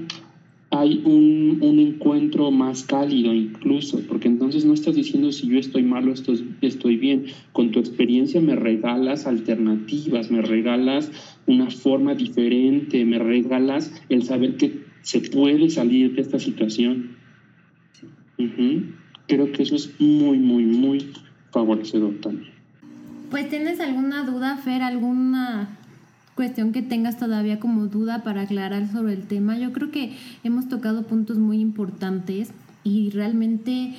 hay 0.81 1.03
un, 1.05 1.59
un, 1.61 1.79
encuentro 1.79 2.51
más 2.51 2.83
cálido 2.83 3.33
incluso, 3.33 4.01
porque 4.09 4.29
entonces 4.29 4.65
no 4.65 4.75
estás 4.75 4.95
diciendo 4.95 5.33
si 5.33 5.49
yo 5.49 5.59
estoy 5.59 5.83
mal 5.83 6.09
o 6.09 6.13
estoy, 6.13 6.55
estoy 6.61 6.97
bien. 6.97 7.27
Con 7.53 7.71
tu 7.71 7.79
experiencia 7.79 8.41
me 8.41 8.57
regalas 8.57 9.27
alternativas, 9.27 10.31
me 10.31 10.43
regalas 10.43 11.11
una 11.47 11.71
forma 11.71 12.15
diferente, 12.15 13.05
me 13.05 13.19
regalas 13.19 13.93
el 14.09 14.25
saber 14.25 14.57
que 14.57 14.81
se 15.03 15.21
puede 15.21 15.71
salir 15.71 16.15
de 16.15 16.23
esta 16.23 16.39
situación. 16.39 17.17
Creo 19.29 19.51
que 19.53 19.63
eso 19.63 19.77
es 19.77 20.01
muy, 20.01 20.39
muy, 20.39 20.65
muy 20.65 21.11
favorecedor 21.51 22.15
también. 22.21 22.53
Pues 23.31 23.49
tienes 23.49 23.81
alguna 23.81 24.25
duda, 24.25 24.57
Fer, 24.57 24.83
alguna 24.83 25.77
cuestión 26.37 26.71
que 26.71 26.83
tengas 26.83 27.17
todavía 27.17 27.59
como 27.59 27.87
duda 27.87 28.23
para 28.23 28.43
aclarar 28.43 28.93
sobre 28.93 29.15
el 29.15 29.27
tema. 29.27 29.59
Yo 29.59 29.73
creo 29.73 29.91
que 29.91 30.17
hemos 30.45 30.69
tocado 30.69 31.07
puntos 31.07 31.39
muy 31.39 31.61
importantes 31.61 32.51
y 32.85 33.11
realmente 33.11 33.97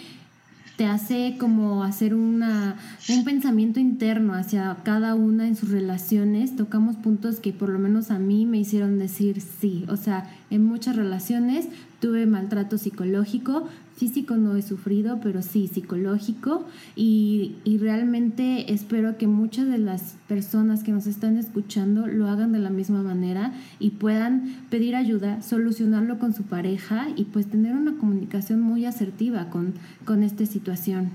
te 0.78 0.86
hace 0.86 1.36
como 1.40 1.84
hacer 1.84 2.14
una, 2.14 2.76
un 3.10 3.24
pensamiento 3.26 3.80
interno 3.80 4.36
hacia 4.36 4.78
cada 4.84 5.16
una 5.16 5.48
en 5.48 5.56
sus 5.56 5.72
relaciones. 5.72 6.56
Tocamos 6.56 6.96
puntos 6.96 7.40
que 7.40 7.52
por 7.52 7.70
lo 7.70 7.80
menos 7.80 8.12
a 8.12 8.20
mí 8.20 8.46
me 8.46 8.60
hicieron 8.60 9.00
decir 9.00 9.42
sí. 9.42 9.86
O 9.90 9.98
sea, 9.98 10.30
en 10.52 10.64
muchas 10.64 10.96
relaciones 10.96 11.68
tuve 12.00 12.28
maltrato 12.28 12.78
psicológico, 12.78 13.68
físico 13.98 14.38
no 14.38 14.56
he 14.56 14.62
sufrido, 14.62 15.20
pero 15.22 15.42
sí 15.42 15.68
psicológico 15.68 16.66
y, 16.96 17.56
y, 17.64 17.80
realmente 17.80 18.72
espero 18.72 19.18
que 19.18 19.26
muchas 19.26 19.68
de 19.68 19.80
las 19.80 20.16
personas 20.28 20.84
que 20.84 20.92
nos 20.92 21.08
están 21.08 21.38
escuchando 21.38 22.06
lo 22.06 22.28
hagan 22.28 22.52
de 22.52 22.60
la 22.60 22.70
misma 22.70 23.02
manera 23.02 23.54
y 23.80 23.92
puedan 23.92 24.66
pedir 24.70 24.96
ayuda, 24.96 25.42
solucionarlo 25.42 26.20
con 26.20 26.36
su 26.36 26.44
pareja 26.44 27.08
y 27.16 27.26
pues 27.26 27.48
tener 27.48 27.76
una 27.76 27.98
comunicación 27.98 28.62
muy 28.62 28.86
asertiva 28.86 29.50
con, 29.50 29.74
con 30.06 30.22
esta 30.22 30.46
situación. 30.46 31.10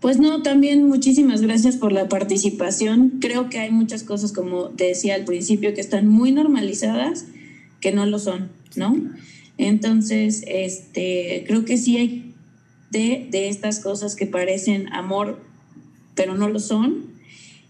Pues 0.00 0.20
no, 0.20 0.42
también 0.42 0.86
muchísimas 0.86 1.40
gracias 1.40 1.78
por 1.78 1.90
la 1.90 2.10
participación. 2.10 3.20
Creo 3.22 3.48
que 3.48 3.60
hay 3.60 3.70
muchas 3.70 4.02
cosas, 4.02 4.32
como 4.32 4.68
te 4.68 4.84
decía 4.84 5.14
al 5.14 5.24
principio, 5.24 5.72
que 5.72 5.80
están 5.80 6.06
muy 6.06 6.30
normalizadas, 6.30 7.24
que 7.80 7.90
no 7.90 8.04
lo 8.04 8.18
son, 8.18 8.50
¿no? 8.76 8.94
Entonces, 9.58 10.42
este, 10.46 11.44
creo 11.46 11.64
que 11.64 11.76
sí 11.76 11.96
hay 11.96 12.34
de, 12.90 13.26
de 13.30 13.48
estas 13.48 13.80
cosas 13.80 14.16
que 14.16 14.26
parecen 14.26 14.92
amor, 14.92 15.40
pero 16.14 16.34
no 16.34 16.48
lo 16.48 16.60
son. 16.60 17.14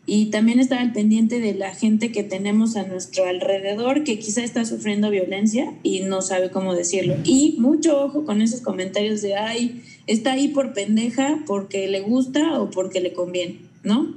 Y 0.07 0.27
también 0.27 0.61
estar 0.61 0.81
al 0.81 0.93
pendiente 0.93 1.41
de 1.41 1.55
la 1.55 1.75
gente 1.75 2.13
que 2.13 2.23
tenemos 2.23 2.77
a 2.77 2.87
nuestro 2.87 3.25
alrededor 3.25 4.05
que 4.05 4.19
quizá 4.19 4.45
está 4.45 4.67
sufriendo 4.67 5.09
violencia 5.09 5.73
y 5.83 6.01
no 6.01 6.21
sabe 6.21 6.51
cómo 6.51 6.75
decirlo. 6.75 7.17
Y 7.25 7.57
mucho 7.59 8.05
ojo 8.05 8.27
con 8.27 8.43
esos 8.43 8.61
comentarios 8.61 9.23
de, 9.23 9.35
ay, 9.35 9.83
está 10.07 10.33
ahí 10.33 10.49
por 10.49 10.75
pendeja, 10.75 11.43
porque 11.47 11.89
le 11.89 12.03
gusta 12.03 12.61
o 12.61 12.71
porque 12.71 13.01
le 13.01 13.15
conviene, 13.15 13.61
¿no? 13.83 14.15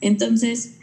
Entonces, 0.00 0.78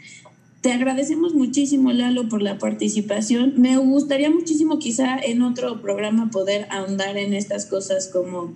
te 0.68 0.74
agradecemos 0.74 1.32
muchísimo, 1.32 1.92
Lalo, 1.92 2.28
por 2.28 2.42
la 2.42 2.58
participación. 2.58 3.54
Me 3.56 3.78
gustaría 3.78 4.28
muchísimo 4.28 4.78
quizá 4.78 5.16
en 5.18 5.40
otro 5.40 5.80
programa 5.80 6.28
poder 6.30 6.66
ahondar 6.68 7.16
en 7.16 7.32
estas 7.32 7.64
cosas 7.64 8.06
como 8.08 8.52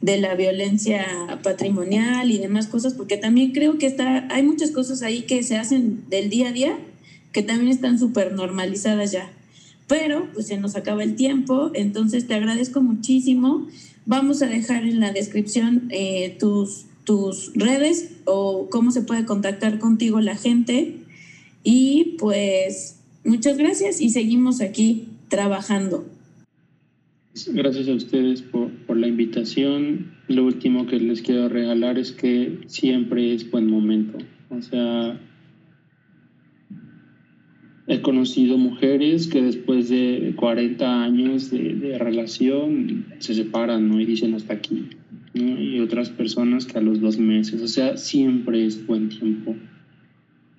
de 0.00 0.20
la 0.20 0.34
violencia 0.34 1.06
patrimonial 1.44 2.32
y 2.32 2.38
demás 2.38 2.66
cosas, 2.66 2.94
porque 2.94 3.16
también 3.16 3.52
creo 3.52 3.78
que 3.78 3.86
está, 3.86 4.26
hay 4.34 4.42
muchas 4.42 4.72
cosas 4.72 5.02
ahí 5.02 5.22
que 5.22 5.44
se 5.44 5.56
hacen 5.56 6.02
del 6.10 6.30
día 6.30 6.48
a 6.48 6.52
día 6.52 6.78
que 7.30 7.44
también 7.44 7.70
están 7.70 7.96
súper 7.96 8.32
normalizadas 8.32 9.12
ya. 9.12 9.30
Pero 9.86 10.26
pues 10.34 10.48
se 10.48 10.56
nos 10.56 10.74
acaba 10.74 11.04
el 11.04 11.14
tiempo, 11.14 11.70
entonces 11.74 12.26
te 12.26 12.34
agradezco 12.34 12.80
muchísimo. 12.80 13.68
Vamos 14.04 14.42
a 14.42 14.46
dejar 14.46 14.82
en 14.82 14.98
la 14.98 15.12
descripción 15.12 15.86
eh, 15.90 16.36
tus, 16.40 16.86
tus 17.04 17.52
redes 17.54 18.14
o 18.24 18.68
cómo 18.68 18.90
se 18.90 19.02
puede 19.02 19.24
contactar 19.24 19.78
contigo 19.78 20.18
la 20.18 20.34
gente 20.34 21.01
y 21.64 22.16
pues 22.18 23.00
muchas 23.24 23.56
gracias 23.56 24.00
y 24.00 24.10
seguimos 24.10 24.60
aquí 24.60 25.08
trabajando. 25.28 26.06
Gracias 27.46 27.88
a 27.88 27.94
ustedes 27.94 28.42
por, 28.42 28.70
por, 28.86 28.96
la 28.98 29.08
invitación. 29.08 30.12
Lo 30.28 30.44
último 30.44 30.86
que 30.86 31.00
les 31.00 31.22
quiero 31.22 31.48
regalar 31.48 31.98
es 31.98 32.12
que 32.12 32.58
siempre 32.66 33.32
es 33.32 33.50
buen 33.50 33.70
momento. 33.70 34.18
O 34.50 34.60
sea, 34.60 35.18
he 37.86 38.02
conocido 38.02 38.58
mujeres 38.58 39.28
que 39.28 39.42
después 39.42 39.88
de 39.88 40.34
40 40.36 41.04
años 41.04 41.50
de, 41.50 41.96
relación 41.98 43.06
se 43.18 43.34
separan 43.34 43.88
¿no? 43.88 44.00
y 44.00 44.04
dicen 44.04 44.34
hasta 44.34 44.54
aquí. 44.54 44.90
Y 45.34 45.80
otras 45.80 46.10
personas 46.10 46.66
que 46.66 46.76
a 46.76 46.82
los 46.82 47.00
dos 47.00 47.18
meses. 47.18 47.62
O 47.62 47.68
sea, 47.68 47.96
siempre 47.96 48.66
es 48.66 48.86
buen 48.86 49.08
tiempo 49.08 49.56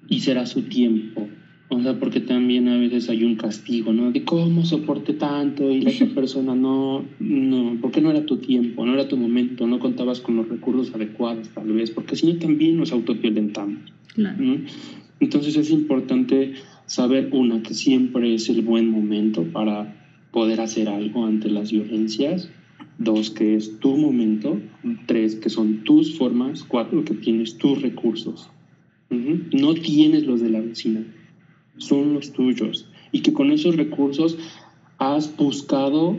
y 0.07 0.19
será 0.19 0.45
su 0.45 0.63
tiempo. 0.63 1.27
O 1.69 1.81
sea, 1.81 1.99
porque 1.99 2.19
también 2.19 2.67
a 2.67 2.77
veces 2.77 3.09
hay 3.09 3.23
un 3.23 3.35
castigo, 3.35 3.93
¿no? 3.93 4.11
De 4.11 4.23
cómo 4.23 4.63
soporte 4.63 5.13
tanto 5.13 5.71
y 5.71 5.81
la 5.81 5.89
otra 5.91 6.07
persona 6.15 6.53
no, 6.53 7.03
no, 7.19 7.77
porque 7.81 7.99
no 7.99 8.11
era 8.11 8.25
tu 8.25 8.37
tiempo, 8.37 8.85
no 8.85 8.93
era 8.93 9.07
tu 9.07 9.17
momento, 9.17 9.65
no 9.65 9.79
contabas 9.79 10.19
con 10.19 10.35
los 10.35 10.47
recursos 10.47 10.93
adecuados 10.93 11.49
tal 11.49 11.71
vez, 11.73 11.89
porque 11.89 12.15
si 12.15 12.31
no 12.31 12.37
también 12.37 12.77
nos 12.77 12.91
autoviolentamos. 12.91 13.91
Claro. 14.13 14.37
Entonces 15.19 15.55
es 15.55 15.71
importante 15.71 16.53
saber, 16.85 17.29
una, 17.31 17.63
que 17.63 17.73
siempre 17.73 18.35
es 18.35 18.49
el 18.49 18.61
buen 18.61 18.89
momento 18.89 19.43
para 19.43 19.95
poder 20.31 20.61
hacer 20.61 20.89
algo 20.89 21.25
ante 21.25 21.49
las 21.49 21.71
violencias, 21.71 22.49
dos, 22.97 23.31
que 23.31 23.55
es 23.55 23.79
tu 23.79 23.97
momento, 23.97 24.59
tres, 25.05 25.35
que 25.35 25.49
son 25.49 25.83
tus 25.83 26.17
formas, 26.17 26.63
cuatro, 26.63 27.03
que 27.03 27.13
tienes 27.13 27.57
tus 27.57 27.81
recursos. 27.81 28.49
No 29.53 29.73
tienes 29.75 30.25
los 30.25 30.41
de 30.41 30.49
la 30.49 30.61
vecina, 30.61 31.03
son 31.77 32.13
los 32.13 32.33
tuyos. 32.33 32.87
Y 33.11 33.21
que 33.21 33.33
con 33.33 33.51
esos 33.51 33.75
recursos 33.75 34.37
has 34.97 35.35
buscado 35.37 36.17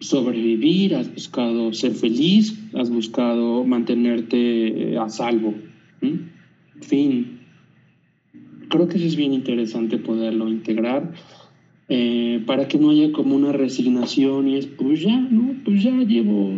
sobrevivir, 0.00 0.94
has 0.94 1.12
buscado 1.12 1.72
ser 1.72 1.92
feliz, 1.92 2.58
has 2.74 2.90
buscado 2.90 3.64
mantenerte 3.64 4.92
eh, 4.92 4.98
a 4.98 5.08
salvo. 5.08 5.54
Fin. 6.80 7.40
Creo 8.68 8.88
que 8.88 8.98
eso 8.98 9.06
es 9.06 9.16
bien 9.16 9.32
interesante 9.32 9.98
poderlo 9.98 10.48
integrar 10.48 11.12
eh, 11.88 12.42
para 12.46 12.66
que 12.66 12.78
no 12.78 12.90
haya 12.90 13.12
como 13.12 13.36
una 13.36 13.52
resignación 13.52 14.48
y 14.48 14.56
es, 14.56 14.66
pues 14.66 15.02
ya, 15.02 15.18
¿no? 15.18 15.54
Pues 15.64 15.82
ya 15.82 15.92
llevo 15.92 16.52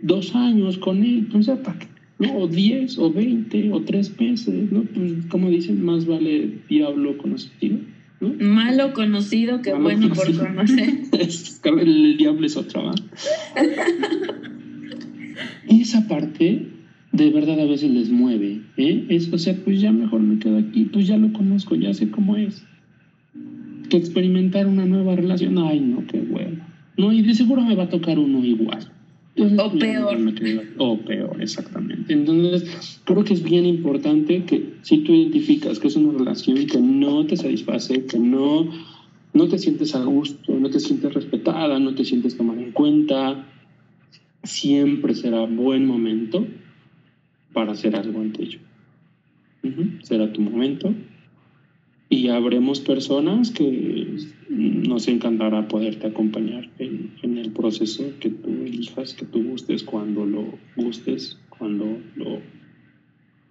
dos 0.00 0.34
años 0.34 0.78
con 0.78 1.02
él, 1.02 1.28
pues 1.30 1.46
ya 1.46 1.62
para 1.62 1.78
qué 1.78 1.86
¿no? 2.26 2.38
O 2.38 2.48
10 2.48 2.98
o 2.98 3.12
20 3.12 3.72
o 3.72 3.82
3 3.82 4.20
meses, 4.20 4.72
¿no? 4.72 4.82
Pues 4.82 5.12
como 5.28 5.50
dicen, 5.50 5.84
más 5.84 6.06
vale 6.06 6.60
diablo 6.68 7.18
conocido 7.18 7.78
Malo 8.20 8.92
conocido 8.92 9.60
que 9.60 9.74
bueno 9.74 10.12
por 10.14 10.36
conocer. 10.36 10.94
el 11.80 12.16
diablo 12.16 12.46
es 12.46 12.56
otra, 12.56 12.82
¿va? 12.82 12.94
Esa 15.68 16.06
parte 16.08 16.68
de 17.12 17.30
verdad 17.30 17.60
a 17.60 17.66
veces 17.66 17.90
les 17.90 18.10
mueve, 18.10 18.60
¿eh? 18.76 19.04
Es, 19.08 19.32
o 19.32 19.38
sea, 19.38 19.54
pues 19.64 19.80
ya 19.80 19.92
mejor 19.92 20.20
me 20.20 20.38
quedo 20.38 20.58
aquí, 20.58 20.84
pues 20.84 21.06
ya 21.06 21.16
lo 21.16 21.32
conozco, 21.32 21.74
ya 21.74 21.92
sé 21.92 22.10
cómo 22.10 22.36
es. 22.36 22.64
Que 23.88 23.96
experimentar 23.96 24.66
una 24.66 24.86
nueva 24.86 25.14
relación, 25.14 25.58
ay 25.58 25.80
no, 25.80 26.06
qué 26.06 26.20
bueno. 26.20 26.64
No, 26.96 27.12
y 27.12 27.22
de 27.22 27.34
seguro 27.34 27.62
me 27.62 27.74
va 27.74 27.84
a 27.84 27.88
tocar 27.88 28.18
uno 28.18 28.44
igual. 28.44 28.88
O 29.36 29.72
peor. 29.78 30.16
O 30.78 30.98
peor, 30.98 31.42
exactamente. 31.42 32.12
Entonces, 32.12 33.00
creo 33.04 33.24
que 33.24 33.34
es 33.34 33.42
bien 33.42 33.66
importante 33.66 34.44
que 34.44 34.74
si 34.82 34.98
tú 34.98 35.12
identificas 35.12 35.78
que 35.78 35.88
es 35.88 35.96
una 35.96 36.16
relación 36.16 36.66
que 36.66 36.80
no 36.80 37.26
te 37.26 37.36
satisface, 37.36 38.06
que 38.06 38.18
no, 38.18 38.70
no 39.32 39.48
te 39.48 39.58
sientes 39.58 39.94
a 39.94 40.04
gusto, 40.04 40.54
no 40.54 40.70
te 40.70 40.80
sientes 40.80 41.12
respetada, 41.12 41.78
no 41.78 41.94
te 41.94 42.04
sientes 42.04 42.36
tomada 42.36 42.62
en 42.62 42.72
cuenta, 42.72 43.46
siempre 44.44 45.14
será 45.14 45.46
buen 45.46 45.86
momento 45.86 46.46
para 47.52 47.72
hacer 47.72 47.96
algo 47.96 48.20
ante 48.20 48.42
ello. 48.44 48.58
Será 50.02 50.32
tu 50.32 50.42
momento 50.42 50.94
y 52.10 52.28
habremos 52.28 52.80
personas 52.80 53.50
que 53.50 54.18
nos 54.48 55.08
encantará 55.08 55.68
poderte 55.68 56.06
acompañar 56.06 56.68
en, 56.78 57.38
el 57.38 57.50
proceso 57.52 58.04
que 58.20 58.30
tú 58.30 58.50
elijas, 58.64 59.14
que 59.14 59.24
tú 59.24 59.42
gustes, 59.42 59.82
cuando 59.82 60.24
lo 60.24 60.58
gustes, 60.76 61.38
cuando 61.50 61.98
lo, 62.16 62.40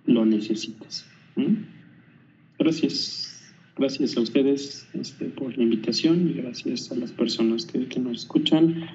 lo 0.06 0.26
necesites. 0.26 1.06
Gracias. 2.60 3.30
Gracias 3.76 4.16
a 4.18 4.22
ustedes 4.22 4.88
este, 4.94 5.26
por 5.26 5.58
la 5.58 5.64
invitación 5.64 6.30
y 6.30 6.34
gracias 6.34 6.92
a 6.92 6.96
las 6.96 7.12
personas 7.12 7.66
que, 7.66 7.88
que 7.88 8.00
nos 8.00 8.20
escuchan. 8.20 8.86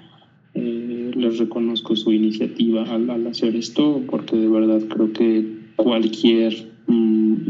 Eh, 0.55 1.11
les 1.15 1.39
reconozco 1.39 1.97
su 1.97 2.13
iniciativa 2.13 2.85
al, 2.85 3.27
hacer 3.27 3.57
esto 3.57 4.03
porque 4.09 4.37
de 4.37 4.49
verdad 4.49 4.81
creo 4.89 5.13
que 5.13 5.59
cualquier 5.77 6.55
mm, 6.87 7.43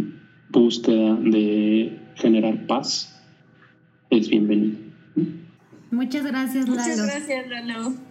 búsqueda 0.51 1.17
de 1.17 1.99
generar 2.17 2.67
paz 2.67 3.18
es 4.11 4.29
bienvenida. 4.29 4.79
Muchas 5.91 6.25
gracias, 6.25 6.69
Lalo. 6.69 6.81
Muchas 6.81 7.03
gracias, 7.03 7.49
Lalo. 7.49 8.08